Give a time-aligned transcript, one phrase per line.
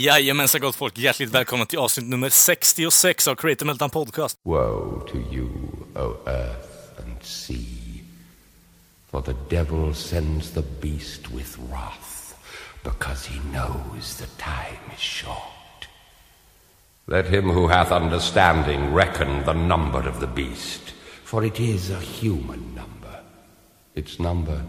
[0.00, 4.36] Jajamensan gott folk, hjärtligt välkomna till avsnitt nummer 66 av Creative Meltdown Podcast.
[4.44, 5.48] Woe to you,
[5.94, 8.02] O earth and sea,
[9.10, 12.34] for the devil sends the beast with wrath,
[12.82, 15.88] because he knows the time is short.
[17.06, 20.94] Let him who hath understanding reckon the number of the beast,
[21.24, 23.20] for it is a human number.
[23.94, 24.62] Its number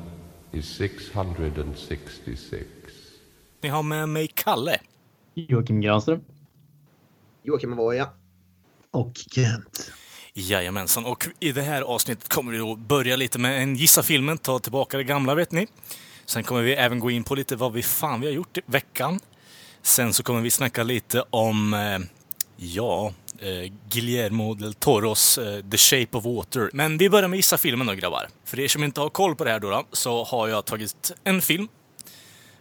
[0.51, 2.65] is 666.
[3.61, 4.79] Ni har med mig Kalle.
[5.33, 6.21] Joakim Granström.
[7.43, 8.09] Joakim Avoya.
[8.91, 9.91] Och Kent.
[10.33, 14.37] Jajamensan, och i det här avsnittet kommer vi då börja lite med en Gissa filmen,
[14.37, 15.67] ta tillbaka det gamla vet ni.
[16.25, 18.61] Sen kommer vi även gå in på lite vad vi fan vi har gjort i
[18.65, 19.19] veckan.
[19.81, 21.99] Sen så kommer vi snacka lite om, eh,
[22.55, 26.69] ja, eh, Guillermo del Toros eh, The Shape of Water.
[26.73, 28.27] Men vi börjar med Gissa filmen då grabbar.
[28.45, 31.11] För er som inte har koll på det här då, då så har jag tagit
[31.23, 31.67] en film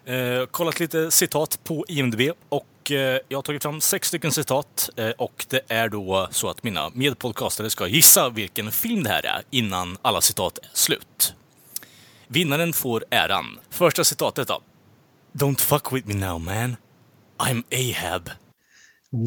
[0.05, 4.91] Eh, kollat lite citat på IMDB och eh, jag har tagit fram sex stycken citat
[4.97, 9.27] eh, och det är då så att mina medpodcastare ska gissa vilken film det här
[9.27, 11.35] är innan alla citat är slut.
[12.29, 13.59] Vinnaren får äran.
[13.71, 14.63] Första citatet då.
[15.33, 16.77] Don't fuck with me now man.
[17.39, 18.31] I'm Ahab.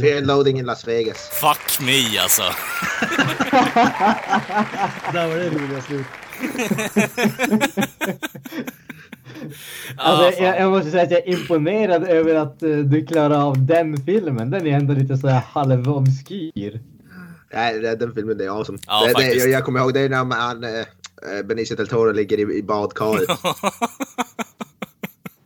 [0.02, 1.30] Fear loading in Las Vegas.
[1.30, 2.42] Fuck me alltså.
[5.14, 6.06] Där var det roliga slut.
[9.98, 13.66] Alltså, jag, jag måste säga att jag är imponerad över att uh, du klarar av
[13.66, 14.50] den filmen.
[14.50, 16.82] Den är ändå lite så här halvobskyr.
[17.54, 18.78] Nej, det- den filmen det är awesome.
[18.88, 20.70] Ja, det, det, jag, jag kommer ihåg det när man, äh,
[21.46, 23.30] Benicio del Toro ligger i, i badkaret.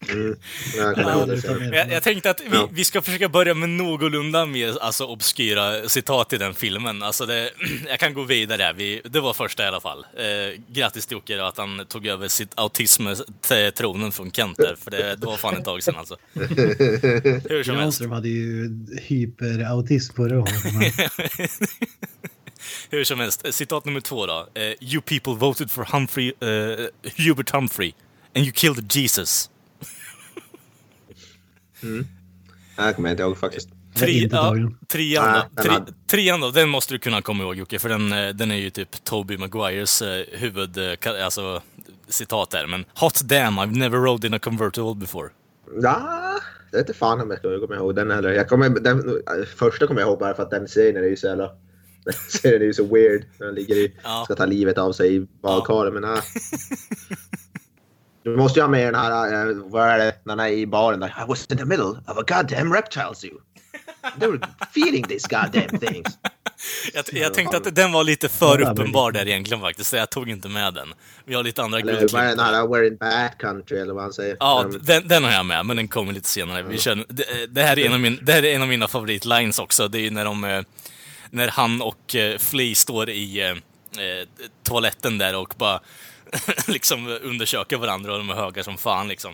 [0.09, 0.35] Mm.
[0.78, 1.73] Jag sen.
[1.73, 2.69] Jag, jag tänkte att vi, Ja.
[2.72, 7.03] vi ska försöka börja med någorlunda mer alltså, obskyra citat i den filmen.
[7.03, 7.51] Alltså det,
[7.88, 8.73] jag kan gå vidare.
[8.73, 10.06] Vi, det var första i alla fall.
[10.18, 15.16] Eh, grattis till Jocke att han tog över sitt autism-tronen från Kent där, för det,
[15.16, 16.18] det var fan ett tag sedan alltså.
[16.34, 18.06] Hur som helst.
[18.06, 18.69] Hade ju
[19.01, 20.53] hyperautism förra året.
[22.89, 23.53] Hur som helst.
[23.53, 24.47] Citat nummer två då.
[24.53, 26.88] Eh, you people voted for Humphrey, eh,
[27.25, 27.94] Hubert Humphrey
[28.35, 29.50] and you killed Jesus.
[32.77, 33.69] Jag kommer inte ihåg faktiskt.
[34.07, 34.55] Inte ja,
[34.88, 38.51] trean, hade- trean då, den måste du kunna komma ihåg Jocke, för den, eh, den
[38.51, 41.61] är ju typ Toby Maguires eh, huvud, eh, alltså
[42.07, 42.67] citat där.
[42.67, 45.29] Men Hot damn, I've never rode in a convertible before.
[45.81, 46.39] Ja,
[46.71, 48.29] det är inte fan om jag kommer ihåg den heller.
[48.31, 49.21] Jag kommer, den,
[49.57, 51.51] första kommer jag ihåg bara för att den scenen är ju så jävla...
[52.07, 53.23] Den scenen är ju så weird.
[53.39, 54.21] När han ligger i, Ja.
[54.25, 55.94] ska ta livet av sig i badkaret.
[55.94, 56.21] Men nej.
[58.27, 60.67] Du måste ju ha med den här, äh, vad är det, när han är i
[60.67, 61.07] baren där.
[61.07, 63.41] I was in the middle of a goddamn reptile zoo.
[64.19, 64.39] They were
[64.73, 66.07] feeding these goddamn things.
[66.93, 70.29] Jag, jag tänkte att den var lite för uppenbar där egentligen faktiskt, så jag tog
[70.29, 70.93] inte med den.
[71.25, 72.21] Vi har lite andra Eller guldklipp.
[72.21, 74.38] är den här, we're in bad country eller vad han säger.
[74.39, 76.63] Ja, Um, den, den har jag med, men den kommer lite senare.
[76.63, 78.88] Vi kör, det, det, här är en av min, det här är en av mina
[78.88, 79.88] favoritlines också.
[79.88, 80.44] Det är ju när de...
[80.44, 80.61] eh,
[81.29, 83.55] När han och eh, Flea står i eh,
[84.63, 85.79] toaletten där och bara
[86.67, 89.33] liksom undersöker varandra och de är höga som fan liksom.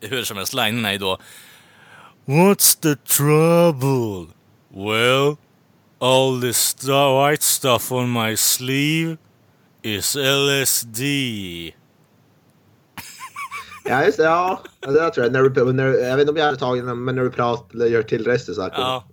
[0.00, 1.18] Hur som helst, linen är ju då
[2.26, 4.34] What's the trouble?
[4.70, 5.38] Well,
[5.98, 9.16] all this st- white stuff on my sleeve
[9.82, 11.00] is LSD.
[13.84, 14.24] Ja, just det.
[14.24, 15.32] Ja, det tror jag.
[15.32, 17.86] När du, när, jag vet inte om jag hade tagit den, men när du pratar
[17.86, 18.70] gör till röster så här.
[18.74, 19.04] Ja.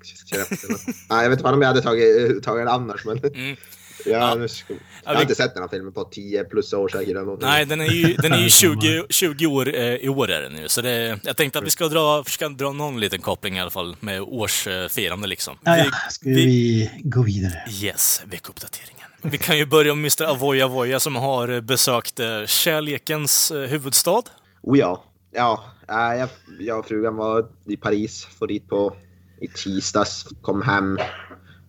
[1.09, 3.17] ja, jag vet inte om jag hade tagit, tagit den annars, men...
[3.17, 3.55] Mm.
[4.05, 4.73] Ja, nu ska,
[5.03, 7.17] jag har vi- inte sett den här filmen på 10 plus år säkert.
[7.41, 10.53] Nej, den är ju, den är ju 20, 20 år eh, i år är den
[10.53, 10.69] nu.
[10.69, 13.69] Så det, jag tänkte att vi ska dra, försöka dra någon liten koppling i alla
[13.69, 15.57] fall med årsfirande liksom.
[15.63, 15.83] Ja, ja.
[15.83, 17.63] Vi- Ska vi gå vidare?
[17.81, 19.07] Yes, veckuppdateringen.
[19.21, 20.23] Vi kan ju börja med Mr.
[20.31, 24.21] Avoya Avoya som har eh, besökt eh, kärlekens eh, huvudstad.
[24.61, 25.03] Oh ja.
[25.33, 26.29] Ja, äh, jag,
[26.59, 28.95] jag och frugan var i Paris, for dit på
[29.41, 30.97] i tisdags, kom hem,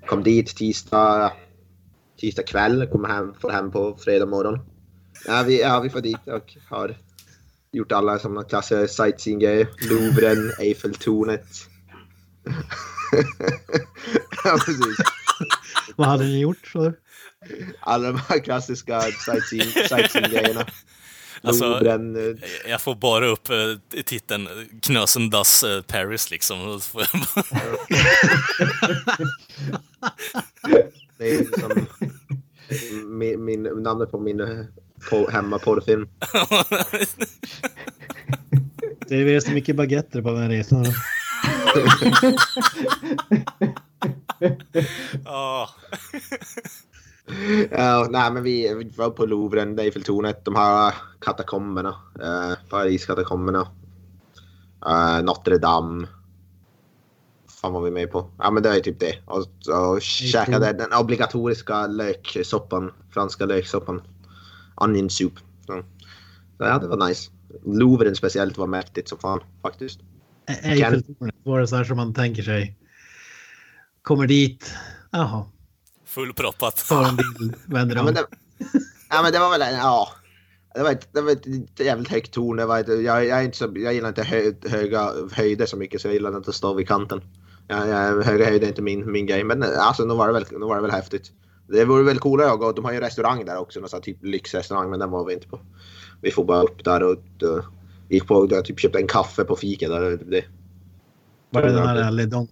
[0.07, 1.33] kom dit tisdag,
[2.21, 4.59] tisdag kväll, kom hem, for hem på fredag morgon.
[5.27, 6.97] Ja, vi, ja, vi får dit och har
[7.73, 9.69] gjort alla sådana klassiska sightseeing-grejer.
[9.91, 11.47] Louvren, Eiffeltornet.
[14.45, 14.97] ja, precis.
[15.97, 16.67] Vad hade ni gjort?
[16.73, 16.93] Så?
[17.81, 20.67] Alla de här klassiska sightseeing- sightseeing-grejerna.
[21.43, 22.17] Alltså, Louvren.
[22.17, 22.37] eh,
[22.71, 24.49] Jag får bara upp eh, titeln
[24.83, 26.81] Knösen das eh, Paris liksom.
[31.19, 31.87] Det är liksom
[33.19, 34.67] min, min, namnet på min
[35.11, 36.09] på, hemmaporrfilm.
[39.09, 40.83] Det är så mycket baguetter på den här resan.
[40.83, 40.91] då.
[45.25, 45.69] Ja.
[47.71, 51.95] Ja, nej, men vi, vi var på Louvren, Eiffeltornet, de här katakomberna.
[52.23, 53.69] Eh, Paris-katakomberna.
[54.87, 56.07] Eh, Notre Dame.
[57.67, 58.31] Fan var vi med på?
[58.39, 59.19] Ja, men det är typ det.
[59.25, 59.47] Och,
[59.93, 62.93] och käkade den obligatoriska löksoppan.
[63.11, 64.03] Franska löksoppan.
[64.77, 65.33] Onion soup.
[65.67, 65.83] Så,
[66.59, 67.31] ja, det var nice.
[67.65, 70.01] Louvren speciellt var mäktigt som fan faktiskt.
[70.63, 72.77] Eiffeltornet, var det så här som man tänker sig?
[74.03, 74.75] Kommer dit,
[75.11, 75.45] jaha,
[76.05, 76.87] Fullproppat.
[76.89, 78.05] tar en bild, vänder Ja, om.
[78.07, 78.25] men det,
[79.11, 80.09] ja, men det var väl, ja.
[80.75, 82.57] Det var ett, det var ett jävligt högt torn.
[82.57, 85.77] Det var ett, jag, jag, är inte så, jag gillar inte hö, höga höjder så
[85.77, 87.23] mycket så jag gillar inte att stå vid kanten.
[87.69, 89.45] Ja, ja, höga höjder är inte min, min grej.
[89.45, 91.33] Men alltså, nu var, det väl, nu var det väl häftigt.
[91.69, 92.73] Det vore väl coolare att gå.
[92.73, 93.81] De har ju restaurang där också.
[93.81, 94.91] Någon sån här typ lyxrestaurang.
[94.91, 95.61] Men den var vi inte på.
[96.21, 97.65] Vi får bara upp där och uh,
[98.09, 98.49] gick på.
[98.51, 100.13] Jag typ köpte en kaffe på fika där.
[100.13, 100.45] och Det.
[101.51, 102.49] Var det den här Le Don?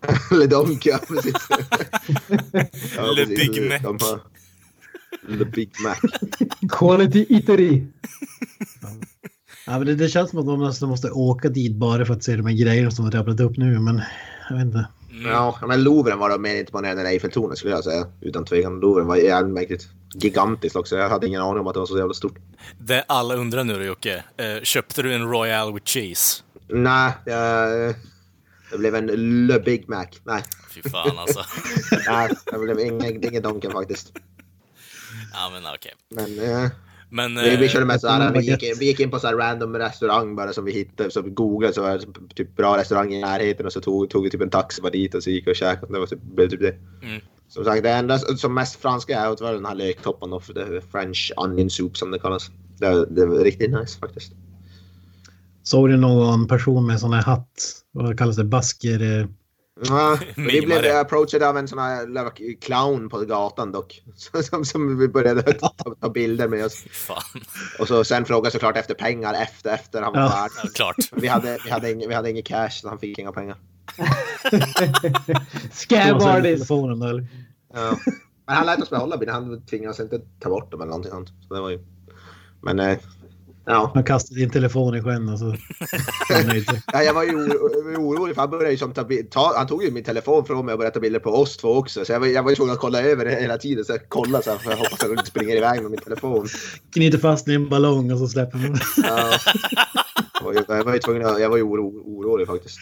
[0.30, 1.34] Le Donk, ja precis.
[2.96, 3.50] ja, Le precis.
[3.50, 3.78] Big Mac.
[3.78, 4.20] De har,
[5.28, 5.96] Le Big Mac.
[6.68, 7.86] Quality eatery.
[9.66, 12.24] Ja, men det, det känns som att de nästan måste åka dit bara för att
[12.24, 14.02] se de här grejerna som har rabblat upp nu, men
[14.48, 14.86] jag vet inte.
[15.24, 18.06] Ja, men Louvren var mer imponerande än Eiffeltornet skulle jag säga.
[18.20, 18.80] Utan tvekan.
[18.80, 19.88] Louvren var jävligt mäktigt.
[20.14, 20.96] Gigantiskt också.
[20.96, 22.38] Jag hade ingen aning om att det var så jävla stort.
[22.78, 26.42] Det alla undrar nu då Jocke, eh, köpte du en Royal with cheese?
[26.68, 27.94] Nej, jag,
[28.72, 29.06] det blev en
[29.46, 30.06] Le Big Mac.
[30.24, 31.44] Nej, Fy fan alltså.
[32.08, 34.12] nej det blev ingen, ingen Donken faktiskt.
[35.32, 35.92] ja men okej.
[36.08, 36.70] Men eh,
[37.10, 37.34] Men...
[37.34, 38.66] vi, vi eh, körde med så här, vi baguette.
[38.66, 41.10] gick, in, vi gick in på så här random restaurang bara som vi hittade.
[41.10, 44.24] Så vi googlade så var det typ bra restaurang i närheten och så tog, tog
[44.24, 45.92] vi typ en taxi bara dit och så gick vi och käkade.
[45.92, 46.74] Det var typ, blev typ det.
[47.02, 47.20] Mm.
[47.48, 50.42] Som sagt, det enda som mest franska jag åt var den här löktoppen och
[50.92, 52.50] French onion soup som det kallas.
[52.78, 54.32] Det, det var riktigt nice faktiskt.
[55.62, 57.82] Såg du någon person med sån här hatt?
[57.92, 58.44] Vad kallas det?
[58.44, 59.28] Basker?
[59.88, 60.80] Ja, vi Mimare.
[60.80, 64.02] blev approachade av en sån här clown på gatan dock.
[64.50, 66.84] Som, som vi började ta, ta bilder med oss.
[66.92, 67.22] Fan.
[67.78, 70.28] Och så sen frågade såklart efter pengar efter, efter han var Ja.
[70.30, 70.50] färdig.
[70.64, 70.96] Ja, klart.
[71.12, 73.56] Vi hade, vi, hade ing, vi hade ingen cash så han fick inga pengar.
[75.72, 76.70] Scam artist.
[77.74, 77.96] Ja.
[78.46, 79.34] Men han lät oss behålla bilen.
[79.34, 81.28] Han tvingade oss inte ta bort dem eller någonting sånt.
[81.48, 81.84] Så det var ju...
[82.62, 82.98] Men eh,
[83.70, 83.90] ja.
[83.94, 85.56] Han kastade din telefon i sjön och så...
[86.92, 87.02] ja.
[87.02, 89.90] Jag var ju oro- orolig för han började ju som ta, ta, Han tog ju
[89.90, 92.04] min telefon från mig och började ta bilder på oss två också.
[92.04, 93.84] Så jag var, jag var ju tvungen att kolla över det hela tiden.
[93.84, 96.00] Så jag kollade så här, för jag hoppas att jag inte springer iväg med min
[96.00, 96.46] telefon.
[96.92, 98.78] Knyter fast i en ballong och så släpper man.
[98.96, 99.30] Ja.
[100.68, 102.78] Jag var ju- tvungen att, jag var ju oro, orolig faktiskt.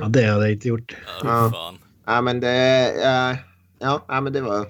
[0.00, 0.96] Ja, det hade jag inte gjort.
[1.22, 1.74] Ja, Ja.
[2.06, 2.48] Ja men det,
[3.04, 3.36] eh,
[3.78, 4.66] ja, ja men det var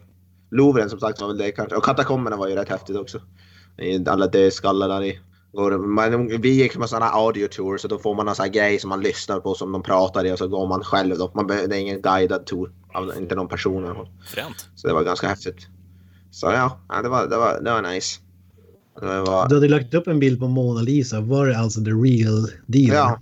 [0.51, 1.77] Louvren som sagt var väl det kanske.
[1.77, 3.21] Och katakomberna var ju rätt häftigt också.
[4.07, 5.21] Alla dödskallar där i.
[5.53, 8.53] Går, man, vi gick med sådana audio tour så då får man en sån här
[8.53, 11.31] grej som man lyssnar på som de pratar i och så går man själv då.
[11.35, 12.73] Man, det är ingen guidad tour.
[12.95, 14.07] Av, inte någon person.
[14.27, 14.69] Fränt.
[14.75, 15.67] Så det var ganska häftigt.
[16.31, 18.21] Så ja, det, var, det, var, det var nice.
[19.01, 21.21] Det var, Du hade lagt upp en bild på Mona Lisa.
[21.21, 22.95] Var det alltså the real deal?
[22.95, 23.21] Ja.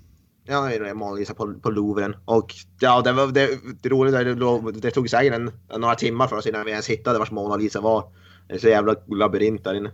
[0.51, 2.17] Ja, det är Mona Lisa på, på Louvren.
[2.25, 3.49] Och ja, det var det,
[3.83, 4.25] det roliga.
[4.25, 7.57] Det, det tog säkert en, några timmar för oss innan vi ens hittade vart Mona
[7.57, 8.05] Lisa var.
[8.49, 9.91] Det är så jävla labyrint där inne.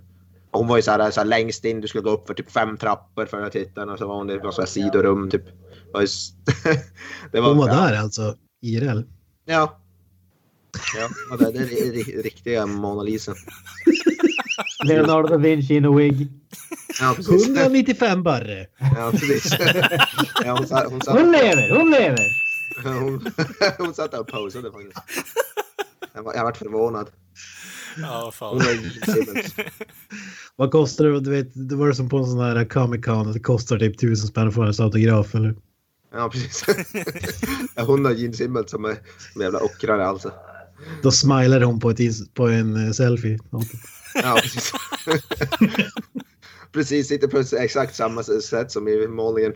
[0.54, 1.80] Hon var ju så här, så här längst in.
[1.80, 3.84] Du skulle gå upp för typ fem trappor för att titta.
[3.84, 5.44] Och så var hon i något här sidorum typ.
[7.32, 8.36] Det var, Hon var ja, där alltså?
[8.62, 9.02] IRL?
[9.44, 9.80] Ja.
[11.30, 13.34] Ja, det, det är ri- riktiga Mona Lisa.
[14.84, 16.28] Leonardo da Vinci in a wig.
[17.00, 17.48] Ja, precis.
[17.48, 18.66] 195 barre.
[18.78, 19.52] Ja, precis.
[20.44, 22.28] Ja, hon, satt, hon, satt, Hon lever, hon lever!
[22.84, 23.32] hon,
[23.78, 24.98] hon satt där och posade faktiskt.
[26.14, 27.10] Jag var, jag vart förvånad.
[27.96, 28.62] Ja, fan.
[30.56, 31.20] Vad kostar det?
[31.20, 33.32] Du vet, det var det som på en sån här Comic Con.
[33.32, 35.54] Det kostar typ tusen spänn att få en autograf eller?
[36.12, 36.64] Ja, precis.
[37.76, 38.96] Hon har Gene Simmons som är
[39.32, 40.32] som jävla ockrare alltså.
[41.02, 43.38] Då smilar hon på, ett på en eh, selfie.
[44.14, 44.72] Ja, precis.
[46.72, 49.52] precis, sitter på exakt samma sätt som i målningen.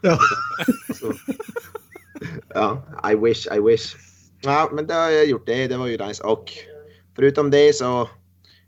[0.00, 0.18] Ja.
[0.94, 1.12] Så.
[2.48, 3.96] Ja, I wish, I wish.
[4.40, 5.66] Ja, men då har jag gjort det.
[5.66, 6.22] Det var ju nice.
[6.22, 6.52] Och
[7.20, 8.08] förutom det så...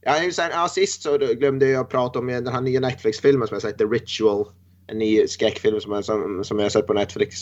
[0.01, 3.63] Ja, sen, ja, sist så glömde jag prata om den här nya Netflix-filmen som jag
[3.63, 4.47] sett, The Ritual.
[4.87, 7.37] En ny skräckfilm som, jag- som, som jag har sett på Netflix.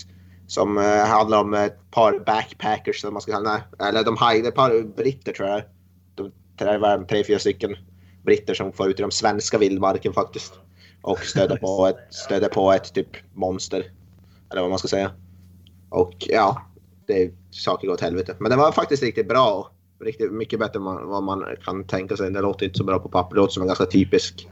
[0.46, 3.84] Som uh, handlar om ett par backpackers, som man ska kalla det.
[3.84, 5.62] Eller de hajde, ett par britter tror jag.
[6.14, 7.76] De, det var tre, fyra stycken.
[8.24, 10.52] britter som får ut i de svenska vildmarken faktiskt.
[11.02, 13.92] Och stödde på ett, stöder på ett typ monster.
[14.50, 15.12] Eller vad man ska säga.
[15.88, 16.62] Och ja,
[17.06, 18.36] det saker går åt helvete.
[18.38, 19.70] Men den var faktiskt riktigt bra.
[20.00, 22.30] Riktigt mycket bättre än vad man kan tänka sig.
[22.30, 23.34] Det låter inte så bra på papper.
[23.34, 24.48] Det låter som en ganska typisk,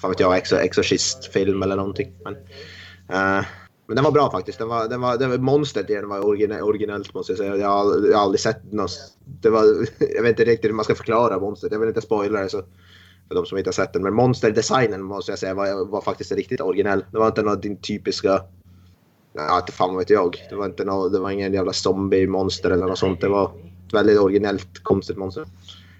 [0.00, 2.12] fan vet jag, exor- exorcistfilm eller någonting.
[2.24, 3.44] Men, uh,
[3.86, 4.58] men den var bra faktiskt.
[4.58, 7.56] Den var, den var, den var, monstret i den var originell, originellt måste jag säga.
[7.56, 8.90] Jag har, jag har aldrig sett något.
[9.24, 9.64] Det var,
[10.14, 11.72] jag vet inte riktigt hur man ska förklara monstret.
[11.72, 12.48] Jag vill inte spoila det.
[12.48, 12.62] Så
[13.28, 14.02] för de som inte har sett den.
[14.02, 17.04] Men monsterdesignen måste jag säga var, var faktiskt riktigt originell.
[17.12, 18.42] Det var inte någon din typiska...
[19.34, 20.36] Ja, inte fan vet jag.
[20.50, 23.20] Det var inte någon, det var ingen jävla zombie-monster eller något sånt.
[23.20, 23.52] Det var
[23.94, 25.46] väldigt originellt, konstigt monster.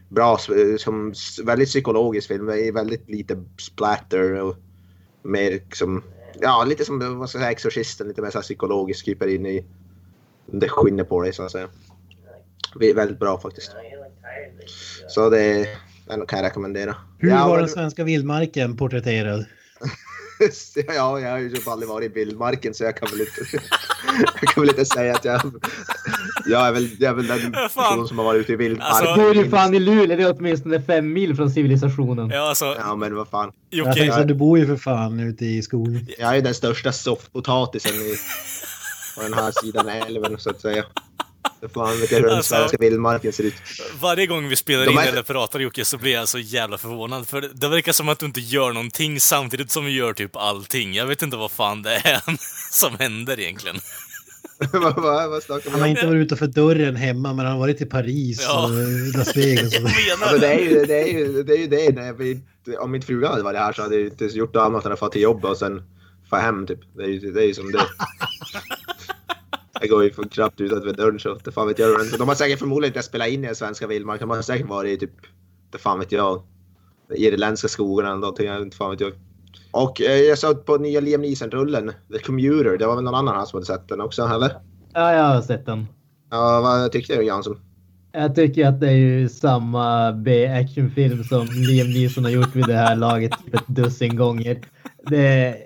[0.08, 0.38] Bra,
[0.78, 2.46] som väldigt psykologisk film.
[2.74, 4.56] Väldigt lite splatter och
[5.22, 6.02] mer som...
[6.40, 8.08] Ja, lite som vad ska jag säga, Exorcisten.
[8.08, 9.04] Lite mer så här psykologiskt.
[9.04, 9.64] Kryper in i...
[10.46, 11.68] Det skiner på dig så att säga.
[12.94, 13.72] Väldigt bra faktiskt.
[15.08, 15.68] Så det
[16.06, 16.96] den kan jag rekommendera.
[17.18, 19.46] Hur var den svenska vildmarken porträtterad?
[20.88, 23.40] ja, jag har ju typ aldrig varit i vildmarken så jag kan väl inte,
[24.40, 25.40] jag kan väl inte säga att jag,
[26.46, 27.68] jag, är väl, jag är väl den Fan.
[27.68, 29.08] person som har varit ute i vildmarken.
[29.08, 30.16] Alltså- Bor du fan i Luleå?
[30.16, 32.30] Det är åtminstone fem mil från civilisationen.
[32.30, 33.52] Ja, alltså, Ja, men vad fan.
[33.70, 36.06] Jag Jocke, tänkte att du bor ju för fan ute i skogen.
[36.18, 38.16] Jag är ju den största soffpotatisen i,
[39.16, 40.84] på den här sidan älven så att säga.
[41.74, 43.54] Fan jag hur Alltså- svenska vildmarken ser ut.
[44.00, 46.78] varje gång vi spelar De in är- eller pratar Jocke så blir jag så jävla
[46.78, 47.28] förvånad.
[47.28, 50.94] För det verkar som att du inte gör någonting samtidigt som vi gör typ allting.
[50.94, 52.22] Jag vet inte vad fan det är
[52.72, 53.76] som händer egentligen.
[54.72, 57.80] vad, vad, vad snackar Han har inte varit utanför dörren hemma men han har varit
[57.80, 58.64] i Paris Ja.
[58.64, 58.70] och
[59.18, 59.72] Las Vegas.
[60.08, 60.22] Jag Och...
[60.26, 61.94] Alltså, det, är ju, det, är ju, det är ju det.
[61.94, 62.40] När vi,
[62.78, 65.08] om mitt fruga hade varit här så hade jag inte gjort annat än att få
[65.08, 65.82] till jobbet och sen
[66.30, 66.78] få hem typ.
[66.96, 67.78] Det är ju, det är ju som det.
[69.80, 72.18] Jag går ju för knappt utanför dörren så det fan vet jag.
[72.18, 74.28] De har säkert förmodligen inte spelat in i den svenska vildmarken.
[74.28, 75.14] De har säkert varit i typ,
[75.70, 76.42] det fan vet jag,
[77.16, 78.48] irländska skogarna eller någonting.
[78.52, 79.12] Inte fan vet jag.
[79.70, 82.78] Och eh, jag såg på nya Liam Neeson-rullen, The Commuter.
[82.78, 84.52] Det var väl någon annan här som hade sett den också, eller?
[84.92, 85.86] Ja, jag har sett den.
[86.30, 87.60] Ja, vad tyckte du Jansson?
[88.12, 92.74] Jag tycker att det är ju samma B-actionfilm som Liam Neeson har gjort vid det
[92.74, 94.60] här laget typ ett dussin gånger.
[95.06, 95.56] Det,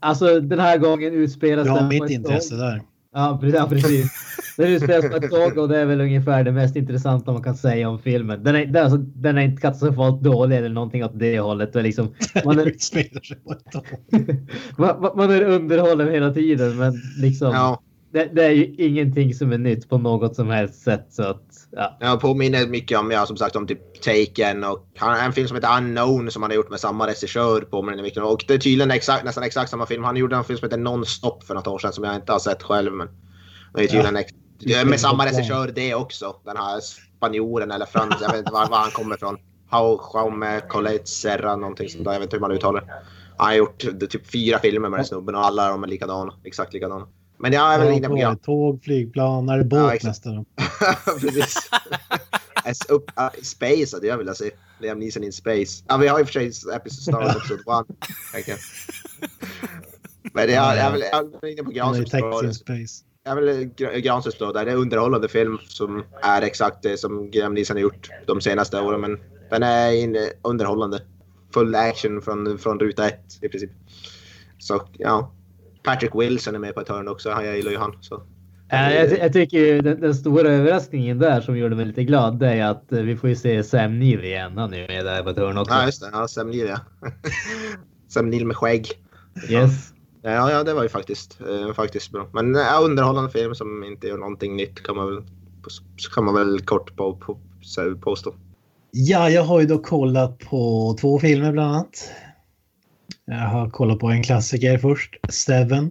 [0.00, 2.82] alltså den här gången utspelas har den på mitt intresse där.
[3.14, 3.38] Ja,
[3.70, 4.12] precis.
[4.56, 7.54] Den utspelas på ett tåg och det är väl ungefär det mest intressanta man kan
[7.56, 8.42] säga om filmen.
[8.44, 11.72] Den är, den, är alltså, den är inte katastrofalt dålig eller någonting åt det hållet.
[11.72, 12.14] Det är liksom,
[12.44, 13.22] man, är, Utspelar
[15.00, 17.80] man- man är underhållen hela tiden men liksom Ja.
[18.12, 21.06] Det, det är ju ingenting som är nytt på något som helst sätt.
[21.10, 21.96] Så att, ja.
[22.00, 25.54] Jag påminner mycket om, ja, som sagt, om typ Taken och han, en film som
[25.54, 28.32] heter Unknown som han har gjort med samma regissör påminner mycket om.
[28.32, 30.04] Och det är tydligen exakt, nästan exakt samma film.
[30.04, 32.38] Han gjorde en film som heter Non-Stop för något år sedan som jag inte har
[32.38, 32.92] sett själv.
[32.92, 33.08] Men
[33.74, 34.32] det är tydligen ex,
[34.86, 36.36] med samma regissör det också.
[36.44, 39.36] Den här spanjoren eller frans, jag vet inte var, var han kommer ifrån.
[40.14, 42.12] Jaume Colette Serra någonting sånt där.
[42.12, 42.92] Jag vet inte hur man uttalar det.
[43.36, 43.78] Han har gjort
[44.10, 46.34] typ fyra filmer med den snubben och alla de är likadana.
[46.44, 47.06] Exakt likadana.
[47.42, 50.44] Men jag är väl inne på Tåg, flygplan, är det båt Ja, nästan?
[51.20, 51.56] Precis.
[52.64, 54.50] As up, uh, space hade jag velat se.
[54.80, 55.84] Liam Neeson in space.
[55.88, 57.86] Ja, vi har i och för sig episode Star Wars Episode 1.
[58.32, 58.58] tänker jag.
[60.32, 63.04] Men jag är väl jag är inne på Granströms.
[63.24, 64.52] Jag Gra- Granströms.
[64.54, 68.40] Det är en underhållande film som är exakt det som Liam Neeson har gjort de
[68.40, 69.00] senaste åren.
[69.00, 69.18] Men
[69.50, 71.02] den är in, underhållande.
[71.54, 73.70] Full action från, från ruta ett i princip.
[74.58, 75.32] Så ja.
[75.82, 77.30] Patrick Wilson är med på ett hörn också.
[77.30, 77.92] Han- Jag gillar ju han.
[78.00, 78.14] Så.
[78.72, 82.38] Eh, Jag, jag tycker ju den, den stora överraskningen där som gjorde mig lite glad
[82.38, 84.58] det är att eh, vi får ju se Sam Neill igen.
[84.58, 85.74] Han är ju med där på ett hörn också.
[85.74, 86.08] Ja, just det.
[86.12, 86.78] Ja, Sam Neill, ja.
[88.08, 88.86] Sam Neill med skägg.
[89.50, 89.88] Yes.
[90.22, 92.28] Ja, ja, det var ju faktiskt, eh, faktiskt bra.
[92.32, 95.22] Men ja, underhållande film som inte gör någonting nytt kan man väl,
[96.14, 98.34] kan man väl kort på, på, så- påstå.
[98.90, 102.10] Ja, jag har ju då kollat på två filmer bland annat.
[103.24, 105.90] Jag har kollat på en klassiker först, Seven.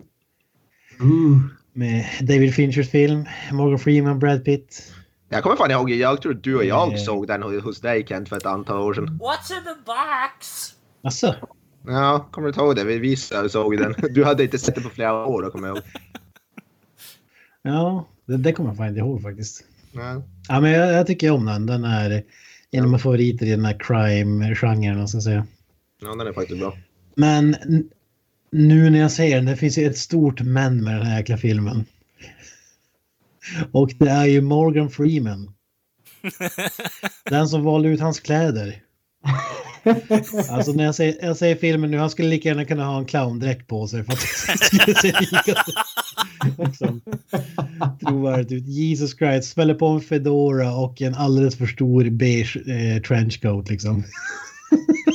[1.74, 4.94] Med David Finchers film, Morgan Freeman, Brad Pitt.
[5.30, 6.98] Jag kommer fan ihåg, jag tror du och jag Eh.
[7.00, 9.06] såg den hos dig Kent för ett antal år sedan.
[9.22, 10.74] What's in the box?
[11.04, 11.36] Alltså,
[11.88, 12.84] Ja, kommer du inte ihåg det?
[12.84, 13.96] Vi visade såg den.
[14.14, 15.86] Du hade inte sett den på flera år, då kommer jag ihåg.
[17.62, 19.64] ja, det, det kommer jag fan inte ihåg faktiskt.
[19.92, 20.24] Ja.
[20.48, 21.66] Ja, men jag, jag tycker om den.
[21.66, 22.24] Den är
[22.72, 25.46] en av mina favoriter i den här crime-genren, ska jag säga.
[26.02, 26.78] ja, den är faktiskt bra.
[27.16, 27.56] Men
[28.52, 31.38] nu när jag säger den, det finns ju ett stort men med den här jäkla
[31.38, 31.86] filmen.
[33.72, 35.54] Och det är ju Morgan Freeman.
[37.30, 38.76] Den som valde ut hans kläder.
[40.50, 43.06] Alltså när jag säger, jag säger filmen nu, han skulle lika gärna kunna ha en
[43.06, 45.64] clowndräkt på sig för att det skulle se lika
[46.66, 47.02] liksom,
[48.00, 48.68] trovärdigt ut.
[48.68, 54.04] Jesus Christ, smäller på en fedora och en alldeles för stor beige eh, trenchcoat liksom.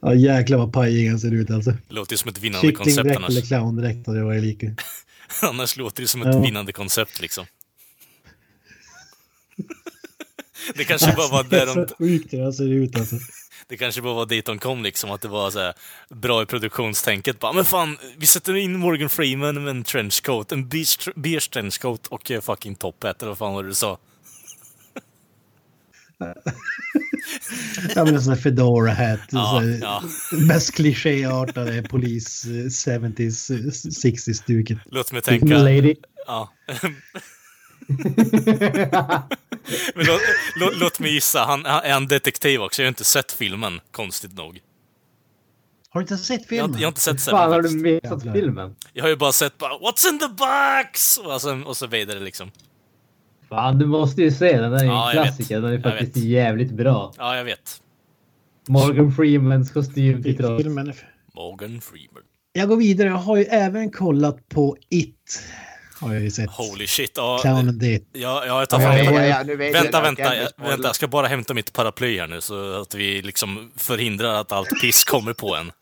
[0.00, 1.72] Ja jäklar vad pajig han ser ut alltså.
[1.88, 3.30] Låter ju som ett vinnande koncept Kycklingdräkt annars.
[3.30, 4.66] eller clowndräkt hade varit lika.
[5.42, 6.40] Annars låter det som ett Ja.
[6.42, 7.46] vinnande koncept liksom.
[10.74, 13.16] Det kanske bara var det är där så sjukt hur han ser ut alltså.
[13.68, 15.74] det kanske bara var dit de kom liksom, att det var så här
[16.10, 17.38] bra i produktionstänket.
[17.38, 22.06] Bara, men fan, vi sätter in Morgan Freeman med en trenchcoat, en beige beige trenchcoat
[22.06, 23.98] och eh, fucking top hat, eller vad fan var det du sa?
[27.94, 29.20] Ja men en sån här fedora hat.
[29.30, 30.02] Ja, så här, ja.
[30.32, 33.58] Mest klichéartade polis eh, 70s, eh,
[34.10, 34.78] 60s-stuket.
[34.84, 35.58] Låt mig tänka...
[35.58, 35.94] Lady.
[36.26, 36.52] Ja.
[39.94, 40.20] Men låt,
[40.56, 42.82] låt, låt mig gissa, han, han är en detektiv också?
[42.82, 44.60] Jag har inte sett filmen, konstigt nog.
[45.90, 46.66] Har du inte sett Jag filmen?
[46.70, 48.76] inte- jag har inte sett Fan har du missat filmen?
[48.92, 51.16] Jag har ju bara sett bara What's in the box?
[51.18, 52.50] Och så, och så vidare liksom.
[53.48, 54.70] Fan du måste ju se den.
[54.72, 55.24] Den är Ja, en vet.
[55.26, 55.60] klassiker.
[55.60, 57.12] Den är faktiskt jävligt bra.
[57.18, 57.82] Ja, jag vet.
[58.68, 60.64] Morgan Freemans kostym till trots.
[61.34, 62.22] Morgan Freeman.
[62.52, 63.08] Jag går vidare.
[63.08, 65.42] Jag har ju även kollat på It.
[66.00, 66.50] Har jag ju sett.
[66.50, 67.12] Holy shit.
[67.16, 68.08] Ja, Clownen dit.
[68.12, 69.14] ja, ja jag tar Ja, fram...
[69.14, 70.04] ja, ja, nu jag Vänta, det.
[70.04, 70.88] vänta, Jag vänta.
[70.88, 74.80] Jag ska bara hämta mitt paraply här nu så att vi liksom förhindrar att allt
[74.82, 75.72] piss kommer på en.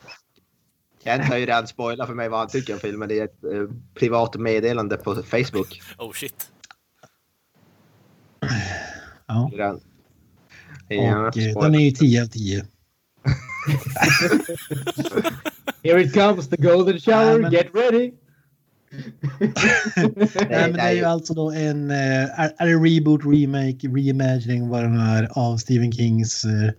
[1.04, 3.50] Kent har ju redan spoilat för mig vad han tycker om filmen i ett eh,
[3.98, 5.80] privat meddelande på Facebook.
[5.98, 6.50] Oh shit.
[9.26, 9.50] Ja.
[9.52, 9.80] Redan.
[10.88, 12.64] Och eh, den är ju 10 av 10.
[15.82, 17.32] Here it comes the golden shower.
[17.32, 18.12] Ja, men- Get ready!
[19.40, 19.52] Nej,
[20.48, 21.04] men det är ju nej.
[21.04, 25.92] alltså då en eh, är, är det reboot, remake, reimagining vad den är av Stephen
[25.92, 26.70] Kings eh,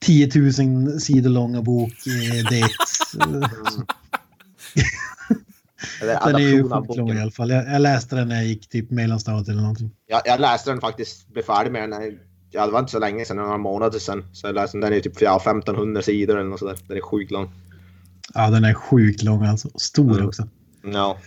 [0.00, 2.62] 10 000 sidor långa bok eh, Det.
[6.02, 7.50] Eller Den är ju sjukt lång i alla fall.
[7.50, 9.90] Jag, jag läste den när jag gick typ mellanstadiet eller någonting.
[10.06, 11.90] Jag, jag läste den faktiskt, blev färdig med den.
[11.90, 12.18] när-
[12.50, 14.24] Ja, det var inte så länge sedan, några månader sedan.
[14.32, 14.80] Så jag läste den.
[14.90, 16.76] Den är typ ja, 1500 sidor eller något sådär.
[16.88, 17.50] Den är sjukt lång.
[18.34, 19.68] Ja, den är sjukt lång alltså.
[19.74, 20.26] Stor Mm.
[20.26, 20.48] också.
[20.92, 21.18] Ja.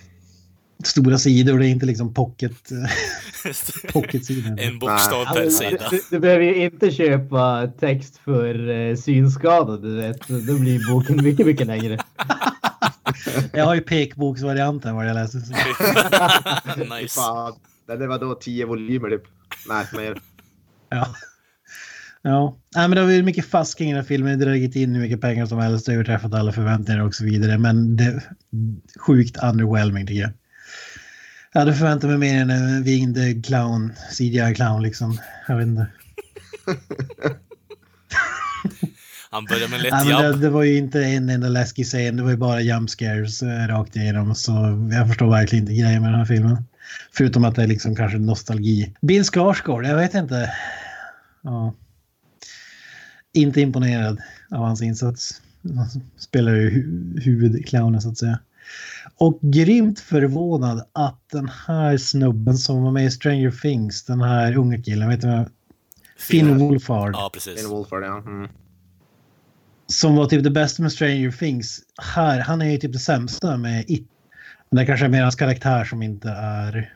[0.83, 2.51] Stora sidor, det är inte liksom pocket,
[3.93, 4.59] pocket-sidor.
[4.59, 5.85] En bokstav per men sida.
[5.91, 9.81] Du, du behöver ju inte köpa text för eh, synskadade.
[9.89, 10.27] Du vet.
[10.27, 11.97] Då blir boken mycket, mycket längre.
[13.54, 15.38] Jag har ju pekboksvarianten vad jag läste.
[17.00, 17.15] nice.
[17.15, 17.54] Fan.
[17.88, 19.24] Det var då 10 volymer typ.
[19.69, 20.22] Nej, mer.
[20.89, 21.15] Ja.
[22.22, 24.39] Ja, Nej, men det har varit mycket fasking i den här filmen.
[24.39, 27.58] Det har dragit in hur mycket pengar som helst, överträffat alla förväntningar och så vidare.
[27.58, 28.24] Men det är
[29.00, 30.32] sjukt underwhelming tycker jag.
[31.54, 35.17] Jag hade förväntat mig mer än en winged clown, CGI-clown liksom.
[35.48, 35.88] Jag vet inte.
[39.31, 42.23] Han börjar med lätt men det, det var ju inte en enda läskig scen, det
[42.23, 44.35] var ju bara jump scares eh, rakt igenom.
[44.35, 44.51] Så
[44.91, 46.63] jag förstår verkligen inte grejen med den här filmen.
[47.11, 48.95] Förutom att det är liksom kanske nostalgi.
[49.01, 50.53] Bill Skarsgård, jag vet inte.
[51.41, 51.73] Ja.
[53.33, 55.41] Inte imponerad av hans insats.
[55.75, 55.87] Han
[56.17, 58.39] spelar ju hu- huvudclownen så att säga.
[59.17, 64.57] Och grymt förvånad att den här snubben som var med i Stranger Things, den här
[64.57, 65.49] unga killen, vet du vad?
[66.17, 67.13] Finn Wolfhard.
[67.13, 67.63] Ja, precis.
[67.63, 68.17] In Wolford, ja.
[68.17, 68.49] Mm.
[69.89, 71.80] Som var typ det bästa med Stranger Things.
[72.02, 74.08] Här, han är ju typ det sämsta med It.
[74.69, 76.93] Men det kanske är mer hans karaktär som inte är...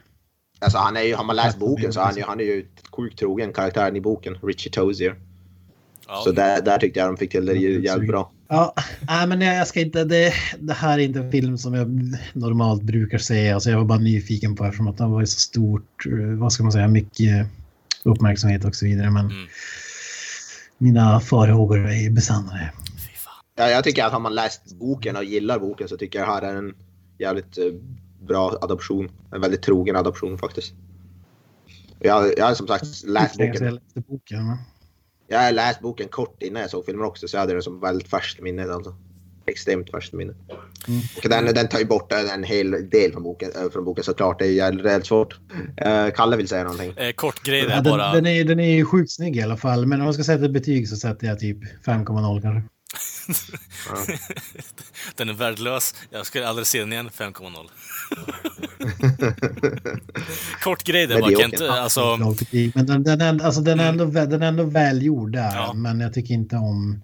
[0.60, 2.66] Alltså han är ju, har man läst boken så han, är ju- han är ju
[2.96, 4.38] sjukt trogen karaktären i boken.
[4.44, 5.16] Richie Tozier.
[6.08, 6.22] Ja.
[6.24, 8.32] Så där, där tyckte jag de fick till det jävligt bra.
[8.48, 10.04] Ja, nej men jag, ska inte...
[10.04, 11.88] Det, det här är inte en film som jag
[12.34, 13.52] normalt brukar se.
[13.52, 16.06] Alltså jag var bara nyfiken på eftersom att den var ju så stort.
[16.06, 16.88] eh, Vad ska man säga?
[16.88, 17.48] Mycket
[18.04, 19.12] uppmärksamhet och så vidare.
[19.12, 19.48] Men Mm.
[20.78, 22.72] mina farhågor är besannade.
[23.56, 26.42] Ja, jag tycker att har man läst boken och gillar boken så tycker jag här
[26.42, 26.76] är en
[27.20, 27.66] jävligt eh,
[28.22, 29.12] bra adoption.
[29.32, 30.74] En väldigt trogen adoption faktiskt.
[32.00, 33.74] Jag, jag har som sagt läst Jag boken.
[33.76, 34.48] läste boken.
[34.48, 34.58] men-
[35.28, 37.80] Jag har läst boken kort innan jag såg filmen också så jag hade den som
[37.80, 38.74] väldigt färskt minne.
[38.74, 38.96] Alltså.
[39.46, 40.34] Extremt färskt minne.
[40.88, 41.02] Mm.
[41.24, 44.40] Och den, den tar ju bort en hel del från boken, äh, från boken såklart.
[44.40, 45.40] Det är jävligt rätt svårt.
[45.86, 46.94] Uh, Kalle vill säga någonting.
[46.98, 48.14] Eh, kort grej där den, bara.
[48.14, 49.86] den, är, den är ju sjukt snygg i alla fall.
[49.86, 52.70] Men om jag ska sätta ett betyg så sätter jag typ 5,0 kanske.
[55.16, 55.96] Den är värdelös.
[56.10, 57.10] Jag ska aldrig se den igen.
[57.10, 57.70] 5,0.
[60.64, 61.32] Kort grej där bara.
[61.32, 61.62] Kent.
[61.62, 62.18] Alltså.
[62.76, 65.56] Men den, den, är, alltså, den, är ändå, den är ändå välgjord där.
[65.56, 65.74] Ja.
[65.74, 67.02] Men jag tycker inte om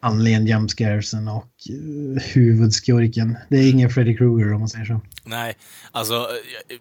[0.00, 3.36] anledningen jump scaresen och uh, huvudskurken.
[3.48, 5.00] Det är ingen Freddy Krueger om man säger så.
[5.24, 5.56] nej.
[5.92, 6.80] Alltså, eh, eh,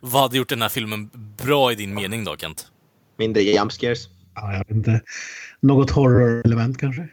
[0.00, 1.10] vad hade gjort den här filmen
[1.44, 2.66] bra i din mening då Kent?
[3.18, 4.08] Mindre jump scares.
[4.34, 5.00] Ja, jag vet inte.
[5.60, 7.08] Något horror-element kanske?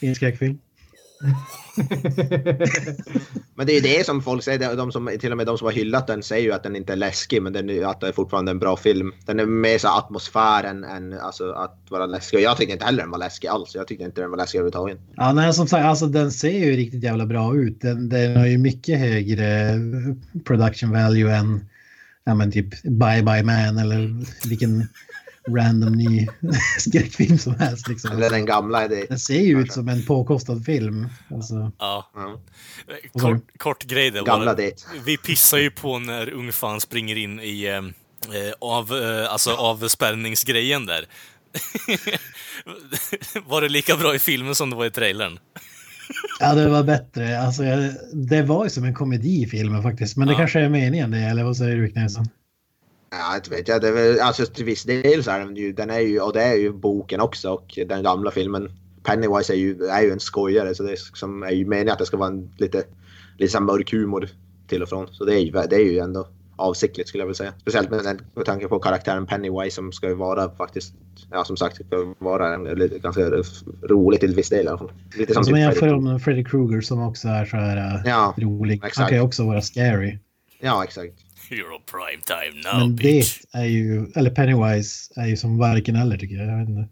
[0.00, 0.58] I en skräckfilm.
[3.54, 5.64] Men det är ju det som folk säger, de som, till och med de som
[5.64, 8.08] har hyllat den säger ju att den inte är läskig men den, är- att det
[8.08, 9.12] är fortfarande en bra film.
[9.26, 12.36] Den är mer så atmosfär än, än alltså, att vara läskig.
[12.36, 13.74] Och jag tyckte inte heller den var läskig alls.
[13.74, 14.98] Jag tyckte inte den var läskig överhuvudtaget.
[15.16, 17.80] Ja, nej, som sagt, alltså den ser ju riktigt jävla bra ut.
[17.80, 19.78] Den, den har ju mycket högre
[20.44, 21.64] production value än
[22.24, 24.88] ja, men typ Bye Bye Man eller vilken
[25.56, 26.26] random ny
[26.78, 27.88] skräckfilm som helst.
[27.88, 28.12] Liksom.
[28.12, 28.88] Eller den gamla.
[28.88, 31.08] Det, Den ser ju ut som en påkostad film.
[31.30, 32.10] Alltså, Ja.
[33.12, 33.20] du?
[33.20, 34.86] Kort, kort grej där gamla det.
[35.04, 40.86] Vi pissar ju på när ungfan springer in i eh, eh, av, eh, alltså avspärrningsgrejen
[40.86, 41.04] där.
[43.46, 45.38] var det lika bra i filmen som det var i trailern?
[46.40, 47.40] ja, det var bättre.
[47.40, 47.62] Alltså,
[48.12, 50.16] det var ju som en komedi i filmen faktiskt.
[50.16, 50.38] Men det Ja.
[50.38, 52.28] kanske är meningen det, eller vad säger du Knässon?
[53.10, 53.80] Ja, inte vet jag.
[53.80, 56.32] Det är väl, alltså till viss del så är den ju, den är ju, och
[56.32, 58.68] det är ju boken också och den gamla filmen.
[59.02, 61.98] Pennywise är ju, är ju en skojare så det är, som är ju meningen att
[61.98, 62.82] det ska vara en lite,
[63.38, 64.28] lite mörk humor
[64.66, 65.08] till och från.
[65.12, 67.52] Så det är ju, det är ju ändå avsiktligt skulle jag vilja säga.
[67.60, 70.94] Speciellt med, den- med tanke på karaktären Pennywise som ska ju vara faktiskt,
[71.30, 73.20] ja som sagt, ska vara en, lite, ganska
[73.82, 74.92] rolig till viss del i alla fall.
[75.16, 78.02] Lite som man typ jämför Freddy- med Freddy Krueger som också är så här uh,
[78.06, 78.80] Ja, rolig.
[78.82, 80.18] Han kan ju också vara scary.
[80.60, 81.12] Ja, exakt.
[81.50, 83.40] You're on prime time now, Men det bitch.
[83.52, 86.46] är ju, eller Pennywise är ju som varken eller tycker jag.
[86.46, 86.80] jag vet inte.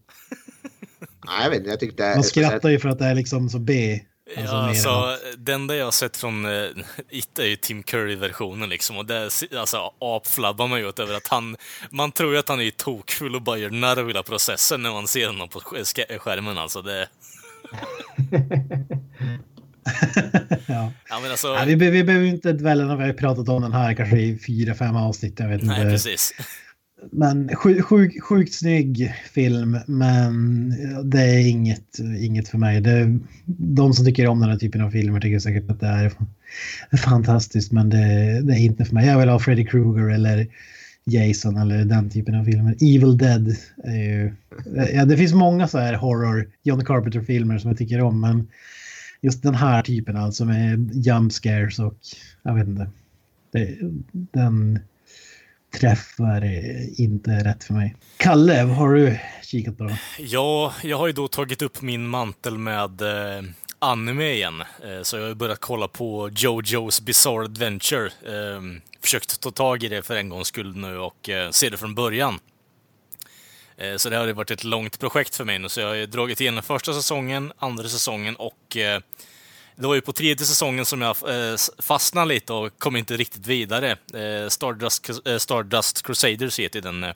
[1.26, 1.70] Nej, jag vet inte.
[1.70, 4.00] Jag tyckte det är Man skrattar ju för att det är liksom så B.
[4.36, 6.70] Alltså, Ja, alltså, den där jag har sett från uh,
[7.10, 8.96] It är ju Tim Curry-versionen liksom.
[8.98, 11.56] Och där alltså, apflabbar man ju åt över att han...
[11.90, 14.90] Man tror ju att han är tokfull och bara gör narr av hela processen när
[14.90, 16.82] man ser honom på sk- sk- skärmen alltså.
[16.82, 17.08] Det,
[20.66, 20.92] ja.
[21.08, 21.46] ja, men alltså...
[21.46, 24.38] Ja, vi, vi behöver inte dvälla när vi har pratat om den här kanske i
[24.38, 25.40] fyra, fem avsnitt.
[25.40, 25.90] Jag vet nej, inte.
[25.90, 26.32] precis.
[27.12, 30.74] Men sjuk, sjuk, sjukt snygg film, men
[31.10, 32.80] det är inget, inget för mig.
[32.80, 36.12] Det, de som tycker om den här typen av filmer tycker säkert att det är
[36.96, 39.06] fantastiskt, men det, det är inte för mig.
[39.06, 40.46] Jag vill ha Freddy Krueger eller
[41.04, 42.72] Jason eller den typen av filmer.
[42.72, 44.34] Evil Dead är ju...
[44.94, 48.48] Ja, det finns många så här horror, John Carpenter-filmer som jag tycker om, men
[49.20, 51.94] just den här typen alltså med jump scares och
[52.42, 52.90] jag vet inte.
[53.52, 53.78] Det,
[54.12, 54.80] den
[55.80, 56.44] träffar
[57.00, 57.96] inte rätt för mig.
[58.16, 59.90] Kalle, vad har du kikat på då?
[60.18, 63.42] Ja, jag har ju då tagit upp min mantel med eh,
[63.78, 64.60] anime igen.
[64.60, 68.06] Eh, så jag har börjat kolla på JoJo's Bizarre Adventure.
[68.06, 68.62] Eh,
[69.00, 71.94] försökt ta tag i det för en gångs skull nu och eh, se det från
[71.94, 72.38] början.
[73.78, 76.06] Eh, så det har varit ett långt projekt för mig nu, så jag har ju
[76.06, 79.00] dragit igenom första säsongen, andra säsongen och eh,
[79.76, 83.46] det var ju på tredje säsongen som jag eh, fastnade lite och kom inte riktigt
[83.46, 83.96] vidare.
[84.48, 87.06] Stardust, Stardust Crusaders heter den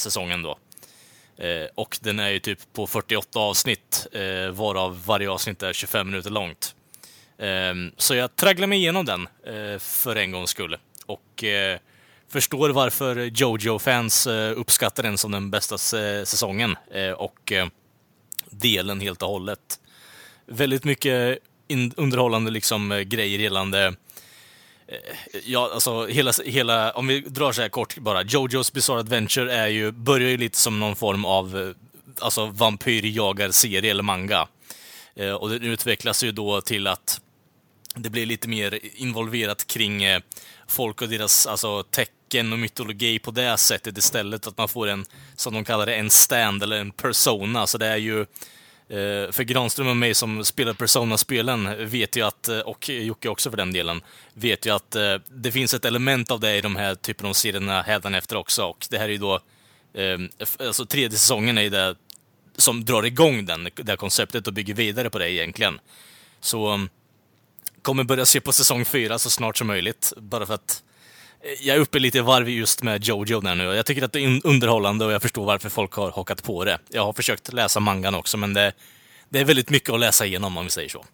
[0.00, 0.58] säsongen då.
[1.74, 4.06] Och den är ju typ på 48 avsnitt,
[4.52, 6.74] varav varje avsnitt är 25 minuter långt.
[7.38, 9.28] Ehm, så jag tragglade mig igenom den
[9.80, 10.76] för en gångs skull.
[11.06, 11.44] Och
[12.28, 16.76] förstår varför Jojo-fans eh, uppskattar den som den bästa eh, säsongen.
[16.90, 17.52] Eh, och
[18.50, 19.80] delen helt och hållet.
[20.46, 21.38] Väldigt mycket
[21.96, 23.94] underhållande liksom, grejer gällande
[25.44, 28.22] Ja, alltså hela, hela, om vi drar så här kort bara.
[28.22, 31.74] Jojo's Bizarre Adventure är ju, börjar ju lite som någon form av
[32.20, 34.48] alltså vampyrjagar-serie eller manga.
[35.16, 37.20] Eh, och den utvecklas ju då till att
[37.94, 40.20] det blir lite mer involverat kring eh,
[40.66, 44.46] folk och deras alltså, tecken och mytologi på det sättet istället.
[44.46, 45.04] Att man får en,
[45.36, 47.66] som de kallar det, en stand eller en persona.
[47.66, 52.48] Så det är ju eh, För Granström och mig som spelar Persona-spelen vet ju att,
[52.48, 54.00] eh, och Jocke också för den delen,
[54.32, 54.96] vet ju att
[55.28, 58.64] det finns ett element av det i de här typen av serierna hädanefter också.
[58.64, 59.40] Och det här är ju då,
[60.58, 61.96] alltså tredje säsongen är ju det
[62.56, 65.80] som drar igång den, det här konceptet och bygger vidare på det egentligen.
[66.40, 66.86] Så
[67.84, 70.82] kommer börja se på säsong fyra så snart som möjligt, bara för att
[71.40, 73.64] eh, jag är uppe lite i varv just med Jojo där nu.
[73.64, 76.78] Jag tycker att det är underhållande och jag förstår varför folk har hakat på det.
[76.88, 78.72] Jag har försökt läsa mangan också, men det,
[79.28, 81.04] det är väldigt mycket att läsa igenom om vi säger så.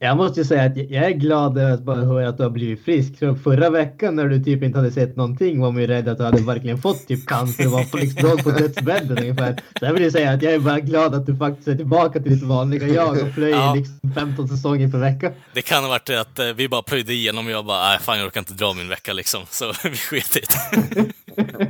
[0.00, 2.50] Jag måste ju säga att jag är glad över att bara höra att du har
[2.50, 3.18] blivit frisk.
[3.18, 6.18] För förra veckan när du typ inte hade sett någonting var man ju rädd att
[6.18, 9.52] du hade verkligen fått typ cancer och var på, liksom, på dödsbädden ungefär.
[9.78, 12.20] Så jag vill ju säga att jag är bara glad att du faktiskt är tillbaka
[12.20, 13.74] till ditt vanliga jag och plöjer Ja.
[13.74, 15.32] liksom 15 säsonger per vecka.
[15.54, 17.98] Det kan ha varit det att eh, vi bara plöjde igenom och jag bara, nej
[18.00, 19.40] fan jag orkar inte dra min vecka liksom.
[19.50, 21.04] Så vi sket i det.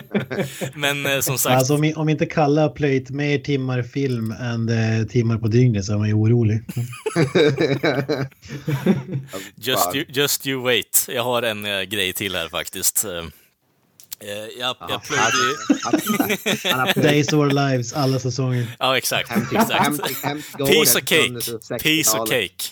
[0.74, 4.68] Men eh, som sagt, Alltså om, om inte Kalle har plöjt mer timmar film än
[4.68, 6.61] eh, timmar på dygnet så är man ju orolig.
[9.54, 11.07] just you, just you wait.
[11.09, 13.04] Jag har en eh, grej till här faktiskt.
[13.04, 13.11] Eh,
[14.20, 14.28] Eh,
[14.61, 15.38] jag, jag Ja, plöjde
[16.94, 17.02] ju...
[17.02, 18.76] Days of Our Lives, alla säsonger.
[18.78, 19.31] Ja, exakt.
[19.52, 19.98] exakt.
[20.59, 21.28] Piece of cake.
[21.28, 21.83] från 60-talet.
[21.83, 22.64] Piece of cake.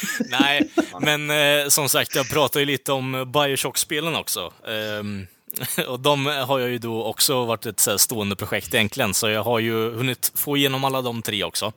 [0.40, 4.52] Nej, men eh, som sagt, jag pratar ju lite om Bioshock-spelen också.
[4.68, 5.26] Ehm,
[5.88, 9.28] och de har jag ju då också varit ett så här stående projekt egentligen, så
[9.28, 11.72] jag har ju hunnit få igenom alla de tre också.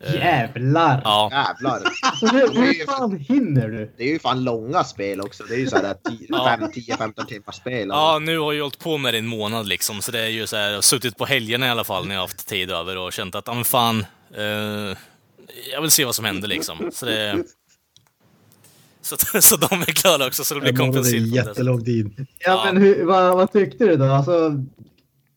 [0.00, 1.00] Jävlar!
[1.04, 1.82] Ja, Jävlar.
[2.32, 3.92] Hur, hur fan hinner du?
[3.96, 5.44] Det är ju fan långa spel också.
[5.44, 5.94] Det är ju såhär
[6.58, 7.88] 5, 10, 15 timmars spel.
[7.88, 10.46] ja nu har jag hållit på med det en månad liksom, så det är ju
[10.46, 12.70] så här, jag har suttit på helgerna i alla fall när jag har haft tid
[12.70, 14.96] över och känt att, ja men fan, eh,
[15.72, 16.90] jag vill se vad som händer liksom.
[16.92, 17.44] Så det...
[19.00, 21.26] Så, så de är klara också, så det blir är kompenserat.
[21.28, 22.26] jättelång tid.
[22.38, 24.04] Ja, men hur, vad, vad tyckte du då?
[24.04, 24.52] Alltså,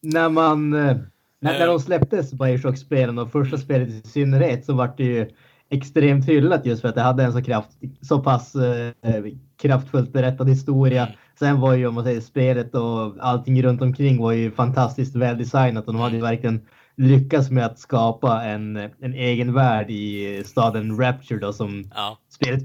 [0.02, 0.74] när man...
[0.74, 0.98] eh,
[1.42, 5.30] När, när de släpptes, Bioshock-spelen, och första spelet i synnerhet, så var det ju
[5.70, 7.70] extremt hyllat just för att det hade en så, kraft,
[8.02, 8.92] så pass eh,
[9.62, 11.08] kraftfullt berättad historia.
[11.40, 15.88] Sen var ju, om man säger spelet och allting runt omkring var ju fantastiskt väldesignat
[15.88, 16.62] och de hade ju verkligen
[16.98, 22.18] lyckats med att skapa en, en egen värld i staden Rapture då som Ja.
[22.30, 22.64] spelet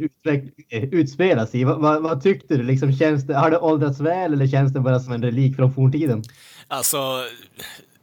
[0.70, 1.64] utspelas i.
[1.64, 2.62] Vad, vad, vad tyckte du?
[2.62, 5.74] Liksom, känns det, har det åldrats väl eller känns det bara som en relik från
[5.74, 6.22] forntiden?
[6.68, 6.98] Alltså,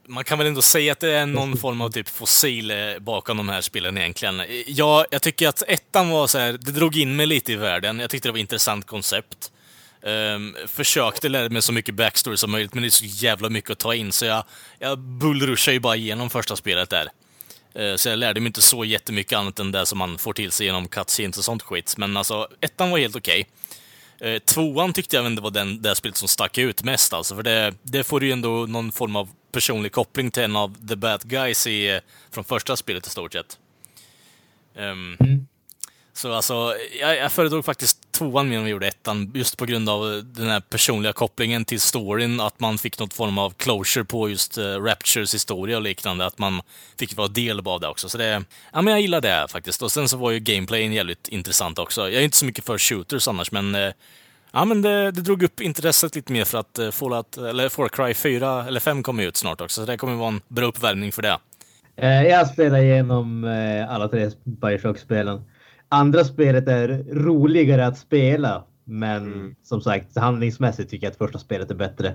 [0.07, 3.37] man kan väl ändå säga att det är någon form av typ fossil eh, bakom
[3.37, 4.41] de här spelen egentligen.
[4.67, 7.99] Ja, jag tycker att ettan var så här, det drog in mig lite i världen.
[7.99, 9.51] Jag tyckte det var ett intressant koncept.
[10.05, 13.69] Um, försökte lära mig så mycket backstory som möjligt, men det är så jävla mycket
[13.71, 14.43] att ta in, så jag,
[14.79, 17.07] jag bullrushade ju bara igenom första spelet där.
[17.79, 20.51] Uh, Så jag lärde mig inte så jättemycket annat än det som man får till
[20.51, 21.97] sig genom cutscenes och sånt skit.
[21.97, 23.47] Men alltså, ettan var helt okej.
[24.19, 27.43] Eh, Tvåan tyckte jag ändå var den, det spelet som stack ut mest alltså, för
[27.43, 31.21] det, det får ju ändå någon form av personlig koppling till en av the bad
[31.23, 31.99] guys i,
[32.31, 33.57] från första spelet i stort sett.
[34.75, 35.47] Ehm, mm.
[36.15, 39.89] Så alltså, jag, jag föredrog faktiskt tvåan mer än vi gjorde ettan, just på grund
[39.89, 44.29] av den här personliga kopplingen till storyn, att man fick något form av closure på
[44.29, 46.61] just uh, Raptures historia och liknande, att man
[46.99, 48.09] fick vara del av det också.
[48.09, 49.81] Så det, ja men jag gillar det faktiskt.
[49.81, 52.01] Och sen så var ju gameplayen jävligt intressant också.
[52.01, 53.91] Jag är inte så mycket för shooters annars, men uh,
[54.55, 57.89] Ja, men det, det drog upp intresset lite mer för att eh, Fallout, eller Far
[57.89, 61.11] Cry 4 eller 5 kommer ut snart också, så det kommer vara en bra uppvärmning
[61.11, 61.37] för det.
[62.29, 63.43] Jag spelar igenom
[63.89, 65.41] alla tre Bioshock-spelen.
[65.93, 71.71] Andra spelet är roligare att spela, men som sagt handlingsmässigt tycker jag att första spelet
[71.71, 72.13] är bättre.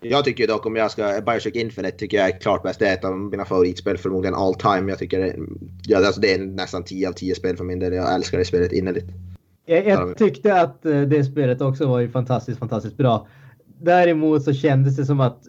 [0.00, 1.20] Jag tycker dock om jag ska...
[1.26, 2.78] Bioshock Infinite tycker jag är klart bäst.
[2.78, 4.92] Det är ett av mina favoritspel förmodligen all time.
[4.92, 5.36] Jag tycker det,
[5.86, 7.92] ja, alltså det är nästan 10 av 10 spel för min del.
[7.92, 9.06] Jag älskar det spelet innerligt.
[9.66, 13.26] Jag, Ja, jag tyckte att eh, det spelet också var ju fantastiskt, fantastiskt bra.
[13.80, 15.48] Däremot så kändes det som att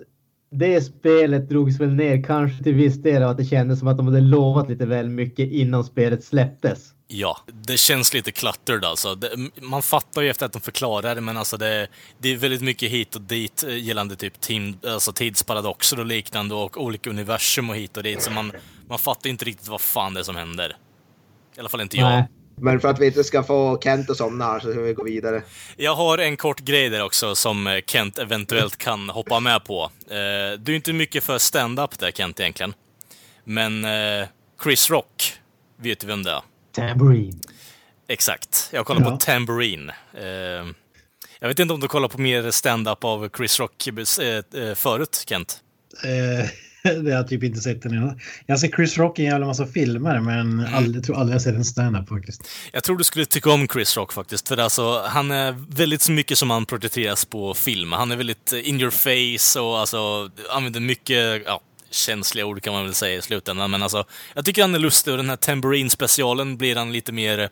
[0.50, 3.98] det spelet drogs väl ner kanske till viss del av att det kändes som att
[3.98, 6.94] de hade lovat lite väl mycket innan spelet släpptes.
[7.08, 9.16] Ja, det känns lite cluttered alltså.
[9.16, 9.30] Det,
[9.62, 12.92] man fattar ju efter att de förklarar det, men alltså det, det är väldigt mycket
[12.92, 17.76] hit och dit eh, gällande typ tim, alltså tidsparadoxer och liknande och olika universum och
[17.76, 18.52] hit och dit, så man,
[18.88, 20.78] man fattar inte riktigt vad fan det är som händer.
[21.58, 22.24] I alla fall inte jag.
[22.62, 25.04] Men för att vi inte ska få Kent att somna här så ska vi gå
[25.04, 25.44] vidare.
[25.78, 29.84] Jag har en kort grej där också som Kent eventuellt kan hoppa med på.
[30.10, 32.74] Eh, Du är inte mycket för stand-up där Kent egentligen.
[33.44, 34.28] Men eh,
[34.64, 35.34] Chris Rock,
[35.78, 36.42] vet du vem det är?
[36.76, 37.40] Tambourine.
[38.08, 38.70] Exakt.
[38.74, 39.12] Jag kollar Ja.
[39.12, 39.90] på Tambourine.
[40.14, 40.24] Eh,
[41.40, 43.88] Jag vet inte om du kollar på mer stand-up av Chris Rock
[44.76, 45.60] förut, Kent?
[47.04, 48.20] Det har jag typ inte sett den innan.
[48.46, 51.56] Jag ser Chris Rock i en jävla massa filmer men aldrig, tror aldrig jag sett
[51.56, 52.48] en stand-up faktiskt.
[52.72, 56.12] Jag tror du skulle tycka om Chris Rock faktiskt, för alltså, han är väldigt så
[56.12, 57.92] mycket som han porträtteras på film.
[57.92, 62.74] Han är väldigt eh, in your face och alltså, använder mycket, ja, känsliga ord kan
[62.74, 65.38] man väl säga i slutändan, men alltså, jag tycker han är lustig och den här
[65.38, 67.50] Tambourine-specialen blir han lite mer,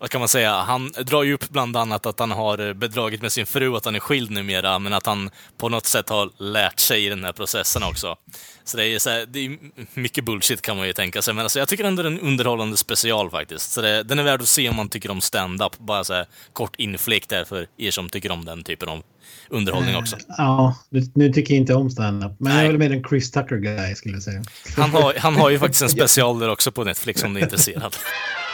[0.00, 3.22] vad kan man säga, han drar ju upp bland annat att han har eh, bedragit
[3.22, 6.30] med sin fru, att han är skild numera, men att han på något sätt har
[6.38, 8.16] lärt sig i den här processen också.
[8.64, 9.58] Så det är, så här, det är
[9.94, 12.20] mycket bullshit kan man ju tänka sig, men alltså, jag tycker ändå det är en
[12.20, 13.72] underhållande special faktiskt.
[13.72, 15.78] Så det, den är värd att se om man tycker om stand-up.
[15.78, 19.02] Bara så här, kort inflick där för er som tycker om den typen av
[19.48, 20.16] underhållning också.
[20.28, 20.76] Ja,
[21.14, 22.32] nu, tycker jag inte om stand-up.
[22.38, 22.66] Men jag Nej.
[22.66, 24.42] är väl mer en Chris Tucker-guy skulle jag säga.
[24.76, 27.44] Han har, han har ju faktiskt en special där också på Netflix om du är
[27.44, 27.96] intresserad.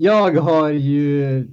[0.00, 1.46] Jag har ju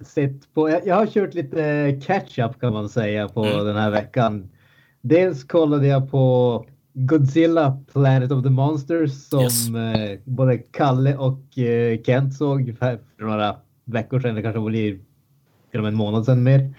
[0.00, 3.64] sett på, jag, har kört lite catch-up kan man säga på Mm.
[3.66, 4.50] den här veckan.
[5.00, 9.68] Dels kollade jag på Godzilla Planet of the Monsters som Yes.
[9.74, 14.34] eh, både Kalle och eh, Kent såg för, några veckor sedan.
[14.34, 14.98] Det kanske blir
[15.70, 16.74] till och med en månad sedan mer.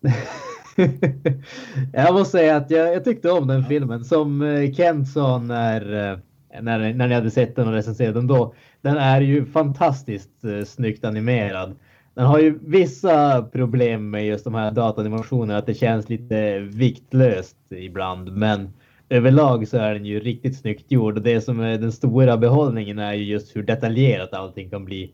[1.92, 4.04] jag måste säga att jag, jag tyckte om den filmen.
[4.04, 6.20] Som eh, Kent sa när,
[6.62, 8.54] när, när ni hade sett den och recenserat den då.
[8.80, 11.76] Den är ju fantastiskt eh, snyggt animerad.
[12.14, 17.56] Den har ju vissa problem med just de här datanimationerna, att det känns lite viktlöst
[17.70, 18.32] ibland.
[18.32, 18.72] Men
[19.08, 22.98] överlag så är den ju riktigt snyggt gjord och det som är den stora behållningen
[22.98, 25.12] är ju just hur detaljerat allting kan bli.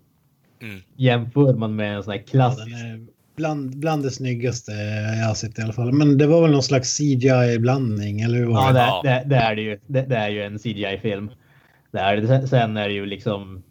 [0.63, 0.81] Mm.
[0.97, 4.73] Jämför man med en sån här Ja, klassisk är bland, bland det snyggaste
[5.21, 5.93] jag har sett i alla fall.
[5.93, 9.09] Men det var väl någon slags CGI-blandning, eller hur var Ja, det?
[9.09, 9.79] det, det, är det ju.
[9.87, 11.31] Det, det är ju en CGI-film.
[11.93, 12.49] Det är det.
[12.49, 13.63] Sen- är det ju liksom...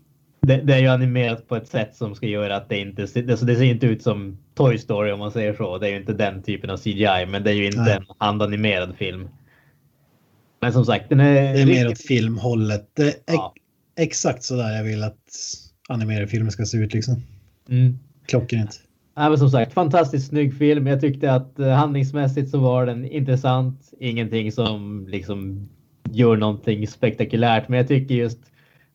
[0.41, 3.01] Det, det är ju animerat på ett sätt som ska göra att det inte...
[3.21, 5.77] Det, så det ser inte ut som Toy Story om man säger så.
[5.77, 7.93] Det är ju inte den typen av CGI, men det är ju inte Nej.
[7.95, 9.27] en handanimerad film.
[10.61, 11.53] Men som sagt, den är...
[11.53, 12.89] Det är mer åt riktigt- filmhållet.
[12.93, 13.53] Det är Ja.
[13.97, 15.17] exakt så där jag vill att
[15.89, 17.21] animerade filmer ska se ut liksom.
[17.69, 17.99] Mm.
[18.27, 18.79] Klockrent.
[19.15, 20.87] Ja, men som sagt, fantastiskt snygg film.
[20.87, 23.93] Jag tyckte att eh, handlingsmässigt så var den intressant.
[23.99, 25.69] Ingenting som liksom
[26.11, 28.39] gör någonting spektakulärt, men jag tycker just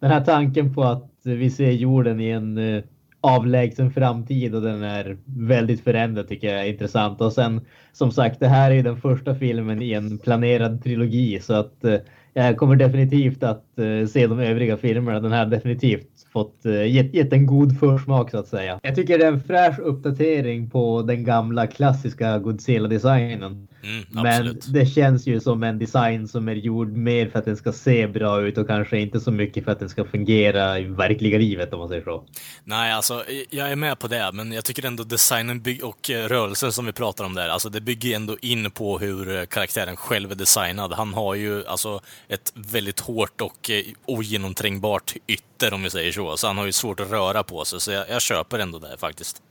[0.00, 2.83] den här tanken på att vi ser jorden i en eh,
[3.20, 7.20] avlägsen framtid och den är väldigt förändrad tycker jag är intressant.
[7.20, 7.61] Och sen
[7.92, 11.85] som sagt, det här är ju den första filmen i en planerad trilogi så att
[11.85, 11.96] eh,
[12.33, 13.64] jag kommer definitivt att
[14.09, 15.20] se de övriga filmerna.
[15.20, 18.81] Den här definitivt fått eh, gett, gett en god försmak så att säga.
[18.83, 23.67] Jag tycker det är en fräsch uppdatering på den gamla klassiska Godzilla-designen.
[23.82, 27.56] Mm, Men det känns ju som en design som är gjord mer för att den
[27.56, 30.84] ska se bra ut och kanske inte så mycket för att den ska fungera i
[30.84, 32.24] verkliga livet om man säger så.
[32.64, 36.72] Nej, alltså jag är med på det, men jag tycker ändå designen och eh, rörelsen
[36.72, 40.30] som vi pratar om där, alltså det bygger ändå in på hur eh, karaktären själv
[40.30, 40.92] är designad.
[40.92, 46.36] Han har ju alltså ett väldigt hårt och eh, ogenomträngbart ytter om vi säger så,
[46.36, 48.96] så han har ju svårt att röra på sig, så jag, jag köper ändå det
[48.98, 49.42] faktiskt.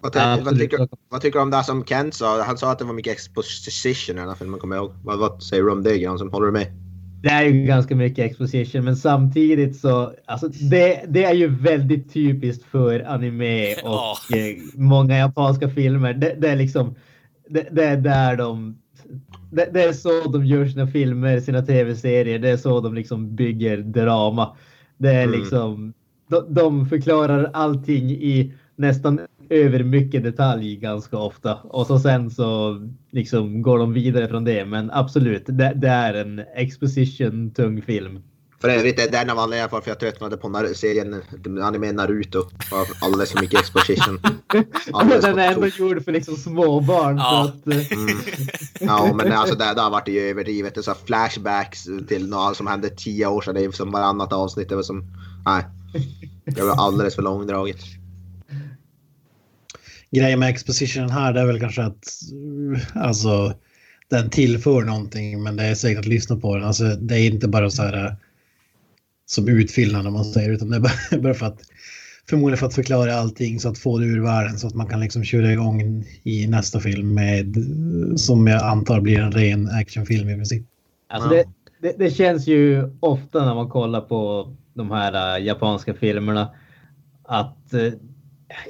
[0.00, 2.42] Vad, ty- vad, tycker, vad tycker du om det som Kent sa?
[2.42, 4.92] Han sa att det var mycket exposition i den här filmen, kommer ihåg.
[5.04, 6.32] Vad, vad säger du om det, Granström?
[6.32, 6.66] Håller du med?
[7.22, 12.12] Det är ju ganska mycket exposition, men samtidigt så, alltså det, det är ju väldigt
[12.12, 16.14] typiskt för anime och eh, många japanska filmer.
[16.14, 16.94] Det, det är liksom,
[17.48, 18.78] det, det är där de,
[19.52, 22.38] det, det är så de gör sina filmer, sina tv-serier.
[22.38, 24.56] Det är så de liksom bygger drama.
[24.98, 25.40] Det är Mm.
[25.40, 25.92] liksom,
[26.28, 32.80] de, de förklarar allting i nästan över mycket detalj ganska ofta och så sen så
[33.10, 34.64] liksom går de vidare från det.
[34.64, 38.22] Men absolut, det, det är en exposition tung film.
[38.60, 41.22] För övrigt, det är en av anledningarna varför jag tröttnade på serien
[41.62, 42.44] anime Naruto.
[42.70, 44.20] För alldeles för mycket exposition.
[44.92, 47.16] Alldeles Den är ändå gjord för liksom småbarn.
[47.16, 47.52] Ja.
[47.64, 47.98] Så att, eh,
[48.80, 48.88] Mm.
[48.96, 50.74] Ja, men alltså det, det har varit ju överdrivet.
[50.74, 53.54] Det är så flashbacks till något som hände tio år sedan.
[53.54, 54.68] Det är som varannat avsnitt.
[54.68, 55.04] Det var som...
[55.46, 55.64] Nej.
[56.44, 57.99] Det var alldeles för långdraget.
[60.10, 62.04] Grejen med expositionen här det är väl kanske att
[62.94, 63.54] alltså,
[64.08, 66.64] den tillför någonting men det är säkert att lyssna på den.
[66.64, 68.12] Alltså, det är inte bara så här eh,
[69.26, 71.60] som utfyllnad om man säger utan det är bara, bara för att
[72.30, 75.00] förmodligen för att förklara allting så att få det ur världen så att man kan
[75.00, 77.56] liksom köra igång i nästa film med
[78.16, 80.66] som jag antar blir en ren actionfilm i princip.
[81.08, 81.44] Alltså det,
[81.82, 86.50] det, det känns ju ofta när man kollar på de här eh, japanska filmerna
[87.24, 87.92] att eh,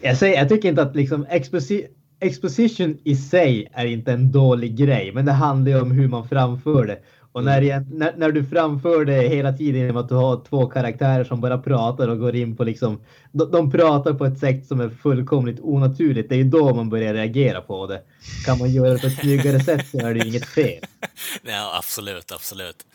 [0.02, 1.86] jag, säger, jag tycker inte att liksom exposi,
[2.20, 6.28] exposition i sig är inte en dålig grej, men det handlar ju om hur man
[6.28, 6.98] framför det.
[7.32, 10.66] Och när, det- när, när du framför det hela tiden genom att du har två
[10.66, 13.00] karaktärer som bara pratar och går in på liksom,
[13.32, 16.28] de, de pratar på ett sätt som är fullkomligt onaturligt.
[16.28, 18.00] Det är ju då man börjar reagera på det.
[18.46, 20.84] Kan man göra det på ett snyggare sätt så är det ju inget fel.
[21.42, 22.86] Ja, absolut, absolut.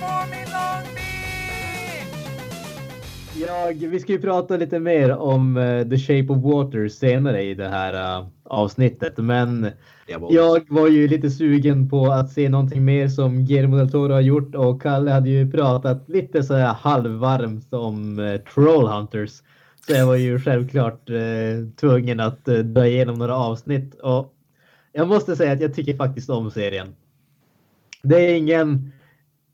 [0.00, 1.10] Me, Long Beach!
[3.46, 7.54] Jag, vi ska ju prata lite mer om eh, The Shape of Water senare i
[7.54, 9.70] det här eh, avsnittet, men
[10.30, 14.20] Jag var ju lite sugen på att se någonting mer som Guillermo del Toro har
[14.20, 19.30] gjort och Kalle hade ju pratat lite så här halvvarmt om eh, Trollhunters.
[19.86, 21.16] Så jag var ju självklart eh,
[21.80, 24.34] tvungen att eh, dra igenom några avsnitt och
[24.92, 26.94] jag måste säga att jag tycker faktiskt om serien.
[28.02, 28.92] Det är ingen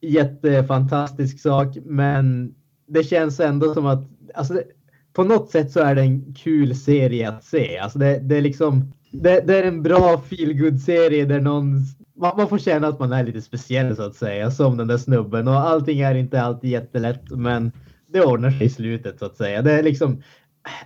[0.09, 2.55] jättefantastisk sak, men
[2.87, 4.65] det känns ändå som att alltså, det,
[5.13, 7.79] på något sätt så är det en kul serie att se.
[7.79, 11.83] Alltså det, det är liksom det, det är en bra feelgood serie där någon
[12.17, 14.99] man, man får känna att man är lite speciell så att säga, som den där
[14.99, 15.49] snubben.
[15.49, 17.73] Och allting är inte alltid jättelätt, men
[18.07, 19.63] det ordnar sig i slutet så att säga.
[19.63, 20.23] Det är liksom,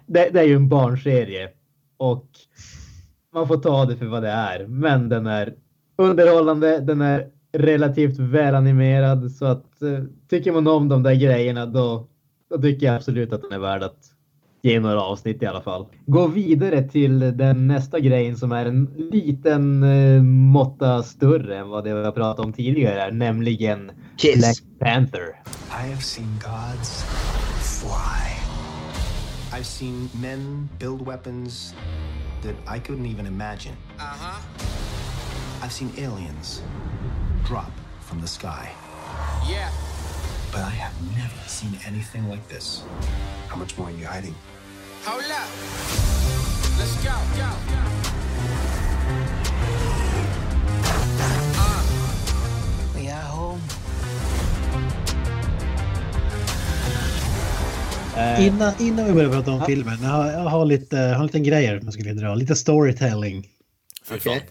[0.06, 1.48] det, det är ju en barnserie
[1.96, 2.26] och
[3.34, 4.66] man får ta det för vad det är.
[4.66, 5.54] Men den är
[5.96, 12.06] underhållande, den är relativt välanimerad så att eh, tycker man om de där grejerna då,
[12.50, 13.98] då tycker jag absolut att den är värd att
[14.62, 15.86] ge några avsnitt i alla fall.
[16.06, 21.84] Gå vidare till den nästa grejen som är en liten eh, måtta större än vad
[21.84, 24.36] det vi har pratat om tidigare, nämligen Kiss.
[24.36, 25.28] Black Panther.
[25.70, 27.04] I have seen gods
[27.80, 28.40] fly.
[29.52, 31.74] I've seen men build weapons
[32.42, 33.74] that I couldn't even imagine.
[33.98, 34.40] Uh huh.
[35.62, 36.62] I've seen aliens
[37.44, 37.70] drop
[38.00, 38.70] from the sky.
[39.48, 39.70] Yeah.
[40.52, 42.82] But I have never seen anything like this.
[43.48, 44.34] How much more are you hiding?
[45.04, 45.48] Hold up.
[46.78, 47.14] Let's go.
[47.36, 47.50] Go.
[51.58, 51.82] Uh.
[52.96, 53.60] We at home?
[58.16, 61.24] Eh, Innan, innan vi börjar prata om filmen, jag har, jag har lite, jag har
[61.24, 62.34] lite grejer som jag skulle vilja dra.
[62.34, 63.48] Lite storytelling.
[64.10, 64.46] Okej.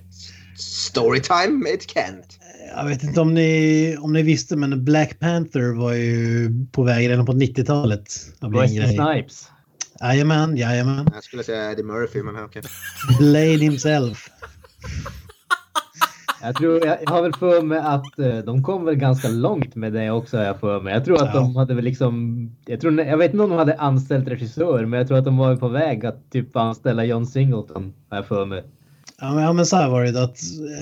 [0.58, 2.39] Storytime med Kent.
[2.76, 7.10] Jag vet inte om ni, om ni visste, men Black Panther var ju på väg
[7.10, 8.02] redan på 90-talet.
[8.40, 8.96] att bli en Wesley.
[8.96, 9.50] Snipes.
[10.02, 11.10] Jajamän, jajamän.
[11.14, 12.62] Jag skulle säga Eddie Murphy, men okej.
[13.20, 14.30] Blade himself.
[16.42, 19.76] Jag, tror, jag, jag har väl för mig att eh, de kom väl ganska långt
[19.76, 20.94] med det också har jag för mig.
[20.94, 21.40] Jag tror att Ja.
[21.40, 24.98] de hade väl liksom, jag, tror, jag vet inte om de hade anställt regissör, men
[24.98, 28.46] jag tror att de var på väg att typ anställa John Singleton har jag för
[28.46, 28.64] mig.
[29.22, 30.40] Ja men, ja, men så här var det att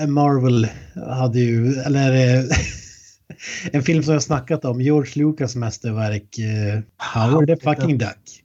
[0.08, 2.44] Marvel hade ju, eller eh,
[3.72, 6.80] en film som jag snackat om, George Lucas mästerverk eh,
[7.14, 8.44] Howard the fucking Duck.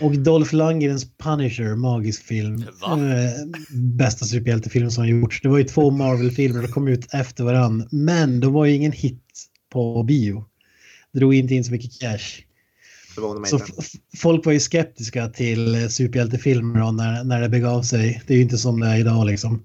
[0.00, 2.64] Och Dolph Lundgrens Punisher, magisk film.
[2.80, 2.92] Va?
[2.92, 3.30] Eh,
[3.70, 5.40] bästa superhjältefilm som har gjorts.
[5.42, 7.88] Det var ju två Marvel-filmer som kom ut efter varann.
[7.90, 9.22] Men de var ju ingen hit
[9.72, 10.44] på bio.
[11.12, 12.45] Drog inte in så mycket cash.
[13.16, 13.72] Förvånar mig Så inte.
[14.16, 18.22] folk var ju skeptiska till superhjältefilmer när, när det begav sig.
[18.26, 19.62] Det är ju inte som det är idag liksom.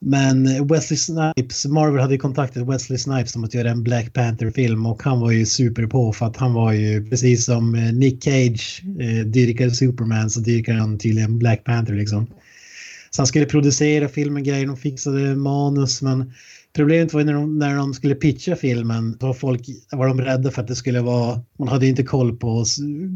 [0.00, 4.86] Men Wesley Snipes, Marvel hade ju kontaktat Wesley Snipes om att göra en Black Panther-film
[4.86, 8.24] och han var ju super på för att han var ju precis som eh, Nick
[8.24, 12.26] Cage eh, dyrkade Superman så dyrkade han tydligen Black Panther liksom.
[13.10, 16.32] Så han skulle producera filmen, grejer, de fixade manus men
[16.76, 20.20] Problemet var ju när de, när de skulle pitcha filmen, då var folk var de
[20.20, 22.64] rädda för att det skulle vara, man hade ju inte koll på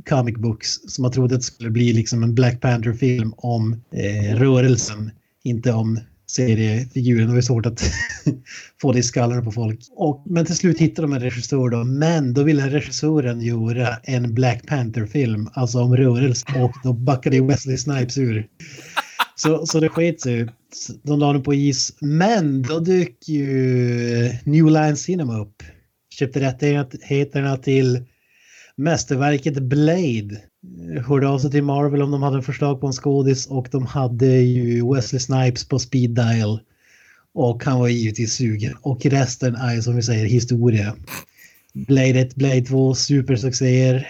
[0.08, 4.36] comic books, så man trodde att det skulle bli liksom en Black Panther-film om eh,
[4.36, 5.10] rörelsen,
[5.44, 6.00] inte om
[6.30, 7.26] seriefiguren.
[7.26, 7.82] Det var ju svårt att
[8.80, 9.80] få det i skallarna på folk.
[9.96, 14.34] Och, men till slut hittade de en regissör då, men då ville regissören göra en
[14.34, 18.46] Black Panther-film, alltså om rörelse, och då backade ju Wesley Snipes ur.
[19.36, 20.48] Så, så det sket sig.
[21.02, 21.94] De la den på is.
[22.00, 25.62] Men då dök ju eh, New Line Cinema upp.
[26.10, 28.04] Köpte rättigheterna till
[28.76, 30.42] mästerverket Blade.
[30.94, 33.86] Eh, hörde av sig till Marvel om de hade förslag på en skådis och de
[33.86, 36.60] hade ju Wesley Snipes på speed dial.
[37.34, 38.74] Och han var givetvis sugen.
[38.80, 40.96] Och resten är som vi säger historia.
[41.72, 44.08] Blade 1, Blade 2, supersuccéer.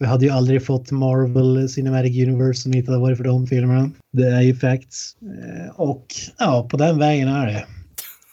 [0.00, 3.46] Vi hade ju aldrig fått Marvel Cinematic Universe om det inte hade varit för de
[3.46, 3.90] filmerna.
[4.12, 5.16] Det är ju facts.
[5.22, 6.06] Eh, Och
[6.38, 7.66] ja, på den vägen är det.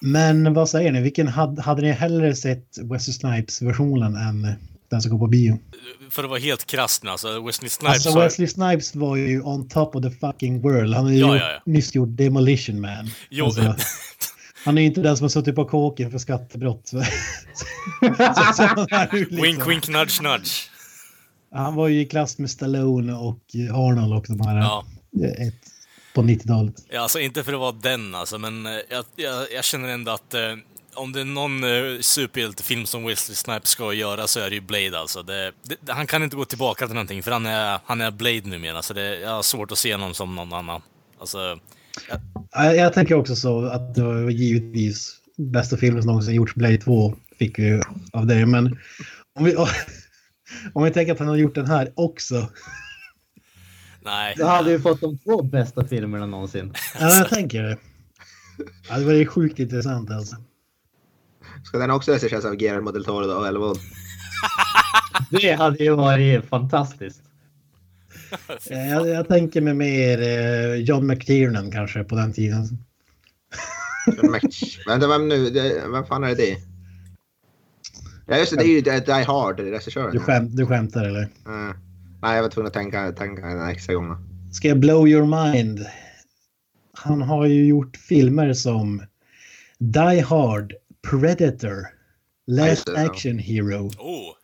[0.02, 1.02] Men vad säger ni?
[1.02, 4.54] Vilken hade, hade ni hellre sett Wesley Snipes-versionen än
[4.92, 5.60] den som går på bio?
[6.12, 9.68] För att vara helt krasst nu, alltså Wesley Snipes Alltså Wesley Snipes var ju on
[9.70, 10.94] top of the fucking world.
[10.96, 11.62] Han har ju Ja, ja, ja.
[11.72, 13.10] nyss gjort Demolition Man.
[13.30, 13.76] Jo, Alltså,
[14.66, 16.88] han är ju inte den som har suttit på kåken för skattebrott.
[16.88, 17.04] Så,
[17.98, 20.52] så, så liksom- wink wink nudge nudge.
[21.56, 23.40] Han var ju i klass med Stallone och
[23.74, 24.86] Arnold och de här Ja.
[25.24, 25.54] eh, ett,
[26.16, 26.74] på 90-talet.
[26.90, 30.12] Ja, alltså inte för att vara den alltså, men eh, jag, jag, jag känner ändå
[30.12, 30.42] att eh,
[30.96, 34.62] om det är någon eh, superhjältefilm som Wesley Snipes ska göra så är det ju
[34.62, 35.24] Blade alltså.
[35.24, 38.42] Det, det, han kan inte gå tillbaka till någonting för han är, han är Blade
[38.50, 40.82] numera, så det, jag har svårt att se honom som någon annan.
[41.20, 41.60] Alltså,
[42.54, 46.78] Jag, jag tänker också så att det var givetvis bästa filmen som någonsin gjorts, Blade
[46.78, 47.82] 2, fick vi
[48.14, 48.46] av det.
[48.46, 48.78] Men
[49.36, 49.56] om vi,
[50.74, 52.50] om vi tänker att han har gjort den här också.
[54.02, 54.36] nej.
[54.38, 56.74] Då hade vi fått de två bästa filmerna någonsin.
[57.00, 57.78] Ja, jag tänker det.
[58.90, 60.36] Ja, det var ju sjukt intressant alltså.
[61.64, 63.78] Ska den också regisseras av Guillermo del Toro då, eller vad?
[65.32, 67.22] Det hade ju varit fantastiskt.
[68.70, 72.86] Jag, jag tänker mig mer eh, John McTiernan kanske på den tiden.
[74.88, 75.50] Vänta, vem nu?
[75.92, 76.58] Vem fan är det?
[78.28, 80.12] Ja just det, det är ju Die Die Hard, regissören.
[80.12, 81.30] Du, skämt, du skämtar eller?
[81.46, 81.78] Mm.
[82.22, 84.18] Nej, jag var tvungen att tänka, tänka en extra gång.
[84.52, 85.86] Ska jag blow your mind?
[86.94, 89.02] Han har ju gjort filmer som
[89.80, 90.74] Die Hard,
[91.10, 91.88] Predator,
[92.48, 93.10] Last det, ja.
[93.10, 94.36] Action Hero, Oh,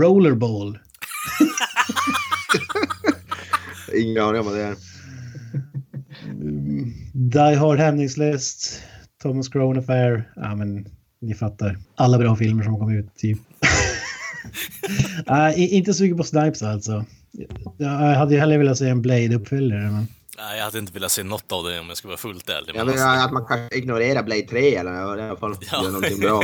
[0.00, 0.78] Rollerball.
[3.94, 4.76] Ingen aning om vad det är.
[7.12, 8.82] Die Hard hämningslöst,
[9.22, 10.32] Thomas Crown Affair.
[10.36, 10.88] Ja men
[11.20, 11.78] ni fattar.
[11.94, 13.38] Alla bra filmer som kom ut typ.
[15.26, 17.04] Nej, i- inte sugen på Snipes alltså.
[17.76, 19.80] Jag hade ju hellre velat se en Blade-uppföljare.
[19.90, 20.06] Men...
[20.38, 22.68] Nej, jag hade inte velat se något av det om jag ska vara fullt ärlig.
[22.68, 25.78] Jag Men menar alltså, att man kan ignorera Blade 3 eller i alla fall Ja.
[25.82, 26.42] göra någonting bra.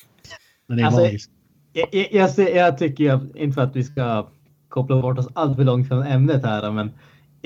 [0.66, 1.26] Men det är Alltså.
[1.72, 4.28] Jag, jag, jag, jag tycker inte för att vi ska
[4.68, 6.90] koppla bort oss allt för långt från ämnet här, men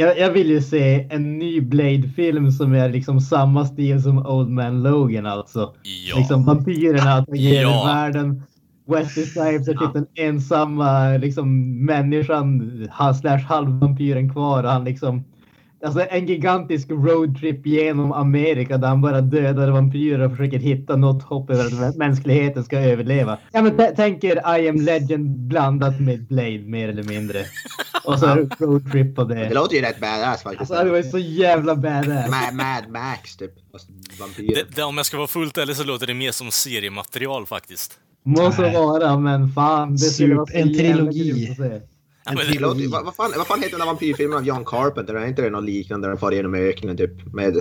[0.01, 4.49] jag, jag vill ju se en ny Blade-film som är liksom samma stil som Old
[4.51, 5.75] Man Logan alltså.
[6.11, 6.19] ja.
[6.19, 7.85] Liksom vampyrerna attackerar Ja.
[7.87, 8.43] världen.
[8.87, 12.71] Wesley Snipes är typ den ensamma liksom, människan
[13.21, 14.65] slash halvvampyren kvar.
[14.65, 15.25] Och han liksom,
[15.85, 21.23] alltså en gigantisk roadtrip genom Amerika där han bara dödar vampyrer och försöker hitta något
[21.23, 23.39] hopp över att mä- mänskligheten ska överleva.
[23.53, 27.45] Ja, men t- tänker I am legend blandat med Blade mer eller mindre.
[28.05, 28.27] Och så
[28.59, 29.55] roadtrip på Det det.
[29.55, 30.71] låter ju rätt badass faktiskt.
[30.71, 32.31] Alltså det var ju så jävla badass.
[32.31, 33.51] Mad, Mad Max typ.
[34.21, 34.55] Vampyrer.
[34.55, 37.93] det, det, om jag ska vara fullt ärlig så låter det mer som seriematerial faktiskt.
[38.25, 39.91] Må så vara, men fan.
[39.91, 41.57] Det Sup- en jävla trilogi.
[42.25, 45.15] Ja, låter, ju- vad, vad, fan, vad fan heter den där vampyrfilmen av John Carpenter?
[45.15, 47.35] Är inte det något liknande där de far genom öknen typ?
[47.35, 47.57] Med...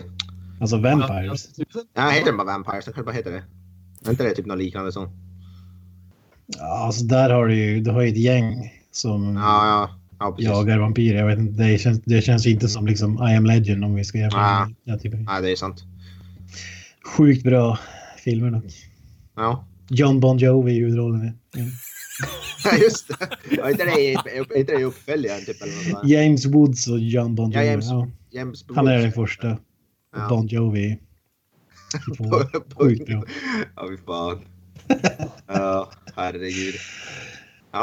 [0.61, 1.47] Alltså Vampires.
[1.93, 2.85] Ja, heter den bara Vampires?
[2.85, 3.43] Den kanske bara heter det.
[4.05, 5.09] Är inte det typ något liknande sånt?
[6.57, 9.89] Ja, alltså där har du ju, du har ju ett gäng som Ja, ja.
[10.19, 11.19] Ja, jagar vampyrer.
[11.19, 14.03] Jag vet inte, det känns, det känns inte som liksom I am legend om vi
[14.03, 14.41] ska jämföra.
[14.41, 14.65] Ah.
[14.65, 15.25] med den typen.
[15.29, 15.83] Ja, det är sant.
[17.17, 17.79] Sjukt bra
[18.23, 18.63] filmer dock.
[19.35, 19.65] Ja.
[19.89, 21.37] John Bon Jovi i huvudrollen.
[21.55, 21.63] Ja.
[22.63, 23.29] Ja, just det.
[23.71, 25.61] Inte är inte det i uppföljaren typ?
[25.61, 26.07] Eller något?
[26.09, 27.71] James Woods och John Bon Ja, Jovi.
[27.75, 29.57] James- Ja, James han är den första.
[30.15, 30.27] Ja.
[30.29, 30.99] Bon Jovi.
[32.77, 33.23] Sjukt bra.
[33.75, 34.39] Ja, fy fan.
[35.47, 36.75] Ja, herregud.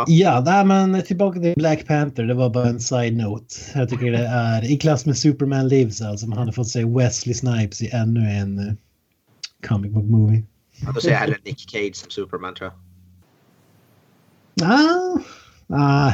[0.06, 2.24] Ja, nej, men tillbaka till Black Panther.
[2.24, 3.54] Det var bara en side-note.
[3.74, 6.26] Jag tycker det är i klass med Superman Lives alltså.
[6.26, 8.74] Man hade fått se Wesley Snipes i ännu en eh,
[9.68, 10.44] comic book movie.
[10.80, 12.78] Ja, då ser jag hellre Nick Cage som Superman tror jag.
[14.62, 15.18] Ah,
[15.76, 16.12] ah,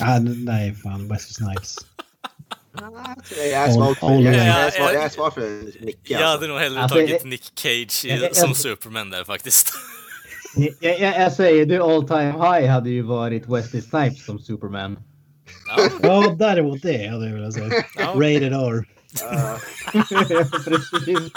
[0.00, 1.08] ah, nej, fan.
[1.08, 1.76] Wesley Snipes.
[3.36, 4.36] Jag är svag för, jag, jag,
[6.04, 9.10] jag jag hade nog hellre Alltså, tagit det- Nick Cage i, Jag- jag- som Superman
[9.10, 9.72] där faktiskt.
[10.56, 14.98] Jag, jag, jag säger du all time high hade ju varit Wesley Snipes som Superman.
[15.76, 17.84] Ja, Ja, däremot det hade jag velat säga.
[17.96, 18.04] Ja.
[18.14, 18.84] Rated R.
[19.20, 19.58] Ja,
[20.64, 21.30] Precis.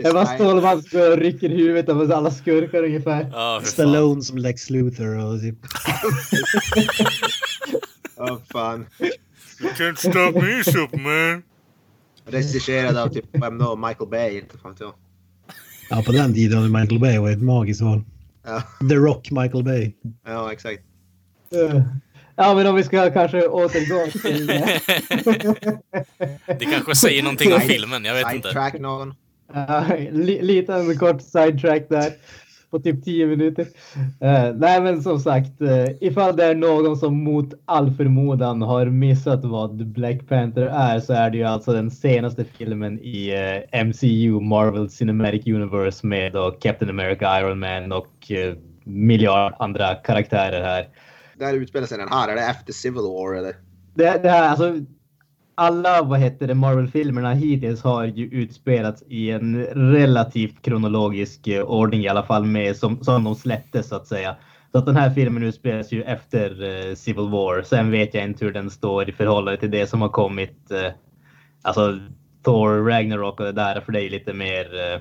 [0.00, 0.82] Jag bara Stålman
[1.16, 3.30] rycker huvudet av alla skurkar ungefär.
[3.30, 3.64] fan.
[3.64, 5.58] Stallone som Lex Luthor och typ.
[8.16, 8.86] Ja, fan.
[9.60, 11.42] You can't stop me Superman.
[12.26, 13.76] Regisserad av typ, vem då?
[13.76, 14.94] Michael Bay, inte fan jag.
[15.90, 18.02] Ja, på den tiden hade Michael Bay var ett magiskt val.
[18.44, 19.92] Ja, The Rock Michael Bay.
[20.26, 20.82] ja, exakt.
[21.54, 21.80] Uh.
[22.36, 24.46] Ja, men om vi ska kanske återgå till...
[26.58, 28.48] Det kanske säger någonting om filmen, jag vet inte.
[28.48, 29.14] Sidetrack någon.
[29.56, 32.12] Uh, li, liten kort sidetrack där.
[32.70, 33.62] På typ 10 minuter.
[33.62, 38.86] Uh, nej men som sagt, uh, ifall det är någon som mot all förmodan har
[38.86, 43.32] missat vad Black Panther är så är det ju alltså den senaste filmen i
[43.72, 48.54] uh, MCU, Marvel Cinematic Universe med då Captain America, Iron Man och uh,
[48.84, 50.88] miljard andra karaktärer här.
[51.38, 52.28] Där utspelar sig den här.
[52.28, 53.56] Är det efter Civil War eller?
[53.94, 54.74] Det, det här, alltså,
[55.54, 62.00] alla vad heter det, Marvel-filmerna hittills har ju utspelats i en relativt kronologisk eh, ordning
[62.00, 64.36] i alla fall med som, som de släpptes så att säga.
[64.72, 67.62] Så att den här filmen utspelas ju efter eh, Civil War.
[67.62, 70.70] Sen vet jag inte hur den står i förhållande till det som har kommit.
[70.70, 70.92] Eh,
[71.62, 71.98] alltså
[72.44, 75.00] Thor, Ragnarok och det där för det är lite mer eh,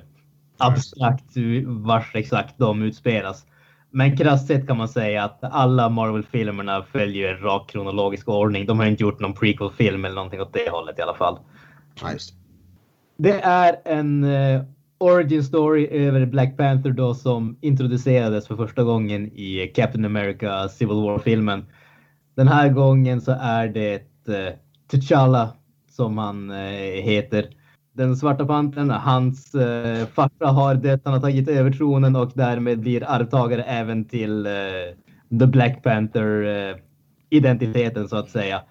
[0.58, 3.46] abstrakt vars exakt de utspelas.
[3.96, 8.66] Men krasst sett kan man säga att alla Marvel-filmerna följer en rak kronologisk ordning.
[8.66, 11.39] De har inte gjort någon prequel-film eller någonting åt det hållet i alla fall.
[12.12, 12.34] Just
[13.18, 14.62] Det är en eh,
[14.98, 20.96] origin story över Black Panther då som introducerades för första gången i Captain America Civil
[20.96, 21.66] War-filmen.
[22.36, 23.96] Den här gången så är det
[24.28, 24.54] eh,
[24.91, 25.48] T'Challa
[25.89, 26.58] som han eh,
[27.04, 27.50] heter.
[27.96, 32.80] Den svarta pantern, hans eh, farsa har dött, han har tagit över tronen och därmed
[32.80, 34.52] blir arvtagare även till eh,
[35.39, 36.76] The Black Panther eh,
[37.30, 38.62] identiteten så att säga.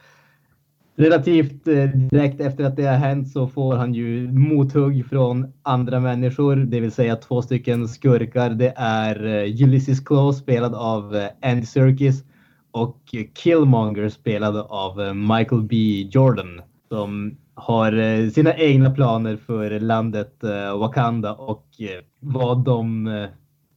[0.96, 6.00] Relativt eh, direkt efter att det har hänt så får han ju mothugg från andra
[6.00, 8.50] människor, det vill säga två stycken skurkar.
[8.50, 12.24] Det är eh, Ulysses Claw spelad av eh, Andy Serkis
[12.70, 12.98] och
[13.34, 15.76] Killmonger spelad av eh, Michael B
[16.10, 23.08] Jordan som har eh, sina egna planer för landet eh, Wakanda och eh, vad de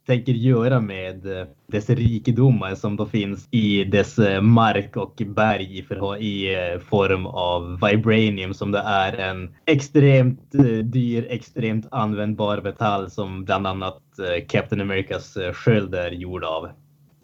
[0.08, 5.86] tänker göra med dess rikedomar som då finns i dess mark och berg
[6.20, 6.56] i,
[6.90, 10.52] form av vibranium som det är en extremt
[10.84, 14.02] dyr, extremt användbar metall som bland annat
[14.48, 16.70] Captain Americas sköld är gjord av.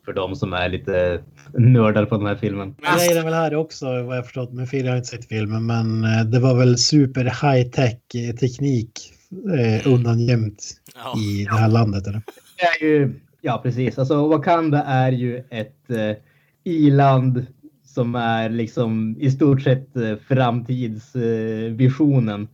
[0.05, 1.21] För de som är lite
[1.53, 2.75] nördar på den här filmen.
[2.83, 4.53] Jag gillar väl här också vad jag förstått.
[4.53, 5.65] Men jag har inte sett filmen.
[5.65, 8.91] Men eh, det var väl super high tech eh, teknik
[9.57, 10.63] eh, undangömt
[10.95, 11.13] Ja.
[11.19, 12.07] i det här landet.
[12.07, 12.21] Eller?
[12.57, 16.11] Det är ju, ja precis, alltså Wakanda är ju ett eh,
[16.63, 17.45] i-land
[17.85, 22.47] som är liksom i stort sett eh, framtidsvisionen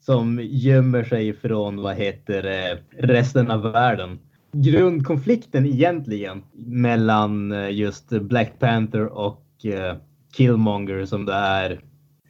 [0.00, 2.76] som gömmer sig från vad heter eh,
[3.06, 4.18] resten av världen.
[4.54, 9.96] Grundkonflikten egentligen mellan eh, just Black Panther och eh,
[10.36, 11.80] Killmonger som det är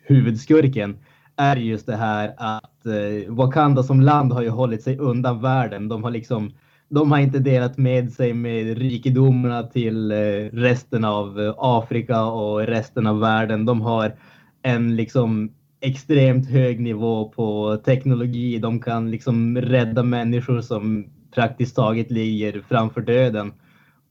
[0.06, 0.96] huvudskurken
[1.36, 5.88] är just det här att eh, Wakanda som land har ju hållit sig undan världen.
[5.88, 6.52] De har liksom
[6.88, 10.12] de har inte delat med sig med rikedomarna till
[10.52, 13.66] resten av Afrika och resten av världen.
[13.66, 14.14] De har
[14.62, 18.58] en liksom extremt hög nivå på teknologi.
[18.58, 23.52] De kan liksom rädda människor som praktiskt taget ligger framför döden.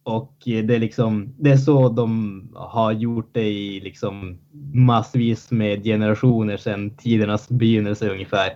[0.03, 4.37] Och eh, det är liksom, det är så de har gjort det i liksom
[4.73, 8.49] massvis med generationer sedan tidernas begynnelse ungefär.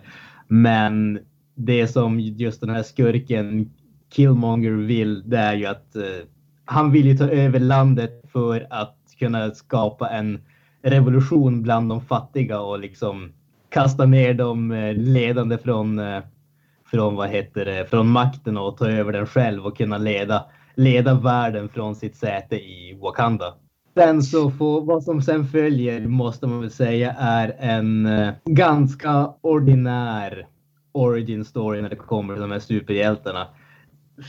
[0.48, 1.20] Men
[1.56, 3.72] det som just den här skurken
[4.10, 6.26] Killmonger vill, det är ju att eh,
[6.66, 10.42] han vill ju ta över landet för att kunna skapa en
[10.82, 13.32] revolution bland de fattiga och liksom
[13.70, 16.24] kasta ner de eh, ledande från, eh,
[16.92, 21.14] från vad heter det, från makten och ta över den själv och kunna leda, leda
[21.14, 23.54] världen från sitt säte i Wakanda.
[23.98, 29.34] Sen så får, vad som sen följer måste man väl säga är en eh, ganska
[29.42, 30.48] ordinär
[30.92, 33.48] origin story när det kommer till de här superhjältarna.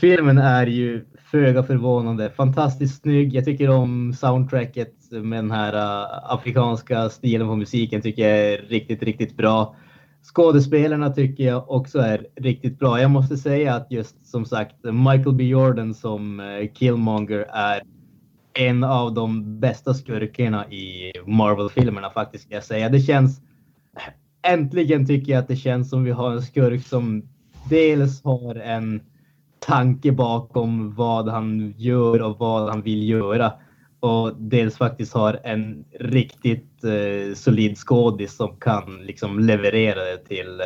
[0.01, 3.33] Filmen är ju föga förvånande, fantastiskt snygg.
[3.33, 8.57] Jag tycker om soundtracket med den här uh, afrikanska stilen på musiken tycker jag är
[8.57, 9.75] riktigt, riktigt bra.
[10.23, 13.01] Skådespelarna tycker jag också är riktigt bra.
[13.01, 17.81] Jag måste säga att just som sagt Michael B Jordan som eh, Killmonger är
[18.53, 22.89] en av de bästa skurkarna i Marvel-filmerna faktiskt ska jag säga.
[22.89, 23.41] Det känns
[24.41, 27.23] äntligen tycker jag att det känns som vi har en skurk som
[27.69, 29.01] dels har en
[29.59, 33.53] tanke bakom vad han gör och vad han vill göra.
[33.99, 40.61] Och dels faktiskt har en riktigt eh, solid skådis som kan liksom leverera det till
[40.61, 40.65] eh,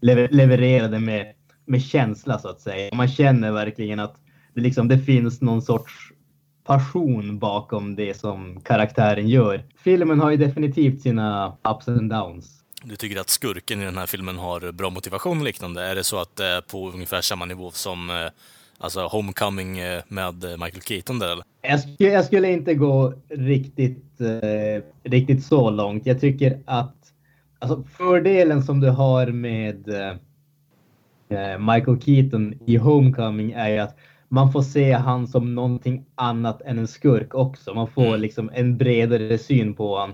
[0.00, 1.32] lever, leverera det med,
[1.66, 2.94] med känsla så att säga.
[2.94, 4.16] Man känner verkligen att
[4.54, 5.92] det, liksom, det finns någon sorts
[6.64, 9.64] passion bakom det som karaktären gör.
[9.84, 12.62] Filmen har ju definitivt sina ups and downs.
[12.82, 15.82] Du tycker att skurken i den här filmen har bra motivation och liknande?
[15.82, 18.16] Är det så att det är på ungefär samma nivå som eh,
[18.78, 21.44] alltså Homecoming eh, med eh, Michael Keaton där eller?
[21.62, 26.06] Jag skulle, jag skulle inte gå riktigt, eh, riktigt så långt.
[26.06, 26.96] Jag tycker att
[27.58, 33.96] alltså, fördelen som du har med eh, Michael Keaton i Homecoming är ju att
[34.28, 37.74] man får se han som någonting annat än en skurk också.
[37.74, 40.10] Man får liksom en bredare syn på han.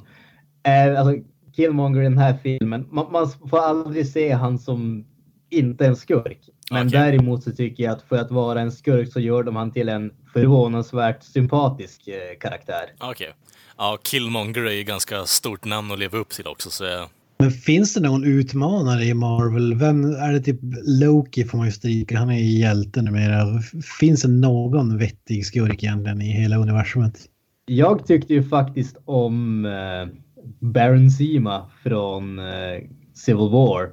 [0.63, 5.05] Eh, alltså, Killmonger i den här filmen, man, man får aldrig se han som
[5.51, 6.49] inte en skurk.
[6.71, 7.01] Men Okej.
[7.01, 9.89] däremot så tycker jag att för att vara en skurk så gör de han till
[9.89, 12.85] en förvånansvärt sympatisk eh, karaktär.
[13.01, 13.33] Okej.
[13.79, 16.85] Ja, Killmonger är ju ganska stort namn att leva upp till också, så.
[17.39, 19.75] Men finns det någon utmanare i Marvel?
[19.75, 22.19] Vem är det typ Loki får man ju stryka.
[22.19, 23.61] Han är ju hjälte numera.
[24.01, 27.19] Finns det någon vettig skurk egentligen i hela universumet?
[27.67, 30.09] Jag tyckte ju faktiskt om eh,
[30.61, 32.45] Baron Zima från eh,
[33.15, 33.91] Civil War.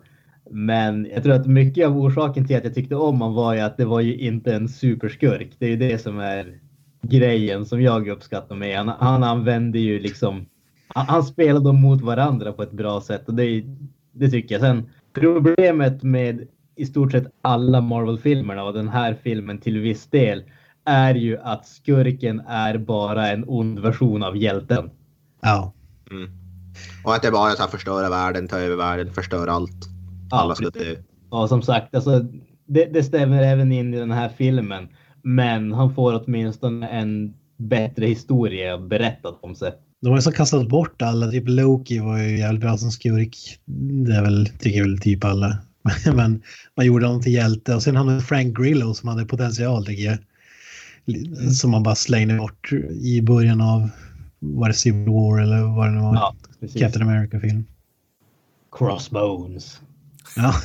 [0.52, 3.60] Men jag tror att mycket av orsaken till att jag tyckte om honom var ju
[3.60, 5.50] att det var ju inte en superskurk.
[5.60, 6.60] Det är ju det som är
[7.02, 10.45] grejen som jag uppskattar med han, han använde ju liksom,
[10.88, 13.64] han, han spelade dem mot varandra på ett bra sätt och det,
[14.12, 14.62] det tycker jag.
[14.62, 20.43] Sen problemet med i stort sett alla Marvel-filmerna och den här filmen till viss del
[20.86, 24.89] är ju att skurken är bara en ond version av hjälten.
[25.41, 25.74] Ja.
[26.12, 26.30] Mm.
[27.04, 29.89] Och att det bara är att förstöra världen, ta över världen, förstöra allt.
[30.74, 30.96] Dö.
[31.32, 32.26] Ja, som sagt, alltså,
[32.66, 34.88] det, det stämmer även in i den här filmen.
[35.24, 39.72] Men han får åtminstone en bättre historia berättad om sig.
[40.02, 41.32] De har ju så kastat bort alla.
[41.32, 43.60] Typ Loki var ju jävligt bra som skurk.
[44.06, 45.58] Det är väl, tycker väl typ alla.
[46.16, 46.42] Men
[46.76, 47.76] man gjorde honom till hjälte.
[47.76, 50.18] Och sen hade Frank Grillo som hade potential tycker jag.
[51.54, 52.72] Som man bara slängde bort
[53.02, 53.90] i början av
[54.40, 56.16] var det Civil War eller vad det nu var.
[56.16, 56.36] Ja.
[56.80, 57.66] Captain America-film.
[58.72, 59.82] Crossbones.
[60.42, 60.56] Ja.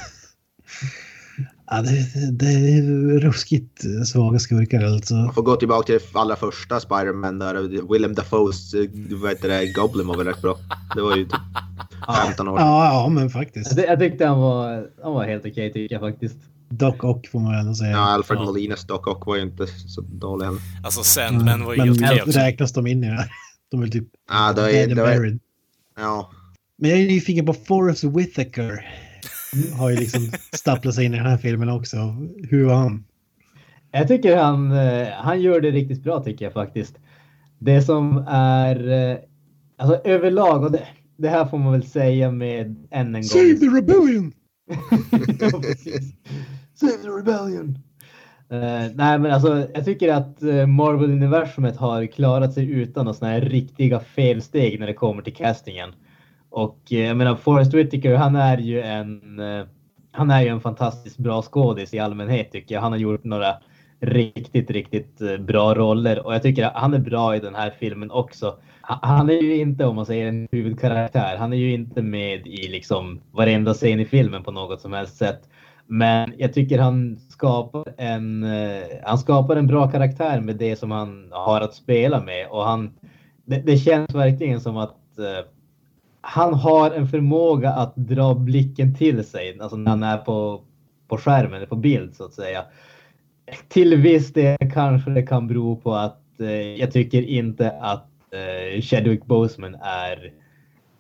[1.71, 2.83] ja det, det är
[3.21, 5.15] ruskigt svaga skurkar alltså.
[5.15, 8.75] Man får gå tillbaka till allra första Spider-Man där Willem Dafoes,
[9.11, 10.59] vad heter det, Goblin var väl rätt bra.
[10.95, 11.41] Det var ju typ
[12.27, 12.61] 15 år.
[12.61, 13.77] Ja, ja men faktiskt.
[13.77, 16.37] Jag, jag tyckte han var, han var helt okej tycker jag faktiskt.
[16.69, 17.91] Doc Ock får man ändå säga.
[17.91, 18.45] Ja, Alfred Ja.
[18.45, 20.61] Molinas Doc Ock var ju inte så dålig heller.
[20.85, 22.39] Alltså Sandman var ju Men helt okej också.
[22.39, 23.31] räknas de in i det här?
[23.71, 25.39] De är typ Ja, det är, det är,
[25.97, 26.31] ja.
[26.79, 28.87] Men jag är nyfiken på Forrest Whitaker.
[29.79, 30.21] Har ju liksom
[30.53, 31.97] stapplat sig in i den här filmen också.
[32.51, 33.05] Hur var han?
[33.93, 36.99] Jag tycker han, eh, han gör det riktigt bra tycker jag faktiskt.
[37.59, 39.19] Det som är, eh,
[39.79, 40.83] alltså överlag, och det,
[41.17, 43.23] det här får man väl säga med än en gång.
[43.23, 44.33] Save the rebellion!
[45.41, 46.15] Ja, precis.
[46.75, 47.79] Save the rebellion!
[48.51, 53.41] Eh, nej men alltså jag tycker att Marvel-universumet har klarat sig utan några såna här
[53.41, 55.93] riktiga felsteg när det kommer till castingen.
[56.55, 59.67] Och eh, jag menar Forrest Whitaker han är ju en eh,
[60.13, 62.83] han är ju en fantastiskt bra skådis i allmänhet tycker jag.
[62.83, 63.57] Han har gjort några
[64.01, 67.75] riktigt, riktigt eh, bra roller och jag tycker att han är bra i den här
[67.79, 68.57] filmen också.
[68.83, 72.69] Han är ju inte, om man säger en huvudkaraktär, han är ju inte med i
[72.69, 75.49] liksom varenda scen i filmen på något som helst sätt.
[75.87, 78.47] Men jag tycker han skapar en,
[79.05, 82.95] han skapar en bra karaktär med det som han har att spela med och han,
[83.45, 85.01] det, det känns verkligen som att
[86.27, 90.63] han har en förmåga att dra blicken till sig, alltså när han är på,
[91.09, 92.65] på skärmen, eller på bild så att säga.
[93.69, 98.81] Till viss del kanske det kan bero på att eh, jag tycker inte att eh,
[98.81, 100.33] Chadwick Boseman är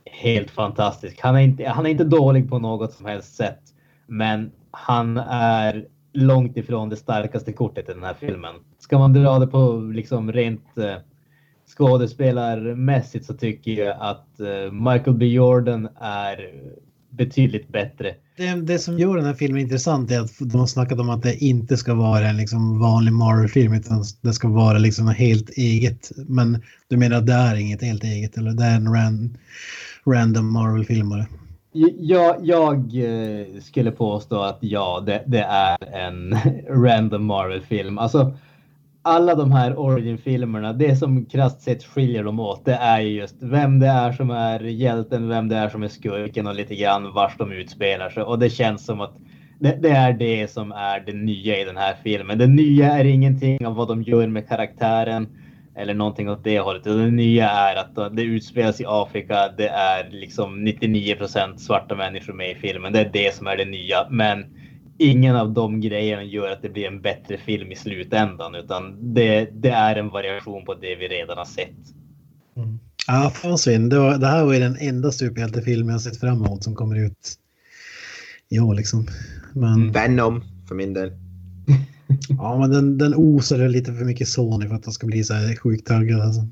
[0.05, 1.20] helt fantastisk.
[1.20, 3.61] Han är, inte, han är inte dålig på något som helst sätt,
[4.07, 8.55] men han är långt ifrån det starkaste kortet i den här filmen.
[8.79, 10.95] Ska man dra det på liksom rent eh,
[11.67, 16.51] skådespelarmässigt så tycker jag att eh, Michael B Jordan är
[17.11, 18.15] betydligt bättre.
[18.37, 21.23] Det, det som gör den här filmen intressant är att de har snackat om att
[21.23, 25.51] det inte ska vara en liksom vanlig Marvel-film utan det ska vara liksom något helt
[25.51, 26.11] eget.
[26.17, 29.39] Men du menar att det är inget helt eget eller det är en ran,
[30.07, 31.27] random Marvel-filmare?
[31.99, 36.37] Jag, jag eh, skulle påstå att ja, det, det är en
[36.85, 37.99] random Marvel-film.
[37.99, 38.37] Alltså,
[39.07, 43.78] alla de här origin-filmerna, det som krasst sett skiljer dem åt, det är just vem
[43.78, 47.36] det är som är hjälten, vem det är som är skurken och lite grann vars
[47.38, 48.22] de utspelar sig.
[48.22, 49.14] Och det känns som att
[49.61, 52.38] det, det är det som är det nya i den här filmen.
[52.38, 55.28] Det nya är ingenting av vad de gör med karaktären
[55.76, 56.84] eller någonting åt det hållet.
[56.84, 59.48] Det nya är att det utspelas i Afrika.
[59.57, 62.92] Det är liksom 99% svarta människor med i filmen.
[62.92, 64.07] Det är det som är det nya.
[64.11, 64.44] Men
[64.99, 69.49] ingen av de grejerna gör att det blir en bättre film i slutändan, utan det,
[69.53, 71.76] det är en variation på det vi redan har sett.
[73.07, 73.90] Ja, fan synd.
[73.90, 76.97] Det, var, det här var ju den enda superhjältefilmen jag sett fram emot som kommer
[77.07, 77.38] ut
[78.49, 79.07] i år liksom.
[79.53, 81.12] Men, Venom för min del.
[82.28, 85.34] ja, men den, den osar lite för mycket Sony för att jag ska bli så
[85.34, 86.20] här sjukt taggad.
[86.20, 86.49] Alltså.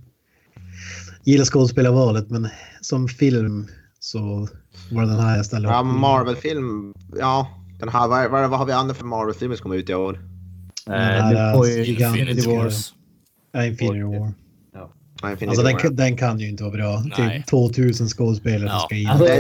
[1.25, 2.49] Gillar skådespelarvalet men
[2.81, 3.67] som film
[4.01, 4.49] så
[4.93, 6.01] var det den här jag ställde Ja, upp.
[6.01, 6.95] Marvel-film.
[7.19, 9.95] Ja, den här, vad, vad, vad har vi andra för Marvel-filmer som kommer ut i
[9.95, 10.19] år?
[10.89, 12.57] Eh, här Gigant Infinity War.
[12.65, 12.95] Wars.
[13.53, 14.33] Ja, Infinity War.
[14.75, 15.81] Ja, Infinity Alltså den, War.
[15.81, 17.03] kan- den kan ju inte vara bra.
[17.19, 17.39] Nej.
[17.39, 18.79] Typ 2000 skådespelare som Ja.
[18.87, 19.07] ska in.
[19.09, 19.33] Alltså, Det,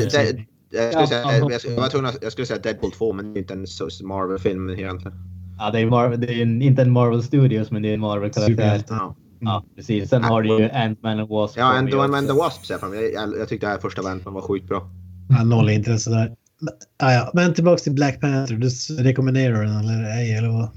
[0.70, 1.32] det, jag, skulle säga, ja.
[1.51, 3.66] jag, jag, var tvungen att- jag skulle säga Deadpool 2, men det är inte en
[4.09, 5.18] Marvel-film egentligen.
[5.59, 8.01] Ja, det är, Marvel, det är en, inte en Marvel Studios, men det är en
[8.01, 8.82] Marvel-karaktär.
[8.88, 10.09] Ja, Ja, precis.
[10.11, 11.57] Sen har du ju Ant-Man och Wasp.
[11.59, 12.32] ja kommer and, and, and the.
[12.34, 14.90] Wasp ser jag jag, jag, jag tyckte det här första Ant-Man var sjukt bra.
[15.28, 16.32] Ja, noll intresse där.
[16.62, 17.30] Men, ah, ja.
[17.34, 18.54] Men tillbaks till Black Panther.
[18.54, 18.68] Du
[19.02, 20.34] rekommenderar den eller ej?
[20.34, 20.68] Eller vad?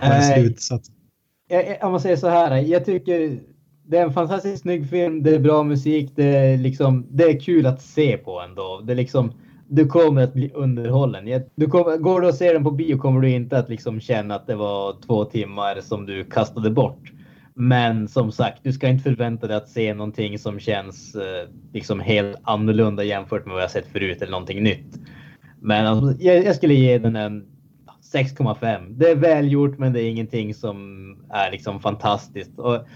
[0.00, 0.36] Vad är
[1.48, 3.38] jag, om man säger så här, jag tycker
[3.86, 7.40] det är en fantastiskt snygg film, det är bra musik, det är, liksom, det är
[7.40, 8.80] kul att se på ändå.
[8.84, 9.32] Det är liksom,
[9.68, 11.42] du kommer att bli underhållen.
[11.54, 14.34] Du kommer, går du och ser den på bio kommer du inte att liksom känna
[14.34, 17.12] att det var två timmar som du kastade bort.
[17.54, 22.00] Men som sagt, du ska inte förvänta dig att se någonting som känns eh, liksom
[22.00, 24.98] helt annorlunda jämfört med vad jag sett förut eller någonting nytt.
[25.60, 27.46] Men alltså, jag, jag skulle ge den en
[28.12, 28.94] 6,5.
[28.98, 30.76] Det är välgjort men det är ingenting som
[31.30, 32.58] är liksom fantastiskt.
[32.58, 32.86] Och,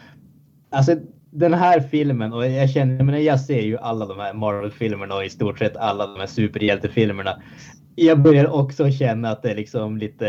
[0.70, 0.96] alltså
[1.30, 5.24] den här filmen och jag känner, jag, jag ser ju alla de här Marvel-filmerna och
[5.24, 7.42] i stort sett alla de här superhjältefilmerna.
[7.94, 10.26] Jag börjar också känna att det är liksom lite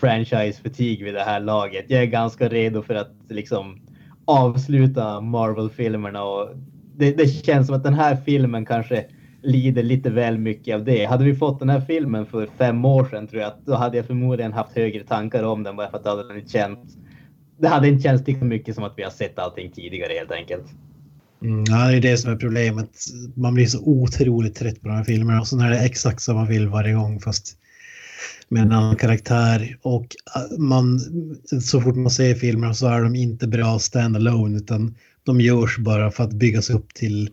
[0.00, 1.84] franchise-fatig vid det här laget.
[1.88, 3.80] Jag är ganska redo för att liksom
[4.24, 6.48] avsluta Marvel-filmerna och
[6.96, 9.04] det, det känns som att den här filmen kanske
[9.42, 11.04] lider lite väl mycket av det.
[11.04, 13.96] Hade vi fått den här filmen för fem år sedan tror jag att då hade
[13.96, 16.96] jag förmodligen haft högre tankar om den bara för att det hade inte känts.
[17.58, 20.64] Det hade inte känts lika mycket som att vi har sett allting tidigare helt enkelt.
[21.42, 22.90] Mm, ja, det är det som är problemet.
[23.34, 26.36] Man blir så otroligt trött på de här filmerna och så är det exakt som
[26.36, 27.56] man vill varje gång fast
[28.48, 29.78] med en annan karaktär.
[29.82, 31.00] Och äh, man,
[31.62, 36.10] så fort man ser filmerna så är de inte bra stand-alone utan de görs bara
[36.10, 37.30] för att byggas upp till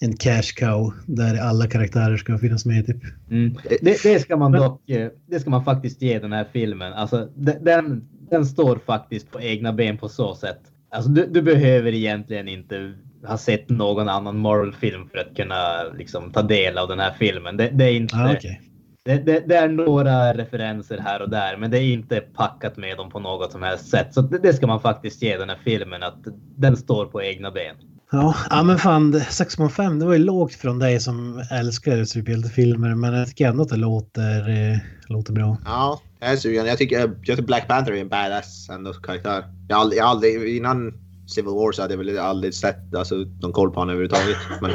[0.00, 3.02] en cash cow där alla karaktärer ska finnas med typ.
[3.30, 3.56] Mm.
[3.80, 6.92] Det, det, ska man dock, eh, det ska man faktiskt ge den här filmen.
[6.92, 10.60] Alltså, den, den står faktiskt på egna ben på så sätt.
[10.90, 12.94] Alltså, du, du behöver egentligen inte
[13.26, 17.56] ha sett någon annan Marvel-film för att kunna liksom, ta del av den här filmen.
[17.56, 18.16] Det, det är inte...
[18.16, 18.56] Ah, okay.
[19.04, 22.96] det, det, det, är några referenser här och där, men det är inte packat med
[22.96, 24.14] dem på något som helst sätt.
[24.14, 26.18] Så det, ska man faktiskt ge den här filmen, att
[26.56, 27.76] den står på egna ben.
[28.10, 33.14] Ja, ja men fan 6,5 det var ju lågt från dig som älskar superhjältefilmer men
[33.14, 34.78] jag tycker ändå att det låter, eh,
[35.08, 35.58] låter bra.
[35.64, 36.66] Ja, jag är sugen.
[36.66, 39.44] Jag tycker, jag tycker Black Panther är en badass ändå karaktär.
[39.68, 40.92] Jag aldrig, jag aldrig, innan
[41.26, 44.36] Civil War så hade jag väl aldrig sett alltså, någon koll på honom överhuvudtaget.
[44.60, 44.70] Men,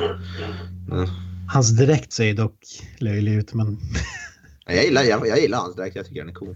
[0.91, 1.09] mm.
[1.47, 2.57] Hans dräkt ser dock
[2.97, 3.77] löjlig ut men...
[4.65, 6.55] jag, gillar, jag, jag gillar hans dräkt, jag tycker den är cool.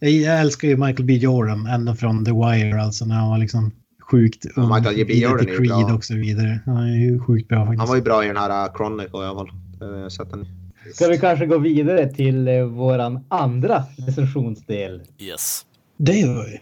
[0.00, 3.38] Jag, jag älskar ju Michael B Jordan ända från The Wire alltså när han var
[3.38, 3.72] liksom
[4.10, 4.74] sjukt ung.
[4.74, 5.22] Michael J.
[5.22, 6.60] Jordan är Creed och så vidare.
[6.66, 7.80] Han är ju sjukt bra faktiskt.
[7.80, 10.10] Han var ju bra i den här uh, Chronicle i alla fall.
[10.10, 10.46] Sett den.
[10.94, 15.02] Ska vi kanske gå vidare till uh, våran andra recensionsdel?
[15.18, 15.66] Yes.
[15.96, 16.60] Det gör vi.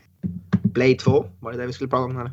[0.62, 2.16] Blade 2, var det det vi skulle prata om?
[2.16, 2.30] Här?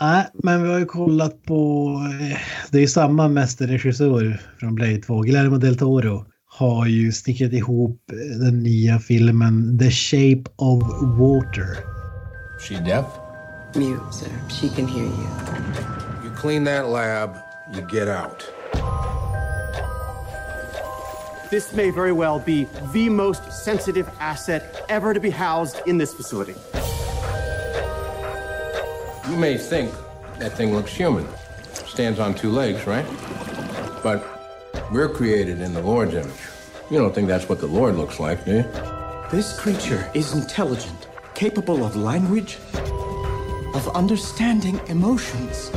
[0.00, 1.90] Nej, men vi har ju kollat på...
[2.20, 2.38] Eh,
[2.70, 6.24] det är ju samma mästerregissör från Blade 2, Guillermo del Toro
[6.58, 8.00] har ju stickat ihop
[8.40, 10.82] den nya filmen The Shape of
[11.18, 11.66] Water.
[12.60, 13.06] She deaf?
[13.76, 14.30] Mute, sir.
[14.48, 15.28] She can hear you.
[16.24, 17.36] You clean that lab,
[17.72, 18.48] you get out.
[21.50, 26.12] This may very well be the most sensitive asset ever to be housed in this
[26.14, 26.54] facility.
[29.28, 29.92] You may think
[30.38, 31.26] that thing looks human.
[31.72, 33.06] Stands on two legs, right?
[34.02, 34.26] But
[34.90, 36.32] we're created in the Lord's image.
[36.90, 38.62] You don't think that's what the Lord looks like, do you?
[39.30, 42.58] This creature is intelligent, capable of language,
[43.76, 45.72] of understanding emotions.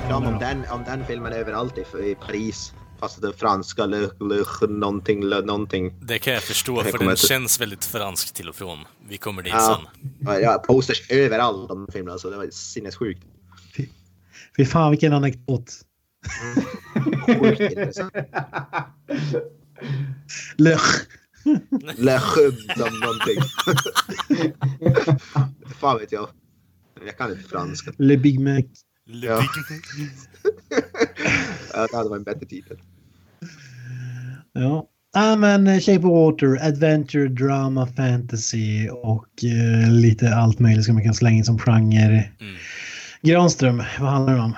[0.00, 2.72] Reklam om den, om den filmen överallt i, Paris.
[3.00, 5.94] Fast det är franska, le, le, någonting, le, någonting.
[6.00, 8.78] Det kan jag förstå, för den känns väldigt fransk till och från.
[9.08, 9.86] Vi kommer dit ja,
[10.20, 10.42] sen.
[10.42, 12.30] Ja, posters överallt om filmen, alltså.
[12.30, 13.22] Det var sinnessjukt.
[13.76, 13.86] Fy,
[14.56, 15.70] fy fan vilken anekdot.
[16.42, 17.40] Mm.
[17.40, 18.14] Sjukt intressant.
[20.56, 21.06] Lech.
[21.96, 23.42] Lechum som någonting.
[25.80, 26.28] fan vet jag.
[27.06, 27.92] Jag kan inte franska.
[27.98, 28.62] Le Big Mac.
[29.06, 29.38] Le Ja.
[29.38, 30.10] Big-
[31.74, 32.78] Ja, det hade varit en bättre titel.
[34.52, 34.88] Ja.
[35.14, 40.94] Ja, men eh, Shape of Water, Adventure, Drama, Fantasy och eh, lite allt möjligt som
[40.94, 42.24] man kan slänga in som genre.
[42.40, 42.54] Mm.
[43.22, 44.54] Granström, vad handlar det om?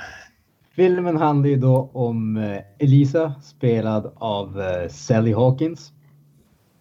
[0.76, 5.92] Filmen handlar ju då om eh, Elisa spelad av eh, Sally Hawkins.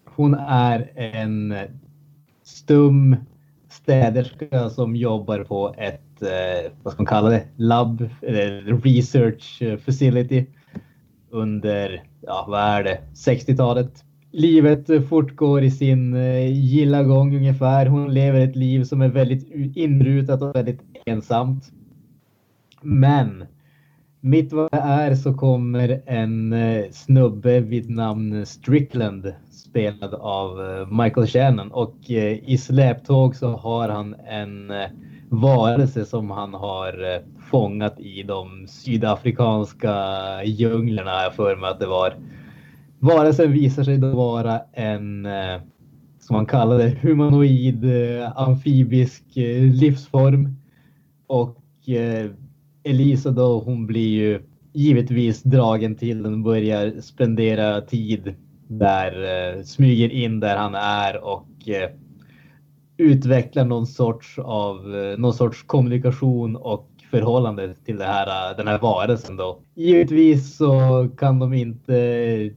[0.04, 1.54] Hon är en
[2.44, 3.16] stum
[3.84, 10.46] städerska som jobbar på ett, eh, vad ska man kalla det, labb, eller research facility
[11.30, 14.04] under, ja vad är det, 60-talet.
[14.30, 17.86] Livet fortgår i sin eh, gilla gång ungefär.
[17.86, 21.72] Hon lever ett liv som är väldigt inrutat och väldigt ensamt.
[22.82, 23.44] Men
[24.24, 31.02] mitt vad det är så kommer en eh, snubbe vid namn Strickland spelad av eh,
[31.02, 34.72] Michael Shannon och eh, i släptåg så har han en
[35.28, 39.94] varelse som han har fångat i de sydafrikanska
[40.44, 42.16] djunglerna har jag för mig att det var.
[42.98, 45.28] Varelsen visar sig då vara en,
[46.20, 47.84] som man kallar det, humanoid
[48.34, 49.24] amfibisk
[49.72, 50.56] livsform.
[51.26, 51.58] Och
[52.84, 54.40] Elisa då, hon blir ju
[54.72, 58.34] givetvis dragen till den och börjar spendera tid
[58.68, 59.12] där,
[59.56, 61.90] eh, smyger in där han är och eh,
[62.96, 68.68] utvecklar någon sorts av eh, någon sorts kommunikation och förhållande till det här, eh, den
[68.68, 69.60] här varelsen då.
[69.74, 72.50] Givetvis så kan de inte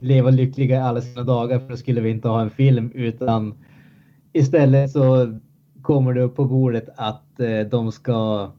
[0.00, 3.54] leva lyckliga i alla sina dagar för då skulle vi inte ha en film utan
[4.32, 5.38] istället så
[5.82, 8.50] kommer det upp på bordet att eh, de ska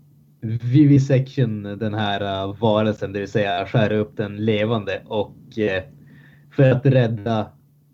[0.64, 5.84] vivisection den här uh, varelsen, det vill säga skära upp den levande och eh,
[6.56, 7.48] för att rädda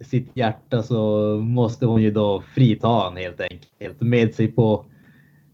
[0.06, 4.02] sitt hjärta så måste hon ju då frita han helt enkelt.
[4.02, 4.86] Med sig på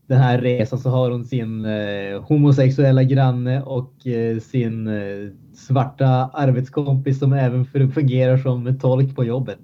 [0.08, 6.08] den här resan så har hon sin eh, homosexuella granne och eh, sin eh, svarta
[6.34, 9.60] arbetskompis som även fungerar som tolk på jobbet.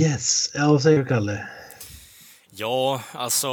[0.00, 1.48] Yes, ja vad säger du Kalle?
[2.50, 3.48] Ja, alltså.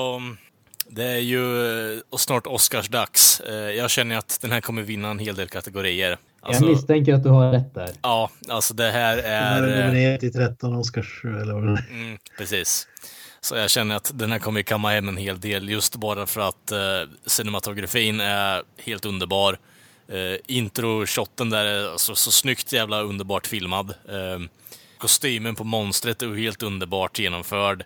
[0.96, 3.40] Det är ju eh, och snart Oscarsdags.
[3.40, 6.18] Eh, Jag känner att den här kommer vinna en hel del kategorier.
[6.42, 7.90] Alltså, Jag misstänker att du har rätt där.
[8.02, 9.64] ja, alltså det här Den är...
[9.64, 11.86] är eh, nominerad till 13 Oscars eller vad det är.
[11.90, 12.88] Mm, precis.
[13.42, 16.26] Så jag känner att den här kommer ju kamma hem en hel del just bara
[16.26, 16.80] för att eh,
[17.26, 19.58] cinematografin är helt underbar.
[20.14, 23.90] Uh, Intro-shotten där är alltså, så snyggt jävla underbart filmad.
[23.90, 24.48] Uh,
[24.98, 27.84] kostymen på monstret är helt underbart genomförd.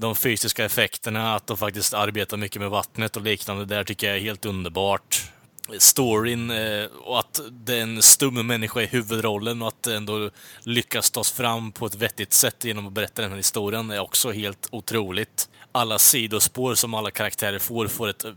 [0.00, 4.16] De fysiska effekterna, att de faktiskt arbetar mycket med vattnet och liknande där tycker jag
[4.16, 5.30] är helt underbart.
[5.78, 10.30] Storyn eh, och att det är en stum människa i huvudrollen och att det ändå
[10.62, 14.30] lyckas tas fram på ett vettigt sätt genom att berätta den här historien är också
[14.30, 15.48] helt otroligt.
[15.72, 18.32] Alla sidospår som alla karaktärer får, får ett eh,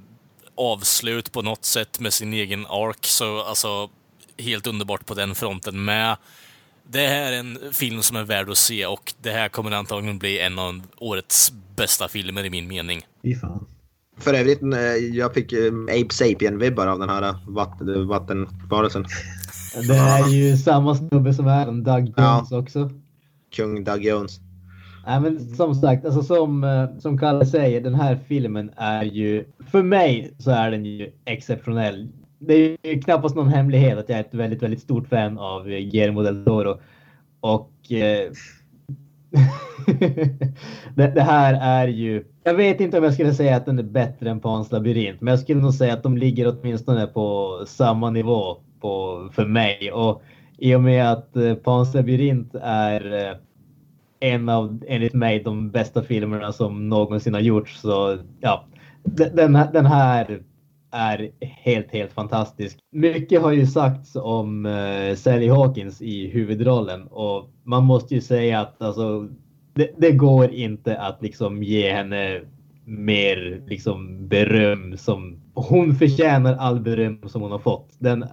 [0.56, 3.06] avslut på något sätt med sin egen ark.
[3.06, 3.90] Så alltså,
[4.38, 6.18] helt underbart på den fronten med.
[6.88, 10.20] Det här är en film som är värd att se och det här kommer antagligen
[10.20, 13.02] bli en av årets bästa filmer i min mening.
[13.24, 13.66] Fy fan.
[14.18, 19.06] För övrigt, eh, jag fick eh, Ape Sapien-vibbar av den här eh, vatten, vattenvarelsen.
[19.88, 22.58] Det är ju samma snubbe som är den, Doug Jones ja.
[22.58, 22.90] också.
[23.56, 24.40] Kung Doug Jones.
[25.06, 29.46] Nej, men som sagt, alltså som, som Kalle säger, den här filmen är ju...
[29.72, 32.10] För mig så är den ju exceptionell.
[32.48, 35.66] Det är ju knappast någon hemlighet att jag är ett väldigt, väldigt stort fan av
[35.68, 36.80] Guillermo del Toro.
[37.40, 38.32] Och eh,
[40.96, 42.24] det, det, här är ju...
[42.44, 45.32] Jag vet inte om jag skulle säga att den är bättre än Pans labyrint, men
[45.32, 49.92] jag skulle nog säga att de ligger åtminstone på samma nivå på, för mig.
[49.92, 50.22] Och
[50.58, 53.36] i och med att eh, Pans labyrint är eh,
[54.20, 58.66] en av, enligt mig, de bästa filmerna som någonsin har gjorts, så ja,
[59.04, 60.42] den, den här
[60.94, 62.78] är helt, helt fantastisk.
[62.92, 68.60] Mycket har ju sagts om uh, Sally Hawkins i huvudrollen och man måste ju säga
[68.60, 69.28] att alltså,
[69.74, 72.42] det, det går inte att liksom ge henne
[72.86, 77.90] mer liksom beröm som hon förtjänar all beröm som hon har fått.
[78.00, 78.26] Den,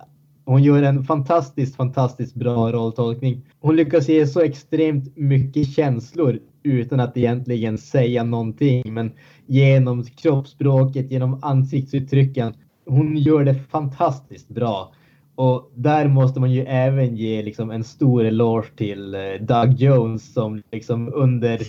[0.44, 3.46] hon gör en fantastiskt, fantastiskt bra rolltolkning.
[3.60, 8.94] Hon lyckas ge så extremt mycket känslor utan att egentligen säga någonting.
[8.94, 9.12] Men
[9.50, 12.54] genom kroppsspråket, genom ansiktsuttrycken.
[12.86, 14.92] Hon gör det fantastiskt bra.
[15.34, 20.32] Och där måste man ju även ge liksom en stor eloge till eh, Doug Jones
[20.32, 21.60] som liksom under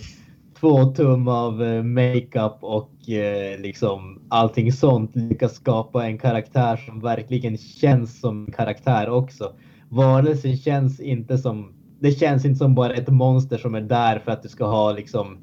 [0.60, 7.00] två tum av eh, makeup och eh, liksom allting sånt lyckas skapa en karaktär som
[7.00, 9.52] verkligen känns som karaktär också.
[9.88, 14.30] Varelsen känns inte som, det känns inte som bara ett monster som är där för
[14.30, 15.36] att du ska ha liksom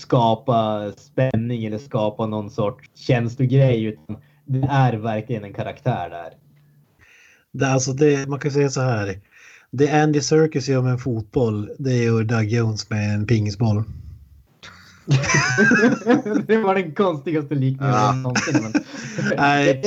[0.00, 6.32] skapa spänning eller skapa någon sorts känslogrej utan det är verkligen en karaktär där.
[7.52, 9.20] Det, alltså det, man kan säga så här.
[9.70, 13.84] Det Andy Serkis gör med en fotboll, det gör Doug Jones med en pingisboll.
[16.46, 18.12] det var den konstigaste liknelsen ja.
[18.12, 18.62] någonsin.
[18.62, 18.72] Men...
[19.36, 19.82] Nej,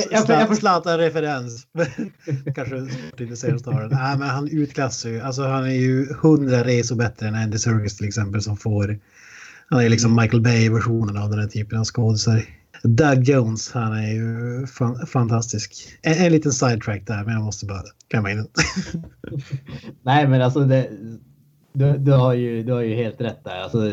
[0.56, 1.66] Zlatan-referens.
[2.54, 3.88] Kanske sportintresserad den.
[3.90, 5.20] Nej, men han utklassar ju.
[5.20, 8.98] Alltså han är ju hundra resor bättre än Andy Serkis till exempel som får...
[9.74, 12.42] Han är liksom Michael Bay-versionen av den här typen av skådisar.
[12.82, 15.72] Doug Jones, han är ju fan, fantastisk.
[16.02, 18.46] En, en liten sidetrack där, men jag måste bara klämma in den.
[20.02, 20.88] Nej, men alltså det,
[21.72, 23.62] du, du, har ju, du har ju helt rätt där.
[23.62, 23.92] Alltså,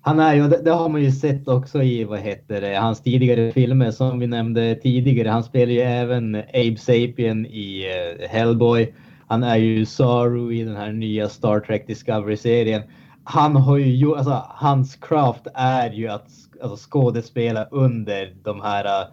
[0.00, 3.02] han är ju, det, det, har man ju sett också i vad heter det, hans
[3.02, 5.28] tidigare filmer som vi nämnde tidigare.
[5.28, 7.84] Han spelar ju även Abe Sapien i
[8.20, 8.94] uh, Hellboy.
[9.26, 12.82] Han är ju Saru i den här nya Star Trek Discovery-serien.
[13.30, 16.28] Han har ju gjort, alltså hans craft är ju att
[16.62, 19.08] alltså, skådespela under de här uh,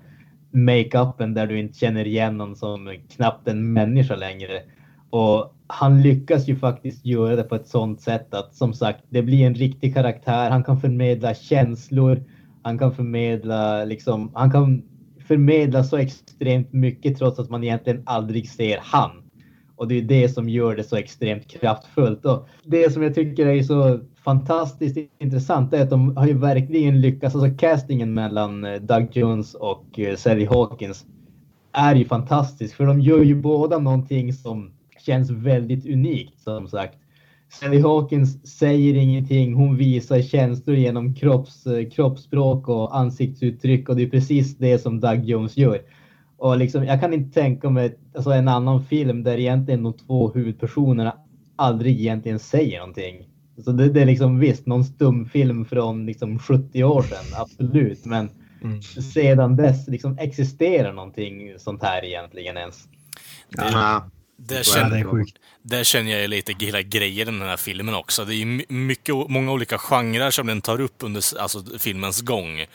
[0.51, 4.61] makeupen där du inte känner igen någon som knappt en människa längre.
[5.09, 9.21] Och han lyckas ju faktiskt göra det på ett sånt sätt att som sagt, det
[9.21, 10.49] blir en riktig karaktär.
[10.49, 12.23] Han kan förmedla känslor.
[12.63, 14.83] Han kan förmedla liksom, han kan
[15.27, 19.24] förmedla så extremt mycket trots att man egentligen aldrig ser han.
[19.75, 22.25] Och det är det som gör det så extremt kraftfullt.
[22.25, 27.01] Och det som jag tycker är så fantastiskt intressant är att de har ju verkligen
[27.01, 27.35] lyckats.
[27.35, 31.05] Alltså castingen mellan eh, Doug Jones och eh, Sally Hawkins
[31.71, 36.97] är ju fantastisk för de gör ju båda någonting som känns väldigt unikt som sagt.
[37.49, 39.53] Sally Hawkins säger ingenting.
[39.53, 44.99] Hon visar känslor genom kropps, eh, kroppsspråk och ansiktsuttryck och det är precis det som
[44.99, 45.81] Doug Jones gör.
[46.37, 50.31] Och liksom, jag kan inte tänka mig alltså, en annan film där egentligen de två
[50.33, 51.17] huvudpersonerna
[51.55, 53.27] aldrig egentligen säger någonting.
[53.65, 58.05] Så det, det är liksom visst någon stumfilm från liksom 70 år sedan, absolut.
[58.05, 58.29] Men
[58.63, 58.81] mm.
[58.81, 62.87] sedan dess liksom existerar någonting sånt här egentligen ens.
[63.57, 64.09] Ja.
[64.37, 65.25] Där känner,
[65.61, 68.25] där känner jag lite hela grejen i den här filmen också.
[68.25, 72.59] Det är mycket, många olika genrer som den tar upp under alltså, filmens gång.
[72.59, 72.67] Eh,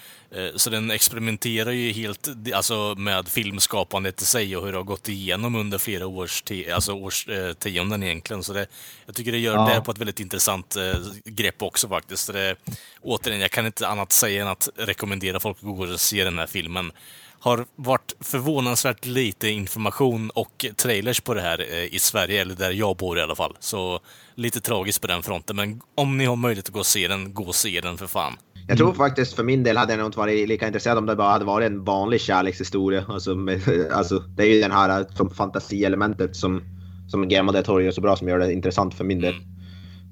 [0.57, 5.09] så den experimenterar ju helt alltså, med filmskapandet i sig och hur det har gått
[5.09, 6.43] igenom under flera års
[6.75, 8.43] alltså, årtionden egentligen.
[8.43, 8.67] Så det,
[9.07, 9.75] jag tycker det gör ja.
[9.75, 10.95] det på ett väldigt intressant eh,
[11.25, 12.33] grepp också faktiskt.
[12.33, 12.57] det,
[13.01, 16.39] återigen, jag kan inte annat säga än att rekommendera folk att gå och se den
[16.39, 16.93] här filmen.
[17.41, 22.71] Har varit förvånansvärt lite information och trailers på det här eh, i Sverige, eller där
[22.71, 23.57] jag bor i alla fall.
[23.61, 24.01] Så
[24.35, 27.35] lite tragiskt på den fronten, men om ni har möjlighet att gå och se den,
[27.35, 28.33] gå och se den för fan.
[28.69, 31.17] Jag tror faktiskt för min del hade jag nog inte varit lika intresserad om det
[31.17, 33.05] bara hade varit en vanlig kärlekshistoria.
[33.09, 33.61] Alltså, med,
[33.93, 36.63] alltså, det är ju den här som fantasielementet som,
[37.09, 39.35] som Guillermo del Toro gör så bra som gör det intressant för min del.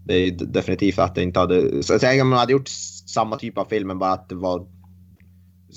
[0.05, 1.83] Det är ju definitivt att det inte hade...
[1.83, 2.69] Så säg om man hade gjort
[3.07, 4.67] samma typ av film men bara att det var...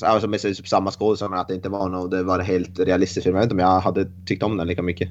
[0.02, 0.92] Alltså med typ samma
[1.30, 3.36] men att det inte var något, det var helt realistiskt film.
[3.36, 5.10] Jag vet inte om jag hade tyckt om den lika mycket.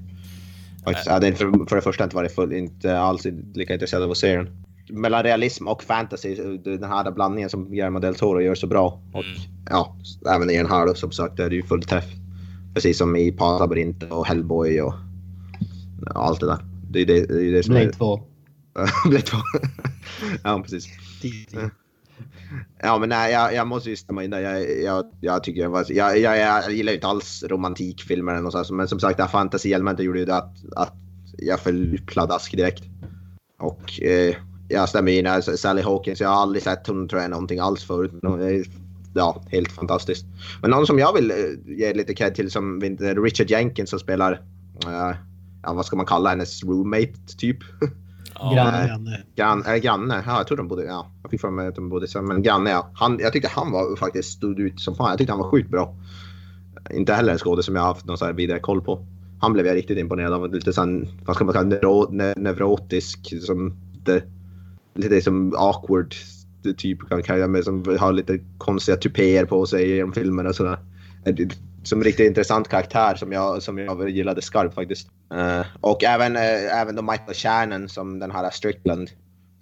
[0.85, 1.07] Faktiskt.
[1.07, 4.17] Jag hade för, för det första inte varit full, inte alls lika intresserad av att
[4.17, 4.49] se den.
[4.89, 9.01] Mellan realism och fantasy, den här blandningen som Guillermo del Toro gör så bra.
[9.13, 9.25] Och
[9.71, 9.97] ja,
[10.35, 12.05] även i den här då som sagt, det är det ju full träff.
[12.75, 14.95] Precis som i Panlabyrint och Hellboy och
[16.15, 16.59] allt det där.
[16.91, 17.93] Det är det, det, är det som Blade är...
[17.93, 18.21] 2.
[19.09, 19.37] Blade 2.
[20.45, 20.89] ja, precis.
[22.83, 24.41] Ja, men nej, jag, jag måste ju stämma in där.
[24.41, 28.43] Jag, jag, jag, tycker jag, var, jag, jag, jag gillar ju inte alls romantikfilmer eller
[28.43, 30.95] något sånt, men som sagt, det här fantasy-elementet gjorde ju det att, att
[31.39, 32.83] jag föll pladask direkt.
[33.59, 34.35] Och eh,
[34.69, 37.85] jag stämmer in här, Sally Hawkins, jag har aldrig sett hon tror jag någonting alls
[37.85, 38.13] förut.
[39.15, 40.27] Ja, helt fantastiskt.
[40.63, 41.37] Men någon som jag vill eh,
[41.79, 44.33] ge lite cred till som Richard Jenkins som spelar,
[44.87, 45.17] eh,
[45.63, 47.59] ja vad ska man kalla hennes roommate typ?
[48.41, 49.25] Granne.
[49.37, 51.89] Gran, äh, granne, ja, jag tror de bodde, ja, jag fick för mig att de
[51.89, 52.91] bodde så, men granne ja.
[52.95, 55.09] Han, jag tyckte han var faktiskt stod ut som fan.
[55.09, 55.95] Jag tyckte han var sjukt bra.
[56.91, 59.07] Inte heller en skådespelare som jag har haft någon så här vidare koll på.
[59.41, 60.55] Han blev jag riktigt imponerad av.
[60.55, 64.23] Lite sån, vad ska man kalla neuro, ne, neurotisk, som det,
[64.95, 66.15] lite som awkward
[66.77, 70.79] typ kan kalla mig som har lite konstiga tupéer på sig genom filmerna och sådär.
[71.83, 75.09] Som riktigt intressant karaktär som jag, som jag gillade skarpt faktiskt.
[75.35, 79.11] Uh, och även, uh, även då Michael Shannon som den här Strickland.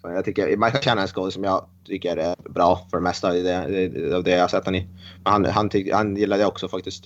[0.02, 3.34] Så jag tycker Michael Shannon är som jag tycker är bra för det mesta av
[3.34, 4.86] det, det, av det jag har sett honom i.
[5.24, 7.04] Men han, han, tyck, han gillade jag också faktiskt.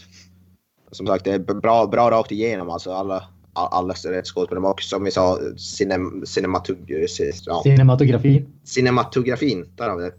[0.93, 2.93] Som sagt, det är bra, bra rakt igenom alltså.
[2.93, 4.67] Alla, alla skådespelare.
[4.67, 6.95] Och som vi sa, cinem, cinematog,
[7.47, 7.63] ja.
[7.63, 8.47] Cinematografi.
[8.65, 10.13] Cinematografin, där har vi det.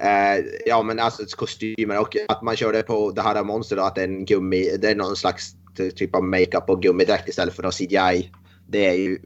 [0.00, 4.00] Uh, ja men alltså kostymer och att man körde på det här monstret att det
[4.00, 5.56] är en gummi, det är någon slags
[5.96, 8.30] typ av makeup och gummidräkt istället för CGI.
[8.66, 9.18] Det är ju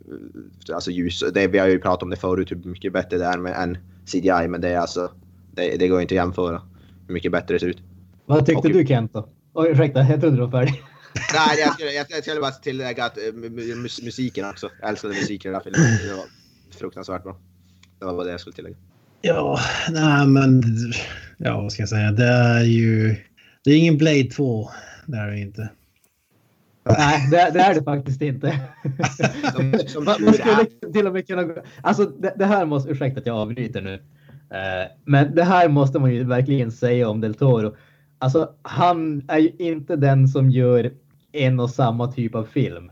[0.73, 3.39] alltså ljus, det, vi har ju pratat om det förut hur mycket bättre det är
[3.39, 5.11] med än CGI men det är alltså,
[5.53, 6.63] det, det går inte att jämföra
[7.07, 7.83] hur mycket bättre det ser ut.
[8.27, 9.29] Vad tyckte och, du Kent då?
[9.53, 10.83] Oj ursäkta, jag trodde du var färdig.
[11.35, 14.71] Nej, jag skulle, jag, jag skulle bara tillägga att mus, musiken också.
[14.81, 16.09] Jag älskade musiken i den här filmen.
[16.09, 16.25] Det var
[16.71, 17.37] fruktansvärt bra.
[17.99, 18.77] Det var bara det jag skulle tillägga.
[19.23, 19.59] Ja,
[19.91, 20.63] nej men...
[21.37, 22.13] Ja, vad ska jag säga?
[22.13, 23.17] Det är ju...
[23.65, 24.71] Det är ingen Blade 2.
[25.07, 25.71] Det är det inte.
[26.99, 28.47] Nej, det, det, är det faktiskt inte.
[30.25, 31.55] Man skulle till och med kunna gå...
[31.83, 32.91] Alltså det, det, här måste...
[32.91, 34.03] Ursäkta att jag avbryter nu.
[35.05, 37.77] Men det här måste man ju verkligen säga om Del Toro.
[38.19, 40.93] Alltså han är ju inte den som gör
[41.33, 42.91] en och samma typ av film.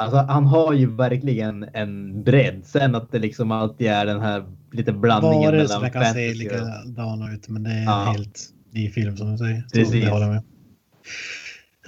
[0.00, 2.62] Alltså han har ju verkligen en bredd.
[2.64, 7.32] Sen att det liksom alltid är den här lite blandningen Bara mellan kan se likadana
[7.32, 8.12] ut men det är ja.
[8.16, 8.40] helt
[8.72, 9.64] ny film som du säger.
[9.72, 10.08] Precis.
[10.08, 10.42] Så med.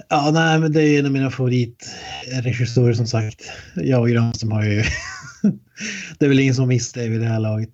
[0.09, 3.41] Ja, nej, men det är en av mina favoritregissörer som sagt.
[3.75, 4.83] Jag och Granström har ju...
[6.19, 7.73] det är väl ingen som missar det vid det här laget.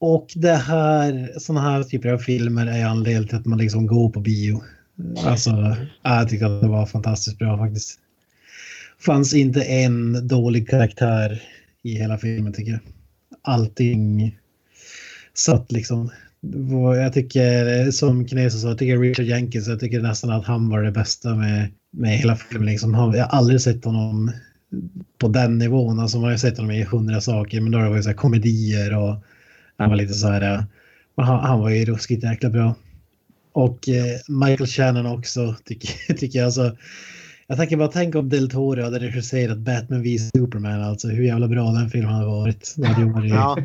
[0.00, 4.10] Och det här, sådana här typer av filmer är anledningen till att man liksom går
[4.10, 4.62] på bio.
[5.24, 8.00] Alltså, jag tycker att det var fantastiskt bra faktiskt.
[9.00, 11.42] Fanns inte en dålig karaktär
[11.82, 12.80] i hela filmen tycker jag.
[13.42, 14.38] Allting
[15.34, 16.10] satt liksom.
[16.96, 20.82] Jag tycker, som kinesen sa, jag tycker Richard Jenkins, jag tycker nästan att han var
[20.82, 22.66] det bästa med, med hela filmen.
[22.66, 22.94] Liksom.
[22.94, 24.32] Jag har aldrig sett honom
[25.18, 26.00] på den nivån.
[26.00, 28.96] Alltså man har sett honom i hundra saker, men då har det varit så komedier
[28.96, 29.16] och
[29.76, 30.64] han var lite så här,
[31.16, 32.74] han, han var ju ruskigt jäkla bra.
[33.52, 36.46] Och eh, Michael Shannon också tycker, tycker jag.
[36.46, 36.76] Alltså,
[37.48, 40.82] jag tänker bara tänk om Del Toro hade regisserat Batman v Superman.
[40.82, 42.74] Alltså hur jävla bra den filmen hade varit.
[42.76, 43.58] varit ja.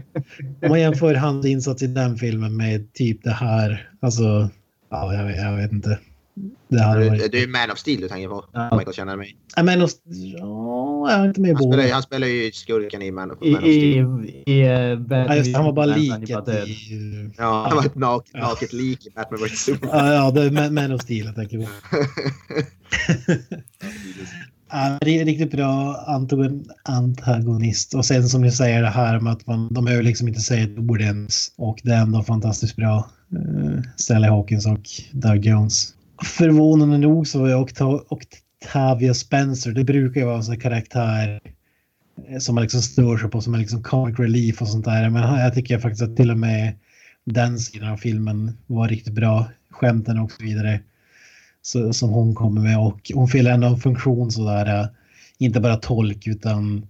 [0.64, 3.90] Om man jämför hans insats i den filmen med typ det här.
[4.00, 4.50] Alltså,
[4.90, 6.00] ja, jag, jag vet inte.
[6.68, 7.32] Det, hade varit...
[7.32, 8.46] det är Man of Steel du tänker på.
[8.52, 8.78] Ja.
[8.78, 9.28] Michael Shannon med.
[9.56, 13.12] Ja, Man of Ja, jag är inte med han spelar, han spelar ju skurken i
[13.12, 14.26] Man, Man I, of Steel.
[14.26, 14.70] I, i, uh,
[15.10, 16.78] ja, just, han var bara liket i...
[17.38, 18.40] Ja, han var ett nak, ja.
[18.40, 19.98] naket lik i Batman vs Superman.
[19.98, 21.68] Ja, ja, det är Man of Steel jag tänker på.
[24.76, 25.96] Ja, är riktigt bra
[26.84, 27.94] antagonist.
[27.94, 30.64] Och sen som ni säger det här med att man, de behöver liksom inte säga
[30.64, 31.52] ett ord ens.
[31.58, 33.10] Och det är ändå fantastiskt bra.
[34.10, 35.94] Uh, Hawkins och Doug Jones.
[36.24, 37.68] Förvånande nog så var
[38.10, 41.40] Octavia Spencer, det brukar ju vara en sån karaktär
[42.28, 45.10] eh, som man liksom stör sig på, som är liksom comic relief och sånt där.
[45.10, 46.74] Men jag tycker faktiskt att till och med
[47.26, 49.46] den sidan av filmen var riktigt bra.
[49.70, 50.80] Skämten och så vidare
[51.64, 54.88] så, som hon kommer med och hon fyller ändå en funktion sådär, eh,
[55.38, 56.88] inte bara tolk utan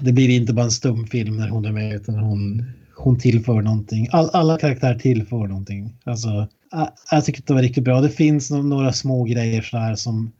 [0.00, 2.64] det blir inte bara en stumfilm när hon är med utan hon,
[2.96, 4.08] hon tillför någonting.
[4.12, 5.96] All, alla karaktärer tillför någonting.
[6.04, 8.00] Alltså, jag, jag tycker att det var riktigt bra.
[8.00, 10.32] Det finns no- några små grejer sådär som,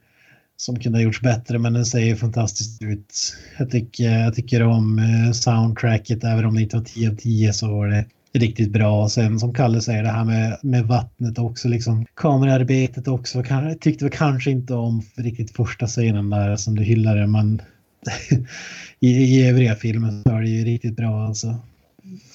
[0.56, 3.36] som kunde ha gjorts bättre men den ser ju fantastiskt ut.
[3.58, 7.52] Jag tycker, jag tycker om eh, soundtracket även om det inte var 10 av 10
[7.52, 8.04] så var det
[8.38, 9.02] riktigt bra.
[9.02, 13.42] Och sen som Kalle säger det här med, med vattnet också, liksom kamerarbetet också.
[13.42, 17.62] Kan, jag tyckte väl kanske inte om riktigt första scenen där som du hyllade men
[19.00, 21.54] i, i övriga filmen så är det ju riktigt bra alltså.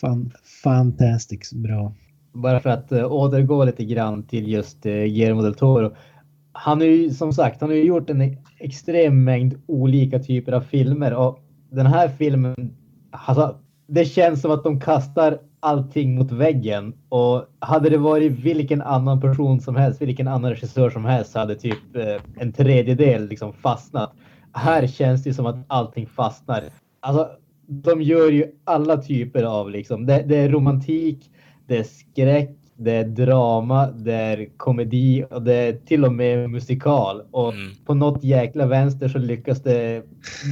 [0.01, 0.31] Fan,
[0.63, 1.93] fantastiskt bra.
[2.33, 5.95] Bara för att uh, återgå lite grann till just uh, Guillermo del Toro.
[6.51, 10.61] Han har ju som sagt, han har ju gjort en extrem mängd olika typer av
[10.61, 11.39] filmer och
[11.71, 12.55] den här filmen,
[13.11, 13.55] alltså,
[13.87, 19.21] det känns som att de kastar allting mot väggen och hade det varit vilken annan
[19.21, 23.53] person som helst, vilken annan regissör som helst så hade typ eh, en tredjedel liksom
[23.53, 24.13] fastnat.
[24.53, 26.63] Här känns det som att allting fastnar.
[26.99, 27.29] Alltså,
[27.67, 31.29] de gör ju alla typer av liksom, det, det är romantik,
[31.67, 36.49] det är skräck, det är drama, det är komedi och det är till och med
[36.49, 37.21] musikal.
[37.31, 37.71] Och Mm.
[37.85, 40.03] på något jäkla vänster så lyckas det,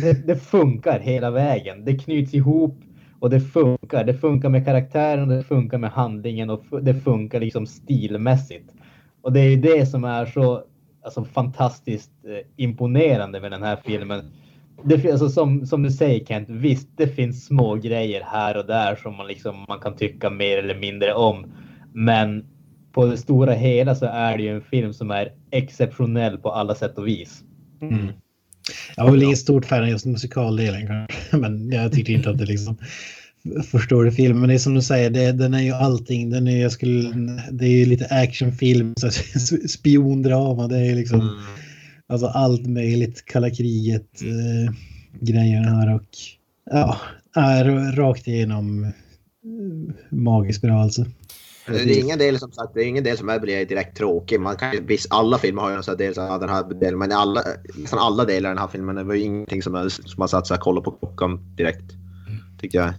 [0.02, 0.28] det.
[0.28, 1.86] Det funkar hela vägen.
[1.86, 2.80] Det knyts ihop
[3.20, 4.04] och det funkar.
[4.04, 8.74] Det funkar med karaktären, det funkar med handlingen och det funkar liksom stilmässigt.
[9.22, 10.64] Och det är ju det som är så
[11.04, 14.32] alltså, fantastiskt eh, imponerande med den här filmen.
[14.84, 18.96] Det, alltså, som, som du säger Kent, visst det finns små grejer här och där
[18.96, 21.46] som man, liksom, man kan tycka mer eller mindre om.
[21.94, 22.46] Men
[22.92, 26.76] på det stora hela så är det ju en film som är exceptionell på alla
[26.76, 27.44] sätt och vis.
[27.82, 28.08] Mm.
[28.96, 32.38] Jag var väl ingen stort fan av just musikaldelen kanske, men jag tyckte inte att
[32.38, 32.78] det liksom
[33.72, 34.40] förstår filmen.
[34.40, 36.30] Men det är som du säger, det, den är ju allting.
[36.30, 37.12] Den är, jag skulle,
[37.52, 39.10] det är ju lite actionfilm, så
[39.68, 41.34] spiondrama, det är liksom Mm.
[42.08, 44.74] alltså allt möjligt, kalla kriget eh,
[45.20, 46.08] grejerna här och
[46.72, 46.98] ja,
[47.36, 48.92] är rakt igenom eh,
[50.10, 51.06] magiskt bra alltså.
[51.72, 54.40] Det är ingen del som sagt, det är ingen del som är blir direkt tråkig.
[54.42, 56.64] Man kan, visst, alla filmer har ju en sån här del, så här, den här
[56.64, 57.44] delen, men alla,
[57.76, 60.30] nästan alla delar i den här filmen, det var ju ingenting som, är, som man
[60.30, 61.92] satt så här, kolla på klockan direkt.
[62.62, 62.94] Tyckte jag.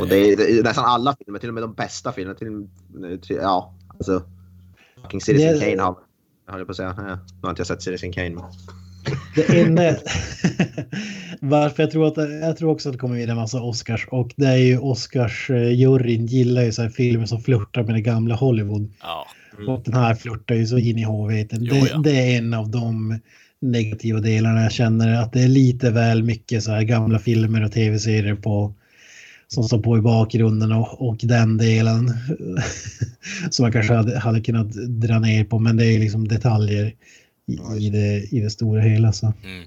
[0.00, 2.38] Och det är, det är nästan alla filmer, till och med de bästa filmerna.
[2.38, 2.66] Till,
[3.22, 4.22] till, ja, alltså.
[5.02, 5.96] Fucking Citizen Det- Kane har
[6.46, 6.94] jag höll på att säga.
[6.96, 8.30] Ja, nu har inte jag sett Citizen Kane.
[8.30, 8.44] Men...
[9.38, 9.82] Det enda...
[11.40, 14.32] Varför jag tror att jag tror också att det kommer vinna en massa Oscars och
[14.36, 18.92] det är ju Oscars-juryn gillar ju så här filmer som flörtar med det gamla Hollywood.
[19.02, 19.26] Ja.
[19.68, 21.58] Och den här flörtar ju så in i håveten.
[21.62, 21.98] Jo, Det, ja.
[21.98, 23.18] det är en av de
[23.60, 24.62] negativa delarna.
[24.62, 28.74] Jag känner att det är lite väl mycket så här gamla filmer och tv-serier på
[29.48, 32.08] som står på i bakgrunden och, och den delen
[33.50, 35.58] som man kanske hade, hade kunnat dra ner på.
[35.58, 36.92] Men det är liksom detaljer
[37.48, 39.12] i, i, det, i det stora hela.
[39.12, 39.26] Så.
[39.26, 39.64] Mm.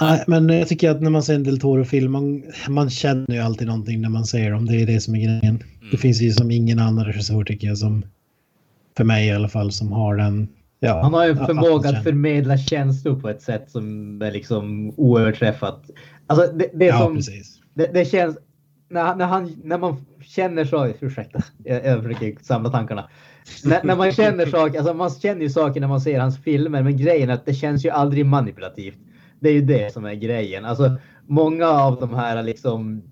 [0.00, 3.38] Nej, men jag tycker att när man ser en Del Toro-film, man, man känner ju
[3.38, 4.66] alltid någonting när man ser dem.
[4.66, 5.62] Det är det som är grejen.
[5.90, 8.02] Det finns ju som ingen annan regissör tycker jag som,
[8.96, 10.48] för mig i alla fall, som har den.
[10.80, 14.32] Ja, Han har ju en att- förmåga att förmedla känslor på ett sätt som är
[14.32, 15.90] liksom oöverträffat.
[16.26, 17.60] Alltså det, det är Ja, som, precis.
[17.74, 18.36] det, det känns,
[18.90, 23.08] när, när, han, när man känner så, ursäkta, jag, jag försöker samla tankarna.
[23.64, 26.82] När, när man känner saker, alltså man känner ju saker när man ser hans filmer,
[26.82, 28.98] men grejen är att det känns ju aldrig manipulativt.
[29.40, 30.64] Det är ju det som är grejen.
[30.64, 30.96] Alltså
[31.26, 33.02] många av de här liksom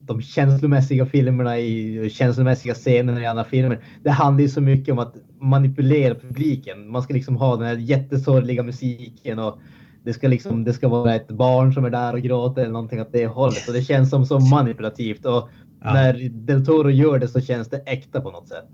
[0.00, 3.78] de känslomässiga filmerna i känslomässiga scenerna i andra filmer.
[4.02, 6.90] Det handlar ju så mycket om att manipulera publiken.
[6.90, 9.58] Man ska liksom ha den här jättesorgliga musiken och
[10.04, 13.00] det ska liksom, det ska vara ett barn som är där och gråter eller någonting
[13.00, 13.68] åt det hållet.
[13.68, 15.48] Och det känns som så manipulativt och
[15.82, 15.92] Ja.
[15.92, 18.68] när Del Toro gör det så känns det äkta på något sätt.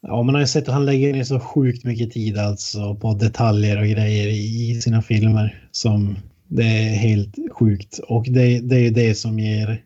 [0.00, 3.14] Ja, man har ju sett att han lägger ner så sjukt mycket tid alltså på
[3.14, 6.16] detaljer och grejer i, sina filmer som
[6.48, 7.98] det är helt sjukt.
[8.08, 9.82] Och det, det är ju det som ger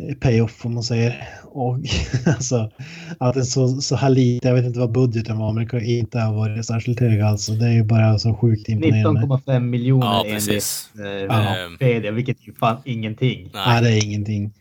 [0.00, 1.28] eh, payoff om man säger.
[1.44, 1.78] Och
[2.26, 2.70] alltså
[3.18, 5.84] att det är så, så här lite, jag vet inte vad budgeten var, men det
[5.84, 7.52] inte ha varit särskilt hög alltså.
[7.52, 9.20] Det är ju bara så sjukt imponerande.
[9.20, 10.90] 19,5 miljoner Ja, enligt precis.
[10.98, 11.66] eh, Ja.
[11.70, 13.50] Wikipedia, vilket är ju fan ingenting.
[13.54, 14.52] Nej, det är ingenting.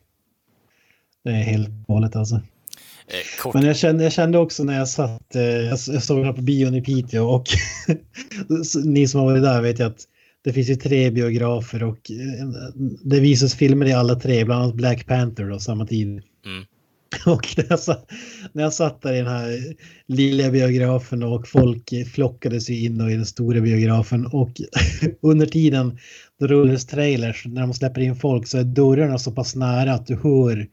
[1.23, 2.41] Det är helt galet alltså.
[3.09, 3.53] Eh, kort.
[3.53, 6.75] Men jag kände, jag kände också när jag satt, eh, jag, såg här på bion
[6.75, 7.47] i Piteå och
[8.85, 10.03] ni som har varit där vet ju att
[10.43, 12.47] det finns ju tre biografer och eh,
[13.03, 16.07] det visas filmer i alla tre, bland annat Black Panther då, samma tid.
[16.07, 16.65] Mm.
[17.25, 18.11] Och när jag, satt,
[18.53, 19.75] när jag satt där i den här
[20.07, 24.51] lilla biografen och folk flockade sig in i den stora biografen och
[25.21, 25.97] under tiden
[26.39, 30.07] då rullades trailers, när de släpper in folk så är dörrarna så pass nära att
[30.07, 30.67] du hör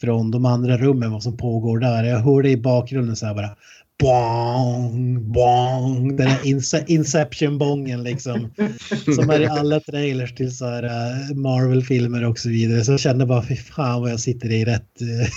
[0.00, 2.04] från de andra rummen vad som pågår där.
[2.04, 3.56] Jag hörde i bakgrunden så här bara
[3.98, 6.16] bong, bong.
[6.16, 8.50] Den här ince- Inception-bongen liksom.
[9.14, 12.84] Som är i alla trailers till så här eh, Marvel-filmer och så vidare.
[12.84, 15.00] Så jag kände bara, fy fan vad jag sitter i rätt...
[15.00, 15.28] eh,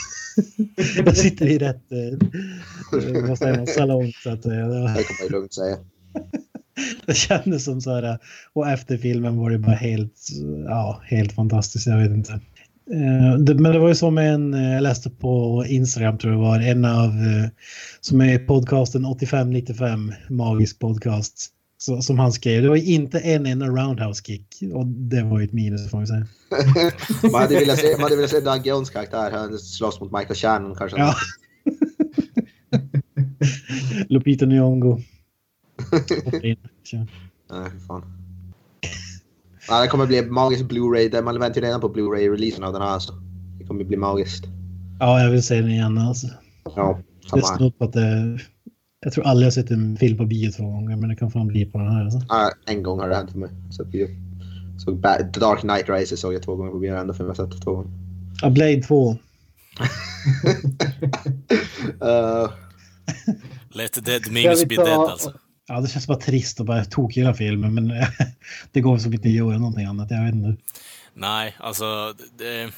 [1.06, 2.28] jag sitter i rätt eh,
[3.28, 4.68] vad säger man, salong så att säga.
[4.68, 5.78] Det Det kan man ju lugnt säga.
[7.06, 8.18] det kändes som så här.
[8.54, 10.28] Och efter filmen var det bara helt,
[10.66, 11.88] ja, helt fantastiskt.
[11.88, 12.40] Jag vet inte.
[12.90, 16.40] Eh, det, men det var ju som en, eh, jag läste på Instagram tror jag
[16.40, 17.50] var, en av, eh,
[18.00, 22.64] som är podcasten 8595, magisk podcast, så, som han skrev.
[22.64, 26.08] Det var inte en enda roundhouse kick och det var ju ett minus får man
[26.08, 26.28] säga.
[27.32, 29.32] Man hade velat se, man hade velat se Doug Jones karaktär.
[29.32, 30.98] Han slåss mot Michael Shannon kanske.
[30.98, 31.16] Ja.
[34.10, 35.02] Lupita Nyong'o.
[37.52, 38.21] Nej, fan.
[39.72, 41.10] Ja, det kommer bli magiskt Blu-ray.
[41.12, 42.90] Det- Man väntar ju redan på Blu-ray-releasen av den här.
[42.90, 43.14] Alltså.
[43.60, 44.46] Det kommer bli magiskt.
[45.00, 46.28] Ja, jag vill se den igen alltså.
[46.76, 47.00] Ja,
[47.32, 47.70] Det är samma här.
[47.78, 48.40] på att det,
[49.04, 51.48] jag tror aldrig jag sett en film på bio två gånger, men det kan fan
[51.48, 52.04] bli på den här.
[52.04, 52.22] Alltså.
[52.30, 53.50] Ja, en gång har det hänt för mig.
[53.72, 54.08] Så bio.
[54.78, 56.96] Så Ba- The Dark Knight Rises såg jag två gånger på bio.
[56.96, 57.92] Enda film jag sett två gånger.
[58.42, 59.12] Ja, Blade 2.
[59.12, 59.18] Uh,
[63.74, 65.34] Let the dead memes be dead alltså.
[65.74, 67.88] Ja, det känns bara trist att bara tokgilla filmen, men
[68.72, 70.12] det går som inte att göra någonting annat.
[70.12, 70.62] Jag vet inte.
[71.14, 72.72] Nej, alltså, det,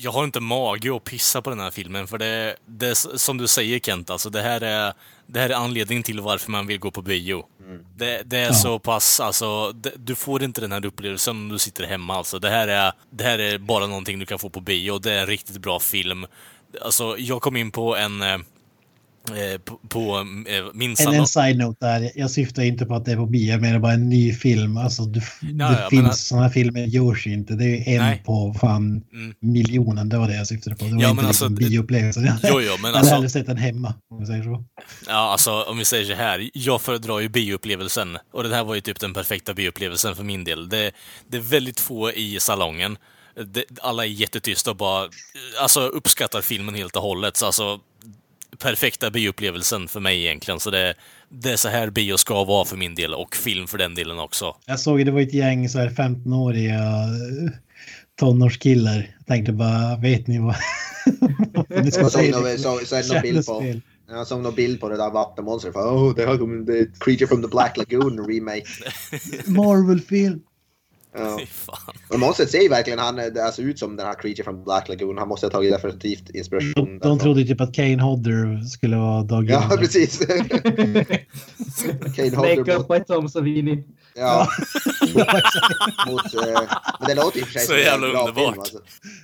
[0.00, 3.46] jag har inte mage att pissa på den här filmen, för det, det som du
[3.46, 4.92] säger Kent, alltså det här är,
[5.26, 7.44] det här är anledningen till varför man vill gå på bio.
[7.96, 8.52] Det, det är Ja.
[8.54, 12.38] så pass, alltså, det, du får inte den här upplevelsen om du sitter hemma alltså.
[12.38, 15.20] Det här är, det här är bara någonting du kan få på bio, det är
[15.20, 16.26] en riktigt bra film.
[16.84, 18.38] Alltså, jag kom in på en, eh,
[19.64, 20.16] på, på
[20.48, 21.14] eh, min En, salong.
[21.14, 23.78] en side-note där, jag syftar inte på att det är på bio, men det är
[23.78, 24.76] bara en ny film.
[24.76, 25.24] Alltså, det, det
[25.64, 27.54] ja, men finns att- sådana filmer, görs inte.
[27.54, 28.22] Det är en Nej.
[28.26, 29.34] på fan Mm.
[29.40, 30.84] miljonen, det var det jag syftade på.
[30.84, 32.24] Det var Ja, inte men alltså, liksom det- bioupplevelsen.
[32.24, 34.64] Jag Jo, jo, men hade alltså- hellre sett den hemma, om vi säger så.
[35.06, 36.50] Ja, alltså om vi säger så här.
[36.54, 38.18] Jag föredrar ju bioupplevelsen.
[38.32, 40.68] Och den här var ju typ den perfekta bioupplevelsen för min del.
[40.68, 40.90] Det,
[41.28, 42.96] det är väldigt få i salongen.
[43.46, 45.08] Det, alla är jättetysta och bara
[45.60, 47.36] alltså, uppskattar filmen helt och hållet.
[47.36, 47.80] Så alltså,
[48.58, 50.60] perfekta bioupplevelsen för mig egentligen.
[50.60, 50.94] Så det,
[51.28, 54.18] det är så här bio ska vara för min del och film för den delen
[54.18, 54.56] också.
[54.66, 57.50] Jag såg det var ett gäng så här 15-åriga eh,
[58.20, 59.14] tonårskillar.
[59.18, 60.56] Jag tänkte bara, vet ni vad?
[61.84, 63.80] ni ska så- så är bild på- Kändisspel.
[64.08, 65.74] jag såg någon bild på det där vattenmonstret.
[65.76, 66.24] Oh, det
[66.66, 68.64] The Creature from the Black Lagoon remake.
[69.46, 70.40] Marvel-film.
[71.18, 71.40] Ja.
[72.08, 74.64] Och monstret ser ju verkligen han, det alltså ut som den här Creature from the
[74.64, 75.18] Black Lagoon.
[75.18, 76.98] Han måste ha tagit definitivt inspiration.
[76.98, 80.18] De, de trodde typ att Kane Hodder skulle vara Doug Ja, precis.
[82.16, 83.84] Kane Hodder Make up by Tom Savini.
[84.14, 84.48] Ja.
[86.06, 86.62] mot eh,
[87.00, 88.54] men det låter i och för sig Så jävla bra underbart.
[88.54, 88.78] Film, alltså.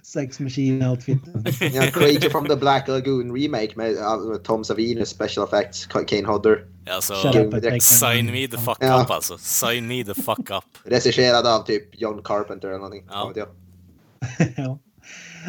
[0.04, 1.46] Sex Machine-outfiten.
[1.74, 6.64] Ja, Creature from the Black Lagoon remake med uh, Tom Savini special effects, Kane Hodder.
[6.90, 7.14] Alltså,
[7.80, 9.02] sign me the fuck Ja.
[9.02, 9.38] up alltså.
[9.38, 10.64] Sign me the fuck up.
[10.84, 13.04] Regisserad av typ John Carpenter eller någonting.
[13.10, 13.32] Ja.
[13.36, 13.46] Ja.
[14.38, 14.66] Vet jag.
[14.66, 14.78] ja.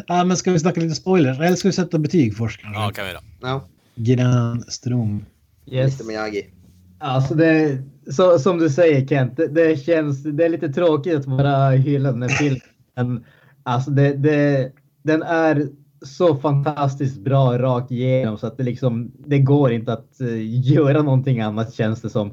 [0.06, 1.38] ja, men ska vi snacka lite spoilers?
[1.38, 2.60] Eller ska vi sätta betyg först?
[2.60, 2.82] kanske?
[2.82, 3.18] Ja, kan vi då.
[3.40, 5.24] Ja, Granström.
[5.66, 6.00] Yes.
[6.00, 6.50] Mr Miyagi.
[6.98, 7.78] Alltså det,
[8.10, 12.12] så, som du säger Kent, det, det känns, det är lite tråkigt att bara hylla
[12.12, 12.60] den här filmen.
[12.96, 13.24] Men
[13.62, 14.72] alltså det, det,
[15.02, 15.68] den är
[16.06, 21.02] så fantastiskt bra rakt igenom så att det liksom, det går inte att eh, göra
[21.02, 22.30] någonting annat känns det som.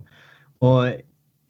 [0.60, 0.84] Och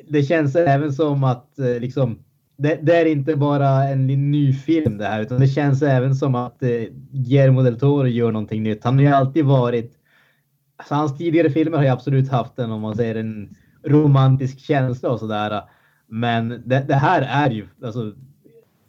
[0.07, 2.19] det känns även som att eh, liksom,
[2.57, 6.35] det, det är inte bara en ny film det här utan det känns även som
[6.35, 6.69] att eh,
[7.11, 8.83] Guillermo del Toro gör någonting nytt.
[8.83, 9.99] Han har ju alltid varit
[10.77, 15.09] Alltså hans tidigare filmer har ju absolut haft en, om man säger en romantisk känsla
[15.09, 15.61] och sådär.
[16.07, 18.13] Men det, det här är ju alltså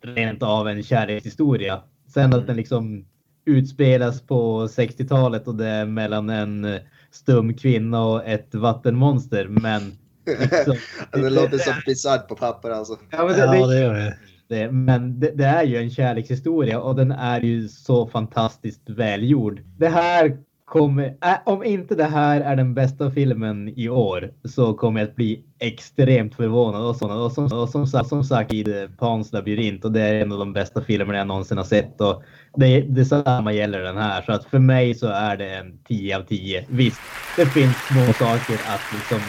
[0.03, 1.83] rent av en kärlekshistoria.
[2.07, 3.05] Sen att den liksom
[3.45, 6.81] utspelas på 60-talet och det är mellan en eh,
[7.11, 9.47] stum kvinna och ett vattenmonster.
[9.49, 9.83] Men
[10.27, 10.77] liksom,
[11.13, 12.99] det låter som bisarrt på papper alltså.
[13.11, 14.17] ja, men det, Ja, det gör det.
[14.49, 19.61] det, men det, det är ju en kärlekshistoria och den är ju så fantastiskt välgjord.
[19.79, 24.75] Det här kommer, äh, om inte det här är den bästa filmen i år så
[24.75, 26.85] kommer jag att bli extremt förvånad.
[26.85, 30.15] Och, så, och, som, och som, sagt, som sagt i Pans labyrint och det är
[30.15, 32.01] en av de bästa filmerna jag någonsin har sett.
[32.01, 32.23] Och
[32.57, 34.23] det, detsamma gäller den här.
[34.23, 36.67] Så att för mig så är det en 10 av 10.
[36.69, 37.01] Visst,
[37.37, 39.21] det finns små saker att liksom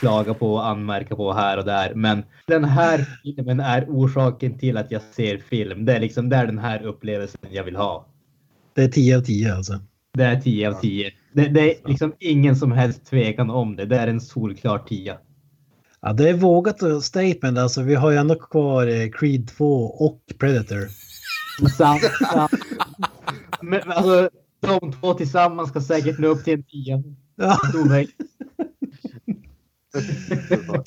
[0.00, 1.94] klaga på och anmärka på här och där.
[1.94, 5.84] Men den här filmen är orsaken till att jag ser film.
[5.84, 8.06] Det är liksom det är den här upplevelsen jag vill ha.
[8.74, 9.80] Det är 10 av 10 alltså.
[10.16, 11.12] Det är 10 av 10.
[11.32, 13.86] Det, det är liksom ingen som helst tvekan om det.
[13.86, 15.18] Det är en solklar 10.
[16.00, 17.58] Ja, det är vågat och statement.
[17.58, 20.88] Alltså, vi har ju ändå kvar eh, Creed 2 och Predator.
[21.76, 22.02] Sant,
[22.32, 22.50] sant.
[23.62, 24.30] Men alltså,
[24.60, 27.02] de två tillsammans ska säkert nå upp till en 10.
[27.36, 27.58] Ja.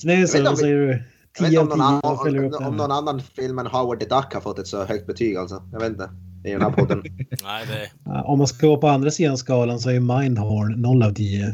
[0.03, 0.87] Vet vad säger du?
[0.87, 2.77] Jag vet 10 inte av om 10, någon, vad följer du annan, upp om, om
[2.77, 5.63] någon annan film än Howard the Duck har fått ett så högt betyg alltså.
[5.71, 6.09] Jag vet inte.
[6.43, 7.03] I den här podden.
[7.43, 7.89] Nej, det...
[8.05, 11.13] Ja, Om man ska gå på andra sidan skalan så är ju Mindhorn 0 av
[11.13, 11.53] 10.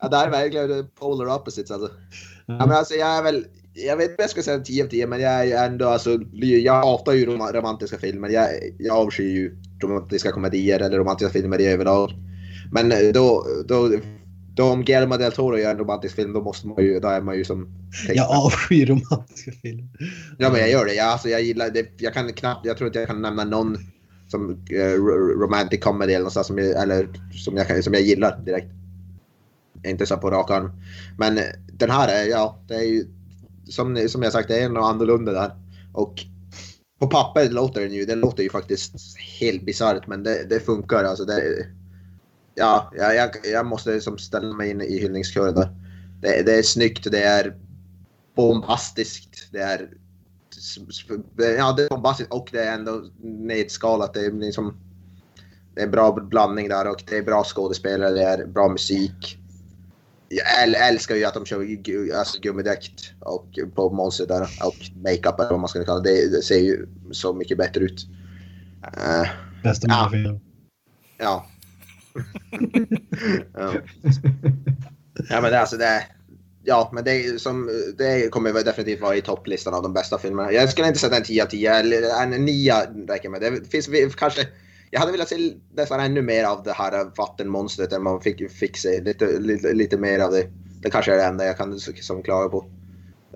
[0.00, 1.88] ja, det här är verkligen polar opposites alltså.
[2.46, 3.44] Ja, men alltså jag är väl...
[3.76, 6.18] Jag vet inte om jag ska säga 10 av 10 men jag är ändå alltså...
[6.62, 8.28] Jag hatar ju rom- romantiska filmer.
[8.28, 8.48] Jag,
[8.78, 12.10] jag avskyr ju romantiska komedier eller romantiska filmer i överlag.
[12.72, 13.46] Men eh, då...
[13.68, 13.90] då
[14.54, 17.20] då om Guillermo del Toro gör en romantisk film då måste man ju, då är
[17.20, 17.68] man ju som
[18.08, 19.88] Jag avskyr romantiska filmer.
[20.38, 20.94] Ja men jag gör det.
[20.94, 21.86] Jag, alltså, jag gillar det.
[21.96, 23.78] Jag kan knappt, jag tror inte jag kan nämna någon
[24.28, 25.04] som uh,
[25.40, 28.70] romantic comedy eller någonstans som jag, eller som jag, som jag gillar direkt.
[29.84, 30.70] Inte så på rak arm.
[31.18, 33.06] Men eh, den här är, ja, det är ju
[33.68, 35.50] som, som jag sagt, det är något annorlunda där.
[35.92, 36.14] Och
[36.98, 38.94] på papper låter den ju, det låter ju faktiskt
[39.40, 41.24] helt bisarrt men det, det funkar alltså.
[41.24, 41.66] Det,
[42.54, 45.68] ja, jag, jag, jag måste som ställa mig in i hyllningskören där.
[46.20, 47.56] Det, det är snyggt, det är
[48.36, 49.88] bombastiskt, det är
[51.58, 54.14] Ja, det är bombastiskt och det är ändå nedskalat.
[54.14, 54.74] Det är liksom
[55.74, 59.38] det är en bra blandning där och det är bra skådespelare, det är bra musik.
[60.28, 61.66] Jag äl- älskar ju att de kör
[62.18, 66.30] alltså, gummidräkt och på monstret där och makeup eller vad man ska kalla det.
[66.30, 68.06] Det, ser ju så mycket bättre ut.
[68.82, 69.28] Eh,
[69.62, 70.08] Bästa Ja.
[70.12, 70.40] film.
[71.18, 71.46] ja
[73.54, 73.74] ja.
[75.28, 76.06] Ja men det, är alltså det
[76.64, 80.52] Ja men det, som, det kommer definitivt vara i topplistan av de bästa filmerna.
[80.52, 82.74] Jag skulle inte sätta en 10 av 10, eller en 9
[83.08, 83.40] räcker med.
[83.40, 84.46] Det finns vi- kanske...
[84.90, 88.76] Jag hade velat se nästan ännu mer av det här vattenmonstret än man fick, fick
[88.76, 89.00] se.
[89.00, 90.46] Lite, lite, lite mer av det.
[90.82, 92.66] Det kanske är det enda jag kan som klaga på.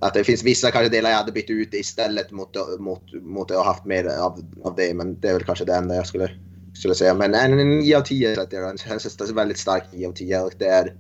[0.01, 3.57] Att det finns vissa kanske delar jag hade bytt ut istället mot, mot, mot att
[3.57, 4.95] ha haft mer av, av det.
[4.95, 6.31] Men det är väl kanske det enda jag skulle,
[6.75, 7.15] skulle jag säga.
[7.15, 8.79] Men en 9 av 10 sätter jag den.
[8.79, 10.95] Känns väldigt stark 9 av 10 och det är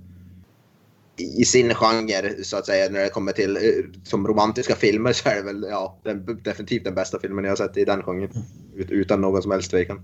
[1.18, 3.62] i sin genre så att säga när det kommer till eh,
[4.02, 7.56] som romantiska filmer så är det väl ja, den, definitivt den bästa filmen jag har
[7.56, 8.30] sett i den genren.
[8.76, 10.00] Ut, utan någon som helst tvekan.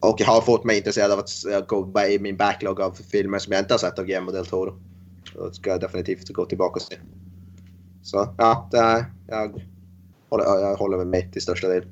[0.00, 3.52] Och har fått mig intresserad av att eh, gå i min backlog av filmer som
[3.52, 4.80] jag inte har sett av Guillermo del Toro.
[5.32, 6.96] Så ska jag definitivt gå tillbaka och se.
[8.02, 9.62] Så ja, det är, jag,
[10.30, 11.84] håller, jag håller med mig till största del.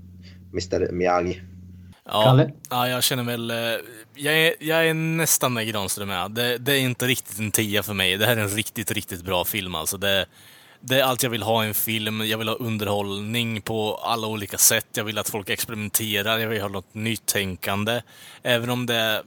[0.53, 1.43] Mr Miyagi.
[2.11, 2.51] Ja, Kalle?
[2.71, 3.51] ja, jag känner väl...
[3.51, 3.57] eh,
[4.15, 6.31] Jag är, jag är nästan med Granström med.
[6.31, 8.17] Det, det är inte riktigt en tia för mig.
[8.17, 9.97] Det här är en riktigt, riktigt bra film alltså.
[9.97, 10.27] Det,
[10.81, 12.27] det är allt jag vill ha i en film.
[12.27, 14.87] Jag vill ha underhållning på alla olika sätt.
[14.95, 16.39] Jag vill att folk experimenterar.
[16.39, 18.03] Jag vill ha något nytänkande.
[18.43, 19.23] Även om det är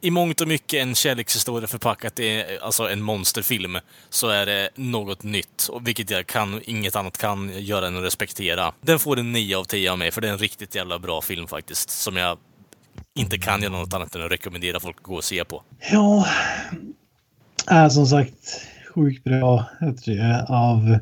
[0.00, 3.78] i mångt och mycket en kärlekshistoria förpackat i alltså en monsterfilm,
[4.10, 5.68] så är det något nytt.
[5.70, 8.72] Och vilket jag kan, inget annat kan göra än att respektera.
[8.80, 11.20] Den får en 9 av 10 av mig, för det är en riktigt jävla bra
[11.20, 11.90] film faktiskt.
[11.90, 12.38] Som jag
[13.14, 15.62] inte kan göra något annat än att rekommendera folk att gå och se på.
[15.92, 16.26] Ja,
[17.66, 19.64] är som sagt sjukt bra.
[19.80, 20.98] Jag tror, av,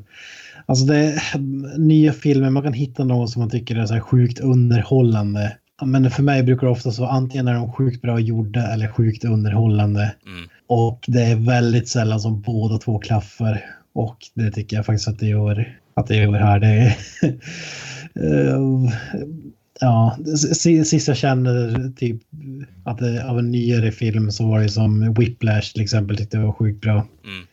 [0.67, 1.39] alltså det är
[1.79, 5.57] nya filmer, man kan hitta något som man tycker är så här sjukt underhållande.
[5.85, 9.25] Men för mig brukar det ofta vara antingen är de sjukt bra gjorda eller sjukt
[9.25, 10.15] underhållande.
[10.27, 10.49] Mm.
[10.67, 13.65] Och det är väldigt sällan som båda två klaffar.
[13.93, 16.61] Och det tycker jag faktiskt att det gör, att det gör här.
[16.61, 16.97] Det är,
[18.15, 18.61] Eh,
[19.81, 20.19] ja,
[20.85, 22.23] sist jag kände typ
[22.85, 26.45] att det, av en nyare film så var det som Whiplash till exempel tyckte jag
[26.45, 27.07] var sjukt bra.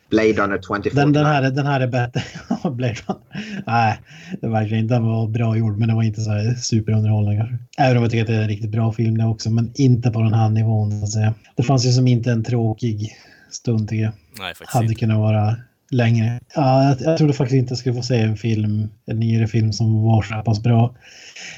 [0.09, 0.91] Blade Runner 2049.
[0.95, 2.21] Den, den, här, den här är bättre.
[2.69, 3.21] Blade Runner.
[3.67, 3.99] Nej,
[4.41, 4.95] det var verkligen inte.
[4.95, 7.57] Den var bra gjord men den var inte så här superunderhållande kanske.
[7.77, 10.11] Även om jag tycker att det är en riktigt bra film det också men inte
[10.11, 11.33] på den här nivån så att säga.
[11.55, 13.15] Det fanns ju som inte en tråkig
[13.51, 14.13] stund tycker jag.
[14.39, 14.99] Nej, faktiskt Hade inte.
[14.99, 15.55] kunnat vara
[15.91, 16.39] längre.
[16.55, 19.73] Ja, jag, jag trodde faktiskt inte jag skulle få se en film, en nyare film
[19.73, 20.95] som var så pass bra.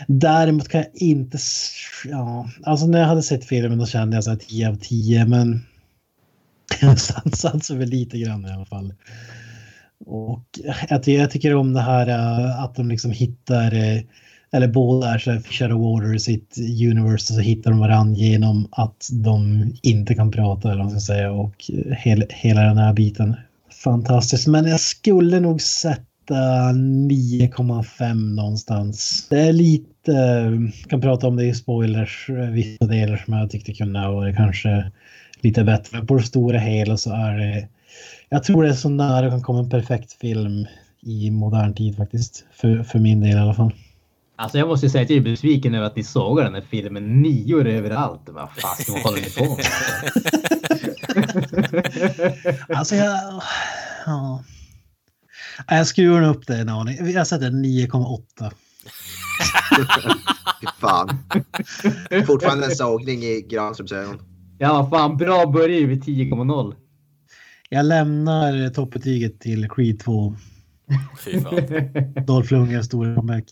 [0.07, 1.38] Däremot kan jag inte...
[2.06, 5.26] Ja, alltså när jag hade sett filmen då kände jag så här 10 av 10
[5.26, 5.61] men
[7.34, 8.94] satsar väl lite grann i alla fall.
[10.06, 10.45] Och
[10.89, 14.02] jag, jag tycker om det här eh, att de liksom hittar, eh,
[14.52, 16.57] eller båda är så här Shadow out i sitt
[16.91, 21.02] universe och så hittar de varandra genom att de inte kan prata eller vad man
[21.02, 23.35] ska säga och hel, hela den här biten.
[23.84, 26.03] Fantastiskt, men jag skulle nog sätta
[26.34, 29.27] 9,5 någonstans.
[29.30, 33.73] Det är lite, eh, kan prata om det i spoilers, vissa delar som jag tyckte
[33.73, 34.91] kunde ha varit kanske
[35.41, 36.01] lite bättre.
[36.01, 37.68] På det stora hela så är det,
[38.30, 40.65] jag tror det är så nära det kan komma en perfekt film
[41.01, 42.45] i modern tid faktiskt.
[42.53, 43.73] För, för min del i alla fall.
[44.35, 47.22] Alltså jag måste säga att jag är besviken över att ni sågar den här filmen
[47.22, 48.22] nior överallt.
[48.26, 49.65] Vad fan vad håller ni på med?
[52.77, 53.41] Alltså jag...
[54.05, 54.43] Ja.
[55.68, 57.11] Jag skruvar upp det en aning.
[57.11, 58.51] Jag sätter 9,8.
[60.61, 61.18] Fy fan.
[62.26, 64.22] Fortfarande en sågning i Granströms ögon.
[64.58, 66.74] Ja, fan bra börjar ju vid 10,0.
[67.70, 70.36] Jag lämnar toppbetyget till Creed 2.
[71.26, 71.54] Fy fan.
[72.26, 73.44] Dolph Lundgrens stora comeback.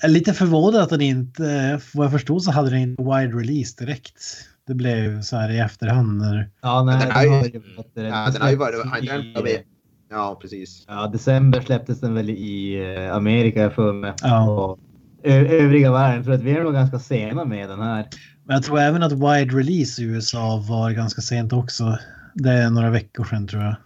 [0.00, 3.36] Jag är lite förvånad att den inte, vad jag förstod så hade den inte wide
[3.38, 4.22] release direkt.
[4.66, 6.50] Det blev så här i efterhand när...
[6.62, 7.54] Ja, nej, Den har ju- varit-
[7.94, 8.74] Ja, den har ju varit...
[8.82, 9.62] släpptes Den, i- den,
[10.10, 10.84] ja, precis.
[10.88, 12.74] Ja, december släpptes den väl i
[13.06, 14.12] eh, Amerika jag för mig.
[14.22, 14.50] Ja.
[14.50, 14.78] Och
[15.22, 16.24] övriga världen.
[16.24, 18.06] För att vi är nog ganska sena med den här.
[18.46, 21.98] Men jag tror även att wide release i USA var ganska sent också.
[22.34, 23.76] Det är några veckor sedan tror jag.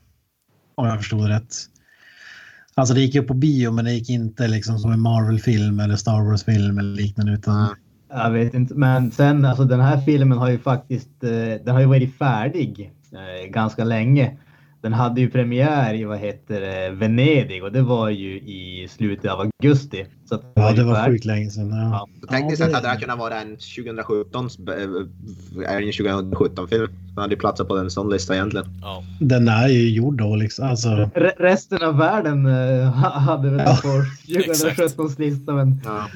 [0.74, 1.54] Om jag förstod det rätt.
[2.74, 5.96] Alltså det gick ju på bio men det gick inte liksom som en Marvel-film eller
[5.96, 7.68] Star Wars-film eller liknande utan...
[8.08, 11.80] Jag vet inte, men sen alltså den här filmen har ju faktiskt, eh, den har
[11.80, 14.36] ju varit färdig eh, ganska länge.
[14.82, 19.30] Den hade ju premiär i vad heter det, Venedig och det var ju i slutet
[19.30, 20.06] av augusti.
[20.28, 21.70] Så att Ja, ju det var sjukt länge sedan.
[21.70, 22.08] Ja.
[22.20, 24.48] Så tekniskt Ja, sett det- hade det här kunnat vara en 2017
[25.66, 26.88] är det en 2017-film.
[27.14, 28.66] Den hade ju platsat på en sån lista egentligen.
[28.82, 29.02] Ja.
[29.20, 30.68] Den är ju gjord då liksom.
[30.68, 36.06] Alltså, Re- resten av världen eh, ha- hade väl på 2017 lista men Ja.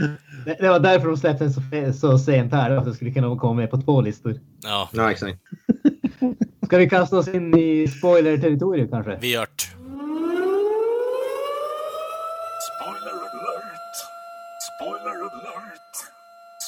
[0.47, 2.70] det, det var därför de släppte den så, så sent här.
[2.70, 4.35] Att det skulle kunna komma med på två listor.
[4.62, 5.39] ja, Ja, exakt.
[6.66, 9.19] Ska vi kasta oss in i spoiler-territoriet kanske?
[9.20, 9.62] vi gjort.
[12.69, 13.95] Spoiler alert!
[14.77, 15.95] Spoiler alert!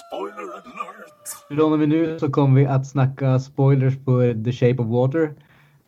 [0.07, 1.27] Spoiler alert!
[1.49, 5.35] Från och med nu så kommer vi att snacka spoilers på The Shape of Water.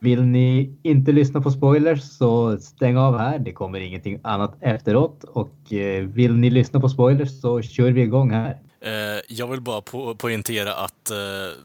[0.01, 3.39] Vill ni inte lyssna på spoilers så stäng av här.
[3.39, 5.25] Det kommer ingenting annat efteråt.
[5.25, 8.59] Och eh, vill ni lyssna på spoilers så kör vi igång här.
[8.81, 11.17] Eh, jag vill bara po poängtera att eh,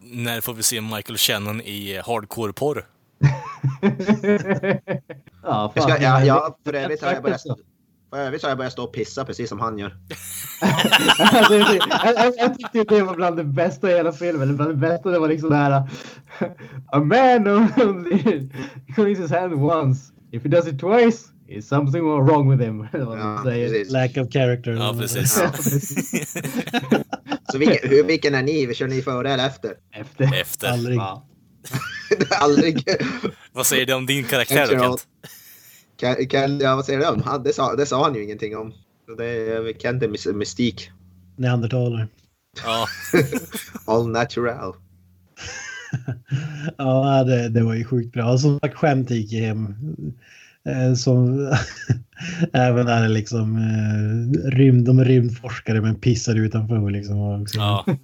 [0.01, 2.87] när får vi se Michael Shannon i hardcore-porr?
[5.43, 7.41] ja, ska, för övrigt har jag börjat...
[8.09, 9.97] För övrigt har jag börjat stå och pissa precis som han gör.
[11.33, 11.77] Alltså, jag,
[12.15, 14.55] jag, jag tyckte det var bland det bästa i hela filmen.
[14.55, 15.89] Bland det bästa det var liksom det här.
[16.91, 18.49] A man only
[18.95, 20.13] cleans his hand once.
[20.31, 22.87] If he does it twice, is something wrong with him.
[22.93, 23.43] Ja,
[23.89, 24.71] lack of character.
[24.71, 25.37] Ja, precis.
[25.41, 26.33] Ja, precis.
[27.51, 28.73] Så vilken, hur, vilken är ni?
[28.73, 29.73] Kör ni före eller efter?
[29.91, 30.41] Efter.
[30.41, 30.67] Efter.
[30.67, 30.97] Aldrig.
[30.97, 31.27] Ja.
[32.39, 32.83] Aldrig.
[33.51, 35.07] Vad säger det om din karaktär då, Kent?
[35.99, 37.21] Ken, Ken, ja, vad säger du om?
[37.21, 38.73] Han, det, sa, det sa han ju ingenting om.
[39.17, 40.91] Det är Kent är mys- mystik.
[41.35, 42.07] Neandertalare.
[42.63, 42.87] Ja,
[43.85, 44.73] All natural.
[46.77, 48.37] Ja, det, det var ju sjukt bra.
[48.37, 49.75] Som sagt, skämt gick hem.
[50.65, 51.49] Eh, Som
[52.53, 57.19] även är liksom eh, rymd, de är rymdforskare men pissar utanför liksom.
[57.19, 57.85] Och ja.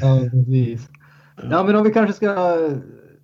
[0.00, 0.88] Ja, precis.
[1.50, 2.58] Ja, men om vi kanske ska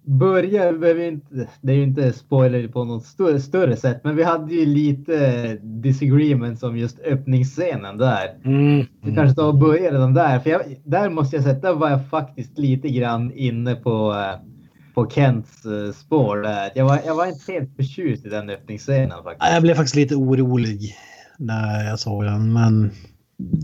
[0.05, 0.73] börja.
[0.73, 4.55] vi inte, det är ju inte spoiler på något större, större sätt, men vi hade
[4.55, 8.35] ju lite disagreements om just öppningsscenen där.
[8.45, 8.87] Mm.
[9.03, 10.39] Vi kanske tar och börjar redan där.
[10.39, 14.54] För jag, där måste jag säga, där var jag faktiskt lite grann inne på, eh,
[14.95, 16.73] på Kents eh, spår där.
[16.75, 19.37] Jag var, jag var inte helt förtjust i den öppningsscenen faktiskt.
[19.41, 20.97] Ja, Jag blev faktiskt lite orolig
[21.39, 22.91] när jag såg den, men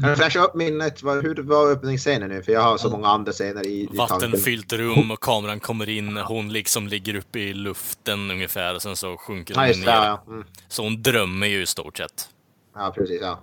[0.01, 1.02] Kan du flasha upp minnet?
[1.02, 2.43] Hur var öppningsscenen nu?
[2.43, 3.97] För jag har så många andra scener i, i.
[3.97, 6.16] Vattenfyllt rum och kameran kommer in.
[6.16, 9.86] Hon liksom ligger uppe i luften ungefär och sen så sjunker Ja, hon just ner.
[9.86, 9.93] det.
[9.93, 10.44] Ja, mm.
[10.69, 12.28] Så hon drömmer ju i stort sett.
[12.74, 13.20] ja precis.
[13.23, 13.40] Ja.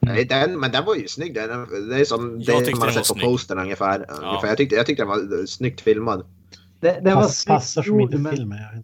[0.00, 1.34] Nej, Den, men den var ju snygg.
[1.34, 3.24] Den, det är som det man har sett på snygg.
[3.24, 3.98] postern ungefär.
[4.08, 4.48] ungefär.
[4.48, 6.24] Jag, tyckte, jag tyckte den var snyggt filmad.
[6.82, 8.58] Det, det var pass, passar som inte men- filmen.
[8.58, 8.82] jag.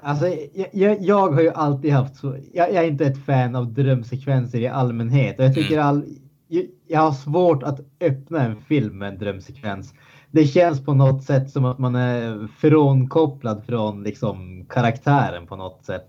[0.00, 2.36] Alltså, jag, jag, jag har ju alltid haft så.
[2.52, 6.04] Jag, jag är inte ett fan av drömsekvenser i allmänhet och jag tycker all,
[6.48, 9.94] jag, jag har svårt att öppna en film med en drömsekvens.
[10.30, 15.84] Det känns på något sätt som att man är frånkopplad från liksom karaktären på något
[15.84, 16.08] sätt.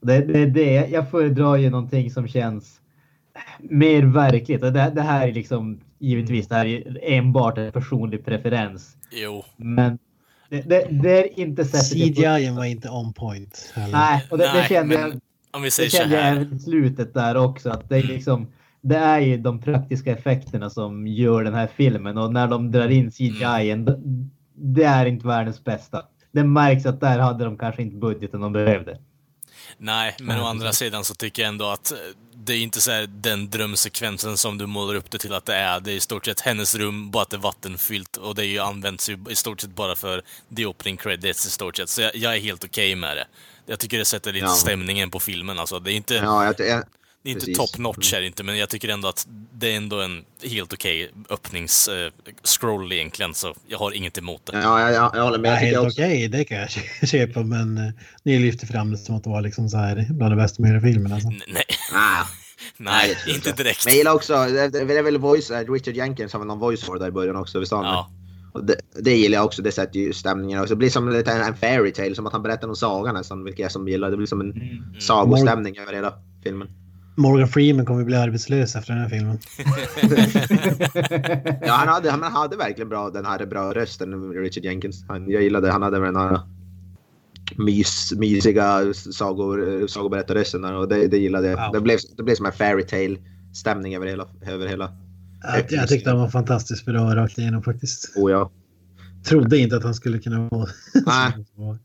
[0.00, 2.80] Det, det, det, jag föredrar ju någonting som känns
[3.58, 4.62] mer verkligt.
[4.62, 8.96] Och det, det här är liksom givetvis det här är enbart en personlig preferens.
[9.10, 9.44] Jo.
[9.56, 9.98] Men
[10.52, 13.72] det, det, det är inte får- CGI var inte on point.
[13.74, 13.92] heller.
[13.92, 15.20] Nej, och det, det Nej, kände men jag.
[15.50, 16.32] Om vi Det säger så kände jag här.
[16.36, 17.70] även i slutet där också.
[17.70, 18.46] Att det, är liksom,
[18.80, 22.18] det är ju de praktiska effekterna som gör den här filmen.
[22.18, 23.84] Och när de drar in CGI, Mm.
[23.84, 23.98] det,
[24.54, 26.02] det är inte världens bästa.
[26.32, 28.98] Det märks att där hade de kanske inte budgeten de behövde.
[29.78, 31.98] Nej, men å andra sidan så tycker jag ändå att eh,
[32.34, 35.80] det är inte så den drömsekvensen som du målar upp det till att det är.
[35.80, 38.46] Det är i stort sett hennes rum, bara att det är vattenfyllt och det är
[38.46, 40.22] ju används ju i stort sett bara för
[40.56, 41.88] the opening credits i stort sett.
[41.88, 43.26] Så jag, jag är helt okej med det.
[43.66, 44.52] Jag tycker det sätter lite Ja.
[44.52, 45.78] stämningen på filmen alltså.
[45.78, 46.84] Det är inte, Ja, jag, jag,
[47.22, 47.72] det är inte precis.
[47.72, 50.72] top notch är det inte, men jag tycker ändå att det är ändå en helt
[50.72, 54.60] okej öppnings-scroll egentligen, så jag har inget emot det.
[54.62, 55.50] ja, jag, jag, jag håller med.
[55.52, 56.70] Ja, helt också, okej, det kan jag
[57.08, 57.92] köpa, men eh,
[58.22, 60.70] ni lyfter fram det som att det var liksom så här bland det bästa med
[60.70, 61.12] hela filmen.
[61.12, 61.28] Alltså.
[61.28, 62.24] Nej, ah,
[62.76, 63.84] Nej, tror jag inte direkt.
[63.84, 66.88] Men jag gillar också, det är väl voice, eh, Richard Jenkins har väl någon voice
[66.88, 68.10] over där i början också, visst har han Ja.
[68.10, 68.18] det?
[68.54, 70.74] Och det, det gillar jag också, det sätter ju stämningen också.
[70.74, 73.62] Det blir som lite en, fairy tale, som att han berättar någon saga nästan, vilket
[73.62, 74.10] jag som gillar.
[74.10, 74.54] Det blir som en
[75.00, 76.68] sagostämning över hela filmen.
[77.14, 79.38] Morgan Freeman kommer bli arbetslös efter den här filmen.
[81.66, 85.04] Ja, han hade, han hade verkligen bra, den här bra rösten, Richard Jenkins.
[85.08, 86.40] Han, jag gillade, han hade den här
[87.56, 91.64] mys, mysiga sagor, sagoberättarrösten och det, det gillade jag.
[91.64, 91.72] Wow.
[91.72, 93.16] Det, blev, det blev som en fairy tale
[93.54, 94.92] stämning över hela, över hela.
[95.42, 98.12] Jag, jag tyckte han var fantastiskt bra rakt igenom faktiskt.
[98.16, 98.50] Oh, ja.
[99.24, 100.68] Trodde inte att han skulle kunna vara
[101.06, 101.32] Nej.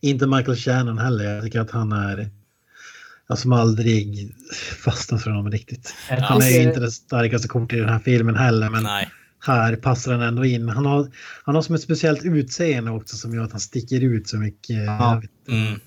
[0.00, 1.34] Inte Michael Shannon heller.
[1.34, 2.30] Jag tycker att han är...
[3.28, 4.34] Jag som aldrig
[4.84, 5.94] fastnat för honom riktigt.
[6.08, 8.70] Han är ju inte det starkaste kortet i den här filmen heller.
[8.70, 9.10] Men Nej.
[9.46, 10.68] här passar han ändå in.
[10.68, 11.10] Han har,
[11.44, 14.76] han har som ett speciellt utseende också som gör att han sticker ut så mycket.
[14.84, 15.52] Jag vet inte.
[15.52, 15.80] Mm.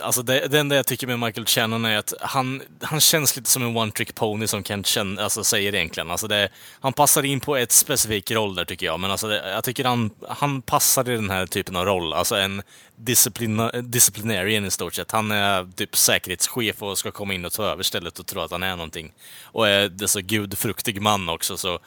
[0.00, 3.50] Alltså det, det enda jag tycker med Michael Shannon är att han, han känns lite
[3.50, 6.10] som en one-trick pony som Kent känn, alltså säger egentligen.
[6.10, 6.48] Alltså det,
[6.80, 9.84] han passar in på ett specifik roll där tycker jag, men alltså det, jag tycker
[9.84, 12.12] han, han passar i den här typen av roll.
[12.12, 12.62] Alltså en
[12.96, 15.10] disciplina, disciplinarian i stort sett.
[15.10, 18.50] Han är typ säkerhetschef och ska komma in och ta över stället och tro att
[18.50, 19.12] han är någonting.
[19.42, 21.78] Och är det så gudfruktig man också så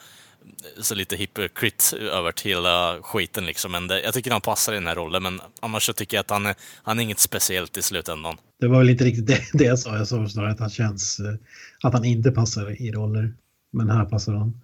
[0.80, 3.72] så lite hypocrit över till hela skiten liksom.
[3.72, 6.20] Men det, jag tycker han passar i den här rollen, men annars så tycker jag
[6.20, 8.36] att han är, han är inget speciellt i slutändan.
[8.60, 9.96] Det var väl inte riktigt det, det jag sa.
[9.96, 11.20] Jag sa snarare att han känns...
[11.20, 11.34] eh,
[11.82, 13.32] Att han inte passar i roller.
[13.72, 14.60] Men här passar han.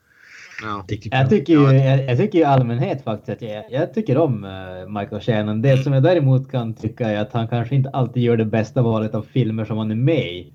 [0.63, 0.85] Ja.
[1.11, 5.01] Jag tycker ju jag, jag tycker i allmänhet faktiskt att jag, jag tycker om eh,
[5.01, 5.63] Michael Shannon.
[5.63, 8.83] Det som jag däremot kan tycka är att han kanske inte alltid gör det bästa
[8.83, 10.53] valet av filmer som han är med i.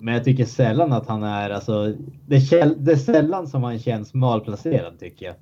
[0.00, 1.94] Men jag tycker sällan att han är, alltså,
[2.26, 5.34] det, käll- det är sällan som han känns malplacerad tycker jag.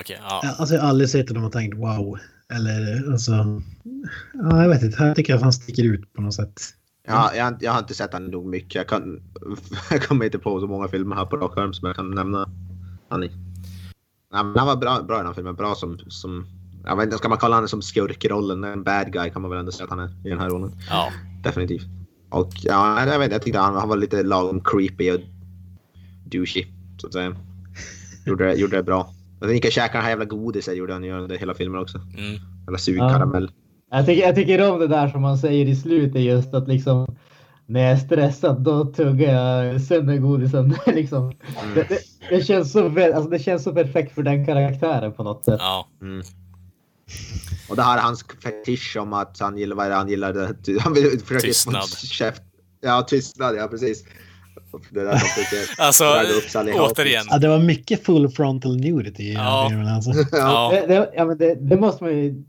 [0.00, 0.40] Okej, ja.
[0.42, 2.18] Ja, Alltså jag har aldrig sett honom och tänkt wow.
[2.54, 3.32] Eller alltså...
[4.32, 4.98] Ja, jag vet inte.
[5.02, 6.60] Här tycker jag att han sticker ut på något sätt.
[7.08, 8.74] Ja, jag, har- jag har inte sett han nog mycket.
[8.74, 9.22] Jag, kan,
[9.90, 12.48] jag kommer inte på så många filmer här på rak arm som jag kan nämna
[13.08, 13.30] han i.
[14.32, 15.54] Ja, han var bra, bra i den här filmen.
[15.54, 15.98] Bra som...
[16.08, 16.46] som
[16.84, 18.64] jag vet inte, ska man kalla honom som skurkrollen?
[18.64, 20.72] En bad guy kan man väl ändå säga att han är i den här rollen.
[20.90, 21.08] ja.
[21.42, 21.86] Definitivt.
[22.30, 25.20] Och ja, jag vet inte, jag tyckte han, han var lite lagom creepy och
[26.24, 26.66] douchey,
[27.00, 27.36] så att säga.
[28.26, 29.00] Gjorde, det- gjorde det bra.
[29.40, 31.54] Och sen gick jag och käkade den här jävla godiset gjorde han ju under hela
[31.54, 31.98] filmen också.
[31.98, 32.40] Mm.
[32.66, 33.50] Jävla sugkaramell.
[33.90, 37.16] Jag tycker, jag tycker om det där som man säger i slutet just att liksom
[37.66, 40.74] när jag är stressad då tuggar jag sönder godisen.
[40.86, 41.32] liksom.
[41.74, 41.98] det, det,
[42.30, 45.56] det, känns så, alltså, det känns så perfekt för den karaktären på något sätt.
[45.58, 45.88] ja.
[46.02, 46.22] Mm.
[47.68, 50.32] Och det här är hans fetisch om att han gillar vad är det han gillar.
[50.32, 51.88] Det, han vill försöka Tystnad.
[51.88, 52.42] Käft.
[52.80, 54.04] Ja, tystnad, ja precis.
[54.90, 56.04] Det där försöker Alltså,
[56.74, 57.24] återigen.
[57.30, 59.66] Ja, det var mycket full frontal nudity i Ja.
[59.70, 60.10] filmen alltså.
[60.32, 60.70] Ja.
[60.72, 62.44] Det, det, ja, men det, det måste man ju...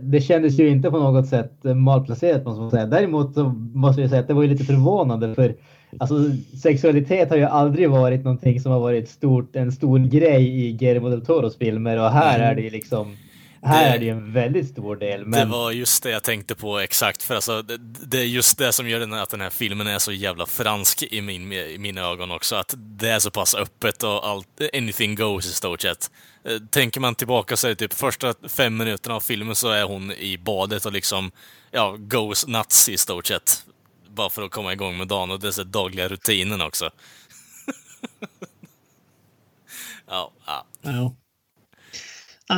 [0.00, 2.86] Det kändes ju inte på något sätt malplacerat måste man säga.
[2.86, 3.44] Däremot så
[3.74, 5.54] måste jag säga att det var ju lite förvånande för
[5.98, 6.14] alltså,
[6.62, 11.08] sexualitet har ju aldrig varit någonting som har varit stort, en stor grej i Guillermo
[11.08, 13.16] del Toros filmer och här är det ju liksom
[13.62, 15.20] här Det- är det ju en väldigt stor del.
[15.20, 17.76] Det Men var just det jag tänkte på exakt, för alltså, det,
[18.06, 21.02] det är just det som gör den, att den här filmen är så jävla fransk
[21.02, 22.56] i, min, i mina ögon också.
[22.56, 26.10] Att det är så pass öppet och allt, anything goes i stort sett.
[26.44, 29.84] Eh, Tänker man tillbaka så är det typ första fem minuterna av filmen så är
[29.84, 31.30] hon i badet och liksom,
[31.70, 33.64] ja, goes nuts i stort sett.
[34.08, 36.90] Bara för att komma igång med dagen och det är så dagliga rutinen också.
[40.06, 40.66] ja, ja.
[40.82, 41.14] Ja.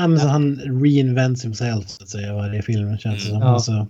[0.01, 3.41] Ja, men så han reinvents himself så att säga varje film känns det som.
[3.41, 3.47] Ja.
[3.47, 3.87] Alltså,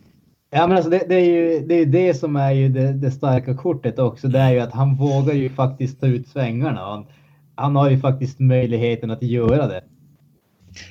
[0.50, 3.10] Ja men alltså det, det är ju det, är det som är ju det, det
[3.10, 4.28] starka kortet också.
[4.28, 6.80] Det är ju att han vågar ju faktiskt ta ut svängarna.
[6.80, 7.06] Han,
[7.54, 9.80] han har ju faktiskt möjligheten att göra det.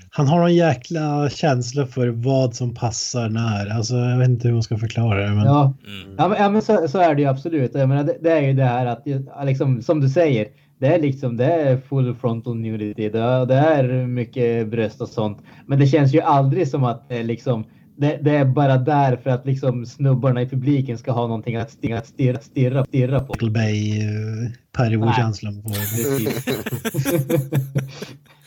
[0.09, 3.75] han har en jäkla känsla för vad som passar när.
[3.77, 5.35] Alltså, jag vet inte hur man ska förklara det.
[5.35, 5.45] Men...
[5.45, 6.15] Ja, Mm.
[6.17, 7.71] ja men, ja, men så, så är det ju absolut.
[7.75, 9.05] Jag menar, det, det är ju det här att
[9.45, 10.47] liksom, som du säger.
[10.83, 13.09] Det är liksom det är full frontal nudity.
[13.09, 15.37] Det, är- det är mycket bröst och sånt.
[15.65, 17.63] Men det känns ju aldrig som att det är liksom
[17.97, 21.71] det, det är bara där för att liksom snubbarna i publiken ska ha någonting att
[21.71, 23.33] stirra, stirra, stirra, stirra på.
[23.33, 26.33] Michael Bay, eh, uh, Perry-känslan på det.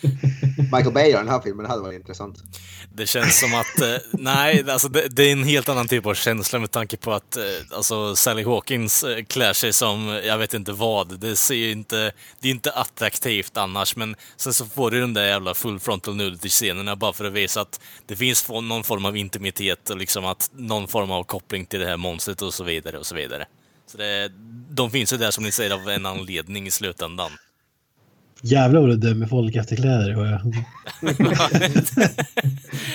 [0.73, 2.43] Michael Bay i den här filmen, det hade varit intressant.
[2.95, 6.15] Det känns som att, eh, nej, alltså det, det är en helt annan typ av
[6.15, 10.55] känsla med tanke på att eh, alltså Sally Hawkins eh, klär sig som, jag vet
[10.55, 11.21] inte vad.
[11.21, 15.15] Det ser ju inte, det är inte attraktivt annars, men sen så får du den
[15.15, 19.17] där jävla full frontal nudity-scenerna bara för att visa att det finns någon form av
[19.17, 22.99] intimitet och liksom att någon form av koppling till det här monstret och så vidare
[22.99, 23.47] och så vidare.
[23.87, 24.33] Så det,
[24.71, 27.31] de finns ju där som ni säger av en anledning i slutändan.
[28.43, 30.13] Jävlar vad du dömer folk efter kläder.
[30.13, 30.41] hör jag.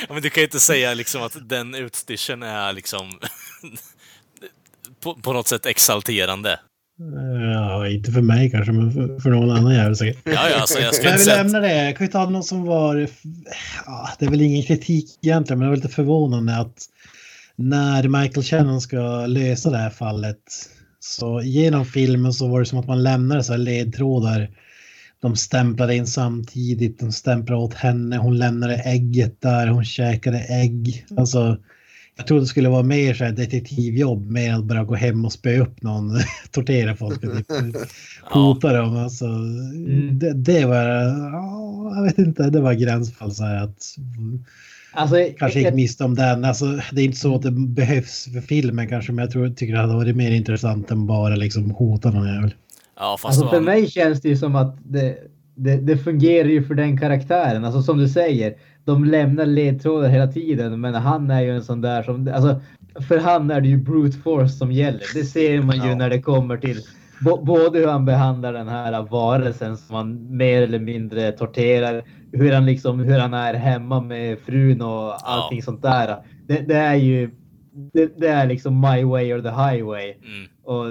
[0.08, 3.10] ja, men du kan ju inte säga liksom att den utstyrseln är liksom
[5.04, 6.60] på, på något sätt exalterande.
[7.54, 10.22] Ja, inte för mig kanske, men för, för någon annan jävel säkert.
[10.24, 11.94] Ja, ja, alltså, jag ska Men vi lämnar det.
[11.98, 13.08] Kan vi ta något som var...
[13.86, 16.86] Ja, det är väl ingen kritik egentligen, men det var lite förvånande att
[17.56, 20.38] när Michael Shannon ska lösa det här fallet
[21.04, 24.50] så genom filmen så var det som att man lämnade så här ledtrådar.
[25.22, 31.06] De stämplade in samtidigt, de stämplade åt henne, hon lämnade ägget där, hon käkade ägg.
[31.18, 31.58] Alltså,
[32.18, 35.34] jag trodde det skulle vara mer så här detektivjobb, mer att bara gå hem och
[35.34, 36.20] spöa upp någon,
[36.52, 37.48] tortera folk och typ
[38.22, 38.98] hota dem.
[38.98, 39.28] Alltså,
[40.12, 43.96] det, det var, ja, jag vet inte, det var gränsfall så här att
[44.94, 46.46] Alltså, kanske gick miste om den.
[46.46, 49.74] Alltså, det är inte så att det behövs för filmen kanske, men jag tror, tycker
[49.74, 52.54] det hade varit mer intressant än bara liksom hota någon jävel.
[53.00, 55.18] Ja, fast Alltså det för mig känns det ju som att det,
[55.56, 57.66] det, det fungerar ju för den karaktären.
[57.66, 58.56] Alltså som du säger,
[58.86, 62.32] de lämnar ledtrådar hela tiden, men han är ju en sån där som...
[62.34, 62.62] Alltså,
[63.08, 65.02] för han är det ju brute force som gäller.
[65.14, 66.82] Det ser man ju när det kommer till
[67.42, 72.66] både hur han behandlar den här varelsen som han mer eller mindre torterar, hur han
[72.66, 76.18] liksom, hur han är hemma med frun och allting sånt där.
[76.48, 77.32] Det, det är ju,
[77.94, 80.16] det, det är liksom my way or the highway.
[80.64, 80.86] Och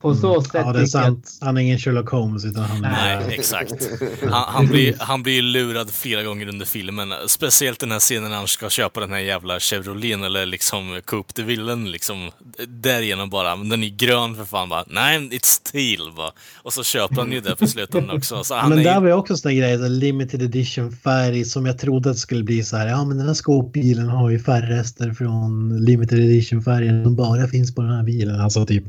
[0.00, 0.66] på så sätt Mm.
[0.66, 1.38] Ja, det är sant.
[1.40, 2.90] Han är ingen Sherlock Holmes utan han är...
[2.90, 3.88] Nej, exakt.
[4.30, 7.14] Han, han, blir, han blir lurad flera gånger under filmen.
[7.26, 11.32] Speciellt den här scenen när han ska köpa den här jävla Chevrolet eller liksom Coupe
[11.36, 12.30] de Villen liksom.
[12.68, 14.84] Därigenom bara, men den är grön för fan bara.
[14.86, 16.32] Nej, it's steel va.
[16.62, 18.44] Och så köper han ju det för slutändan också.
[18.44, 21.66] Så han men är där var ju också sån grej, så limited edition färg som
[21.66, 22.86] jag trodde att det skulle bli så här.
[22.86, 27.74] Ja, men den här skåpbilen har ju färgrester från limited edition färgen som bara finns
[27.74, 28.40] på den här bilen.
[28.40, 28.84] Alltså typ.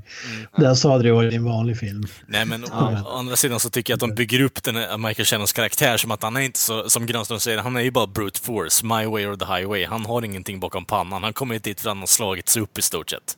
[0.57, 2.07] Där så hade det varit en vanlig film.
[2.27, 2.67] Nej, men å,
[3.05, 5.97] å andra sidan så tycker jag att de bygger upp den här Michael Shannons karaktär
[5.97, 8.85] som att han är inte så, som Granström säger, han är ju bara brute force,
[8.85, 9.85] my way or the highway.
[9.85, 11.23] Han har ingenting bakom pannan.
[11.23, 13.37] Han kommer inte dit för att han har slagits upp i stort sett.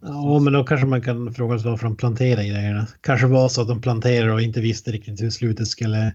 [0.00, 2.86] Ja, men då kanske man kan fråga sig varför de planterar grejerna.
[3.00, 6.14] Kanske var så att de planterade och inte visste riktigt hur slutet skulle...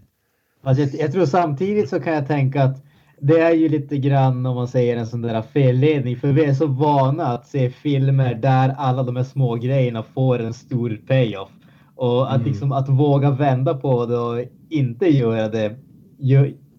[0.63, 2.85] Alltså jag, jag tror samtidigt så kan jag tänka att
[3.21, 6.17] det är ju lite grann om man säger en sån där felledning.
[6.17, 10.39] För vi är så vana att se filmer där alla de här små grejerna får
[10.39, 11.49] en stor payoff.
[11.95, 15.75] Och att, liksom, att våga vända på det och inte göra det.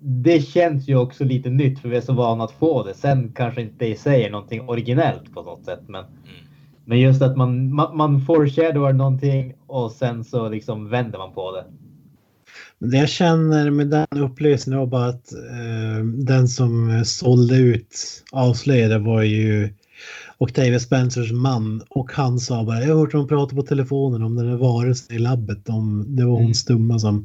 [0.00, 2.94] Det känns ju också lite nytt för vi är så vana att få det.
[2.94, 5.80] Sen kanske inte i sig är någonting originellt på något sätt.
[5.86, 6.04] Men,
[6.84, 11.52] men just att man, man, man foreshadowar någonting och sen så liksom vänder man på
[11.52, 11.64] det.
[12.80, 18.98] Det jag känner med den upplösningen var bara att eh, den som sålde ut avslöjade
[18.98, 19.68] var ju
[20.38, 24.36] Octavia Spencers man och han sa bara jag har hört dem prata på telefonen om
[24.36, 25.68] den där varelsen i labbet.
[25.68, 27.24] Om, det var hon stumma som...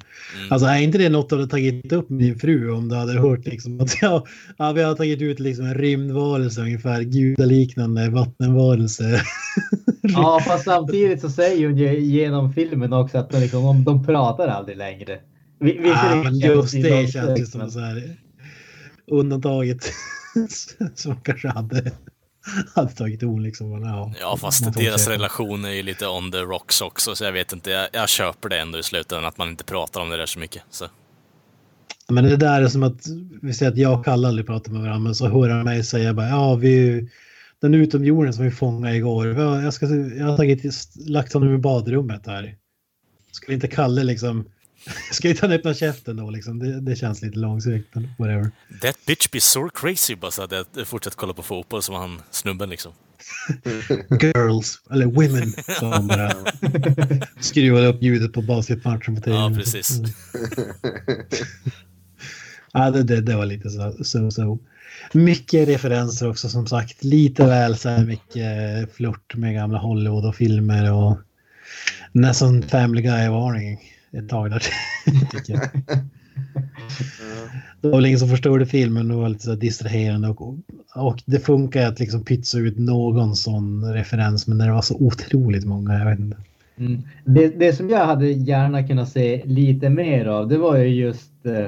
[0.49, 3.19] Alltså är inte det något du hade tagit upp med din fru om du hade
[3.19, 4.25] hört liksom att ja,
[4.57, 9.21] ja, vi har tagit ut liksom en rymdvarelse ungefär, gudaliknande vattenvarelse.
[10.13, 14.77] Ja, fast samtidigt så säger hon genom filmen också att de, liksom, de pratar aldrig
[14.77, 15.19] längre.
[15.59, 18.17] Vi- Ja, visserligen men just det känns ju som så här
[19.07, 19.93] undantaget
[20.95, 21.91] som kanske hade,
[22.75, 23.69] hade tagit on liksom.
[23.71, 27.31] Men, ja, Ja, fast deras relation är ju lite on the rocks också, så jag
[27.31, 27.69] vet inte.
[27.71, 30.39] Jag, jag köper det ändå i slutändan, att man inte pratar om det där så
[30.39, 30.61] mycket.
[30.69, 30.85] Så.
[32.09, 33.05] Men det där är som att
[33.41, 35.83] vi säger att jag och Kalle aldrig pratar med varandra, men så hör han mig
[35.83, 37.07] säga bara ja, vi
[37.61, 39.27] den utomjorden som vi fångade igår.
[39.27, 42.55] ja, Jag, ska, jag har tagit, lagt honom i badrummet här.
[43.31, 44.45] Skulle inte Kalle liksom...
[45.11, 46.59] Ska inte han öppna käften då liksom?
[46.59, 48.51] Det, det känns lite långsökt, men whatever.
[48.81, 52.21] That bitch be so crazy, bara så hade jag fortsatt kolla på fotboll som han
[52.31, 52.91] snubben liksom.
[54.21, 56.31] Girls, eller women, som han bara
[57.39, 59.37] skruvade upp ljudet på basketmatchen på tv.
[59.37, 60.01] Ja, precis.
[62.73, 64.59] Ja, det, det, det var lite så, så, så.
[65.13, 67.03] Mycket referenser också som sagt.
[67.03, 71.17] Lite väl så här mycket flört med gamla Hollywood och filmer och
[72.11, 74.63] nästan Family Guy-varning ett tag där.
[75.31, 75.69] tycker jag.
[77.81, 80.55] Det var väl ingen som förstörde filmen och var lite så distraherande och,
[80.95, 84.95] och det funkar att liksom pytsa ut någon sån referens men när det var så
[84.95, 86.37] otroligt många, jag vet inte.
[86.77, 87.01] Mm.
[87.25, 91.45] Det, det som jag hade gärna kunnat se lite mer av, det var ju just
[91.45, 91.67] eh,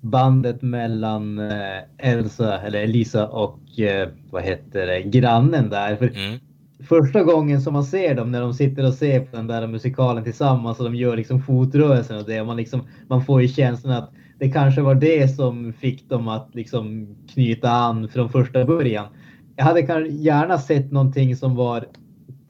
[0.00, 5.96] bandet mellan eh, Elsa, eller Elisa och eh, vad heter det, grannen där.
[5.96, 6.12] För
[6.82, 10.24] Första gången som man ser dem när de sitter och ser på den där musikalen
[10.24, 12.44] tillsammans och de gör liksom fotrörelsen och det.
[12.44, 16.54] Man, liksom, man får ju känslan att det kanske var det som fick dem att
[16.54, 19.06] liksom knyta an från första början.
[19.56, 21.84] Jag hade gärna sett någonting som var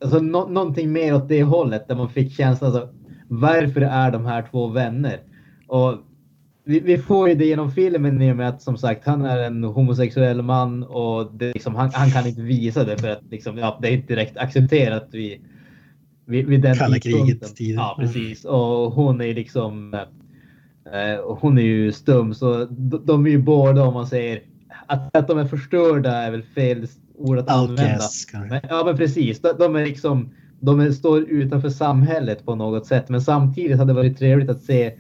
[0.01, 2.89] alltså, no någonting mer åt det hållet där man fick känslan alltså,
[3.29, 5.21] varför är de här två vänner?
[5.67, 5.95] Och
[6.69, 9.39] vi, vi får ju det genom filmen i och med att som sagt han är
[9.39, 13.59] en homosexuell man och det, liksom, han, han kan inte visa det för att liksom,
[13.59, 15.41] ja, det är inte direkt accepterat vid,
[16.27, 17.75] vid, vid den Kalla krigets tid.
[17.77, 18.45] Ja, precis.
[18.45, 19.95] Och hon är liksom...
[19.95, 24.43] Eh, hon är ju stum, så de, de är ju båda om man säger
[24.87, 27.83] att, att de är förstörda är väl fel ord att använda.
[27.83, 28.51] Outcasts kanske.
[28.51, 29.41] Men, ja, men precis.
[29.41, 33.09] De, de är liksom, de är, står utanför samhället på något sätt.
[33.09, 34.93] Men samtidigt hade det varit trevligt att se,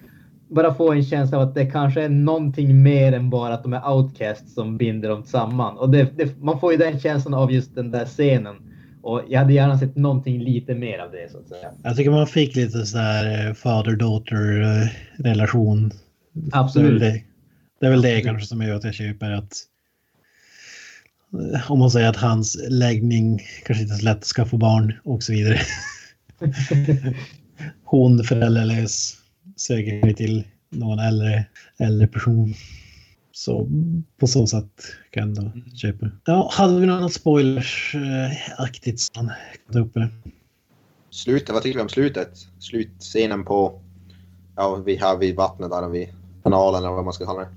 [0.48, 3.72] bara få en känsla av att det kanske är någonting mer än bara att de
[3.72, 5.78] är outcasts som binder dem samman.
[5.78, 8.56] Och det, det, man får ju den känslan av just den där scenen.
[9.02, 11.70] Och jag hade gärna sett någonting lite mer av det så att säga.
[11.82, 14.88] Jag tycker man fick lite så här father-daughter eh,
[15.24, 15.90] relation.
[16.52, 17.00] Absolut.
[17.00, 17.22] Det är väl det,
[17.80, 19.52] det, är väl det kanske som gör att jag köper att
[21.54, 24.94] eh, om man säger att hans läggning kanske inte är så lätt att skaffa barn
[25.04, 25.60] och så vidare.
[27.84, 29.16] Hon föräldralös
[29.60, 31.44] söker sig till någon äldre,
[31.78, 32.54] äldre person.
[33.32, 33.68] Så
[34.16, 34.70] på så sätt
[35.10, 36.10] kan jag ändå köpa.
[36.24, 39.30] Ja, hade vi något spoilers-aktigt som
[39.72, 40.08] ta upp det?
[41.10, 42.30] Slutet, vad tycker vi om slutet?
[42.58, 43.80] Slutscenen på...
[44.56, 46.08] Ja, vi har vid vattnet där vid
[46.42, 47.48] kanalen eller vad man ska kalla det.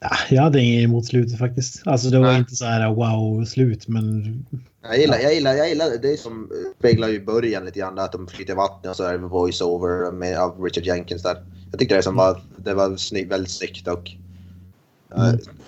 [0.00, 1.86] Ja, jag hade inget emot slutet faktiskt.
[1.86, 2.38] Alltså det var Nej.
[2.38, 4.46] inte så här wow-slut men
[4.88, 8.12] Jag gillar, jag gillar, jag gillar det som eh, speglar ju början lite grann, att
[8.12, 11.36] de flyter i vattnet och så är det voice-over med, av Richard Jenkins där.
[11.70, 14.10] Jag tyckte det som var, det var snygg, väldigt snyggt och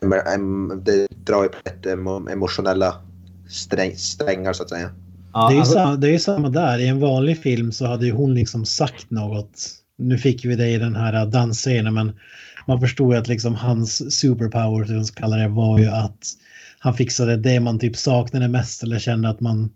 [0.01, 2.95] men, em, det drar ju på rätt emo, emotionella
[3.49, 4.91] sträng, strängar så att säga.
[5.33, 6.79] Ja, det, är ju alltså- samma, det är ju samma där.
[6.79, 9.71] I en vanlig film så hade ju hon liksom sagt något.
[9.99, 12.13] Nu fick vi det i den här dansscenen men
[12.67, 16.27] man förstod ju att liksom hans superpower, som kallar det, var ju att
[16.79, 19.71] han fixade det man typ saknade mest eller kände att man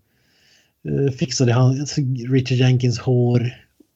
[0.89, 1.87] eh, fixade han,
[2.31, 3.53] Richard Jenkins hår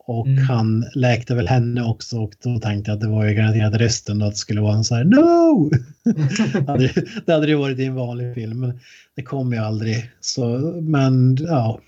[0.07, 0.45] och Mm.
[0.45, 4.19] han läkte väl henne också och då tänkte jag att det var ju garanterat rösten
[4.19, 5.71] då att det skulle vara en så här no!
[7.27, 8.81] det, hade, ju varit i en vanlig film men
[9.15, 10.11] det kom ju aldrig.
[10.21, 11.81] Så, men ja.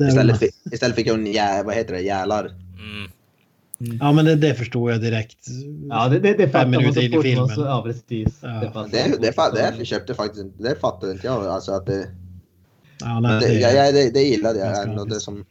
[0.00, 2.46] Istället, fick, istället fick hon jä, vad heter det, jälar.
[2.46, 3.10] Mm.
[4.00, 5.46] Ja men det, det förstår jag direkt.
[5.88, 7.48] Ja, det, det, det Fem minuter in i filmen.
[7.48, 8.38] så, Ja, precis.
[8.42, 8.48] Ja.
[8.48, 11.46] Det, Det, det, det, det köpte faktiskt inte, det fattade inte jag.
[11.46, 12.06] Alltså att det,
[13.00, 15.04] Ja, nej, det, det, ja, ja, det, det gillade jag ändå.
[15.04, 15.44] Det som,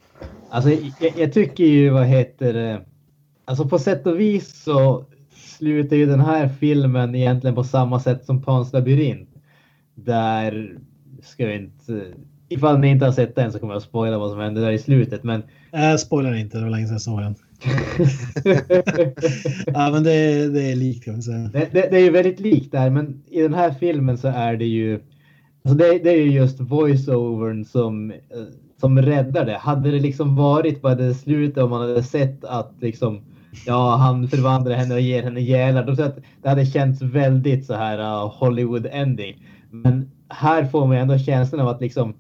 [0.49, 2.81] Alltså, jag, jag tycker ju, vad heter det?
[3.45, 5.05] Alltså på sätt och vis så
[5.57, 9.29] slutar ju den här filmen egentligen på samma sätt som Pans labyrint.
[9.95, 10.77] Där
[11.23, 12.05] ska jag inte...
[12.49, 14.71] Ifall ni inte har sett den så kommer jag att spoila vad som händer där
[14.71, 15.23] i slutet.
[15.23, 17.35] Men äh, spoilar inte, det var länge sedan jag såg den.
[19.65, 21.37] Ja men det, det är likt kan man säga.
[21.37, 24.57] det, det, det är ju väldigt likt där, men i den här filmen så är
[24.57, 24.99] det ju...
[25.63, 28.17] Alltså det, det är ju just voice-overn som, eh,
[28.79, 29.57] som räddar det.
[29.57, 33.21] Hade det liksom varit bara det slutet om man hade sett att liksom
[33.65, 35.87] Ja, han förvandlar henne och ger henne gälar.
[35.87, 39.45] Jag att det hade känts väldigt så här uh, Hollywood ending.
[39.71, 42.13] Men här får man ändå känslan av att liksom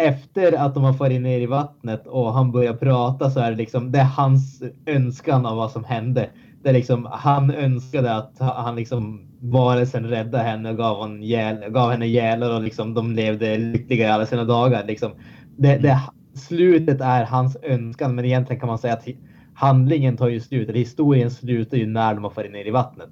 [0.00, 3.56] efter att de har farit ner i vattnet och han börjar prata så är det
[3.56, 6.30] liksom det är hans önskan av vad som hände.
[6.62, 11.70] Det är liksom han önskade att han liksom varelsen räddade henne och gav, hon gäl,
[11.70, 14.84] gav henne gälar och liksom de levde lyckliga i alla sina dagar.
[14.84, 15.12] Liksom
[15.56, 16.00] det, det,
[16.34, 19.06] slutet är hans önskan, men egentligen kan man säga att
[19.54, 20.68] handlingen tar ju slut.
[20.68, 23.10] Eller historien slutar ju när de har farit ner i vattnet.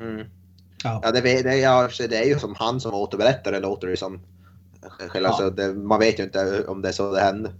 [0.00, 0.26] mm.
[0.84, 1.00] Ja.
[1.04, 1.42] Ja, det, det,
[2.08, 4.20] det är ju som han som återberättar det låter det som.
[5.08, 5.36] Själva, Ja.
[5.36, 7.52] så det, man vet ju inte om det är så det hände.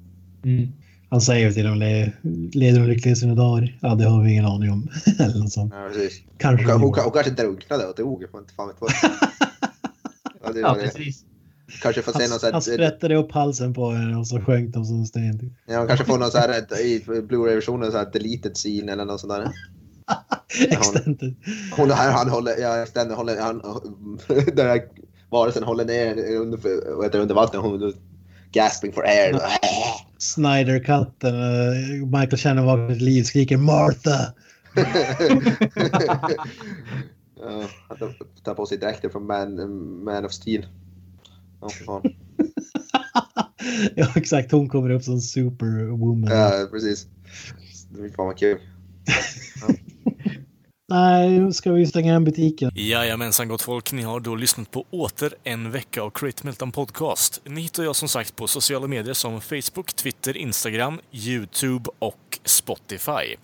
[1.11, 2.13] Han säger ju till dem, le,
[2.53, 3.79] leder de lyckliga sina dagar?
[3.83, 4.89] Ja det har vi ingen aning om.
[5.19, 5.73] Eller något sånt.
[5.77, 6.23] Ja, precis.
[6.39, 6.73] Kanske.
[6.73, 8.25] Hon, hon, hon kanske drunknade och dog.
[8.33, 8.91] Man inte fan vet vad.
[10.55, 11.25] Ja, precis.
[11.83, 14.85] Kanske får se någon sån han sprättade upp halsen på henne och så sjönk de
[14.85, 15.39] som en sten.
[15.39, 15.53] typ.
[15.67, 19.21] ja, man kanske får någon så här i Blu-ray-versionen så här deleted scene eller något
[19.21, 19.53] sånt där.
[20.69, 21.35] Extended.
[21.77, 23.63] Hon här, han håller, ja, Stanley håller, han,
[24.57, 24.83] den här
[25.33, 26.59] varelsen håller ner under,
[27.17, 27.63] under vattnet.
[27.63, 27.95] Hon
[28.53, 29.41] gasping for air.
[30.19, 31.35] Snyder-katten.
[31.35, 34.35] eh, Michael Shannon vaknar till liv skriker Martha.
[37.89, 37.99] han
[38.45, 39.55] tar- på sig dräkten från Man,
[40.05, 40.67] Man of Steel.
[41.87, 42.03] Fan.
[43.95, 46.31] ja exakt, hon kommer upp som superwoman.
[46.31, 47.07] Ja, precis.
[47.91, 48.59] Det är fan vad kul.
[50.93, 52.71] Nej, nu ska vi stänga igen butiken.
[52.75, 57.41] Jajamensan gott folk, ni har då lyssnat på åter en vecka av Create Meltdown Podcast.
[57.45, 63.37] Ni hittar jag som sagt på sociala medier som Facebook, Twitter, Instagram, YouTube och Spotify.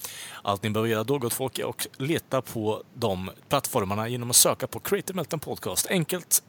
[0.43, 4.37] Allt ni behöver göra då gott folk är att leta på de plattformarna genom att
[4.37, 5.87] söka på Create Meltdown Podcast.
[5.91, 6.43] Enkelt,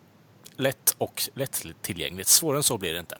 [0.55, 2.29] lätt och lättillgängligt.
[2.29, 3.17] Svårare än så blir det inte.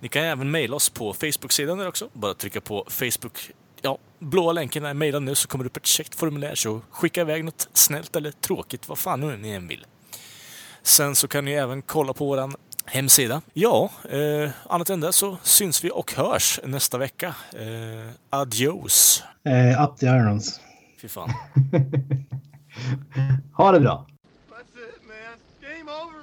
[0.00, 2.08] Ni kan även mejla oss på Facebook-sidan där också.
[2.12, 3.50] Bara trycka på Facebook
[3.82, 7.20] ja, blåa länken är mejla nu så kommer det upp ett checkt formulär så skicka
[7.20, 9.86] iväg något snällt eller tråkigt, vad fan nu ni än vill.
[10.82, 12.54] Sen så kan ni även kolla på våran
[12.84, 13.42] hemsida.
[13.52, 17.34] Ja, eh, annat än det så syns vi och hörs nästa vecka.
[17.52, 19.22] Eh, adios!
[19.44, 20.60] Eh, up the irons.
[21.00, 21.30] Fy fan.
[23.54, 24.06] Ha det bra!
[24.50, 25.38] That's it, man.
[25.60, 26.21] Game over.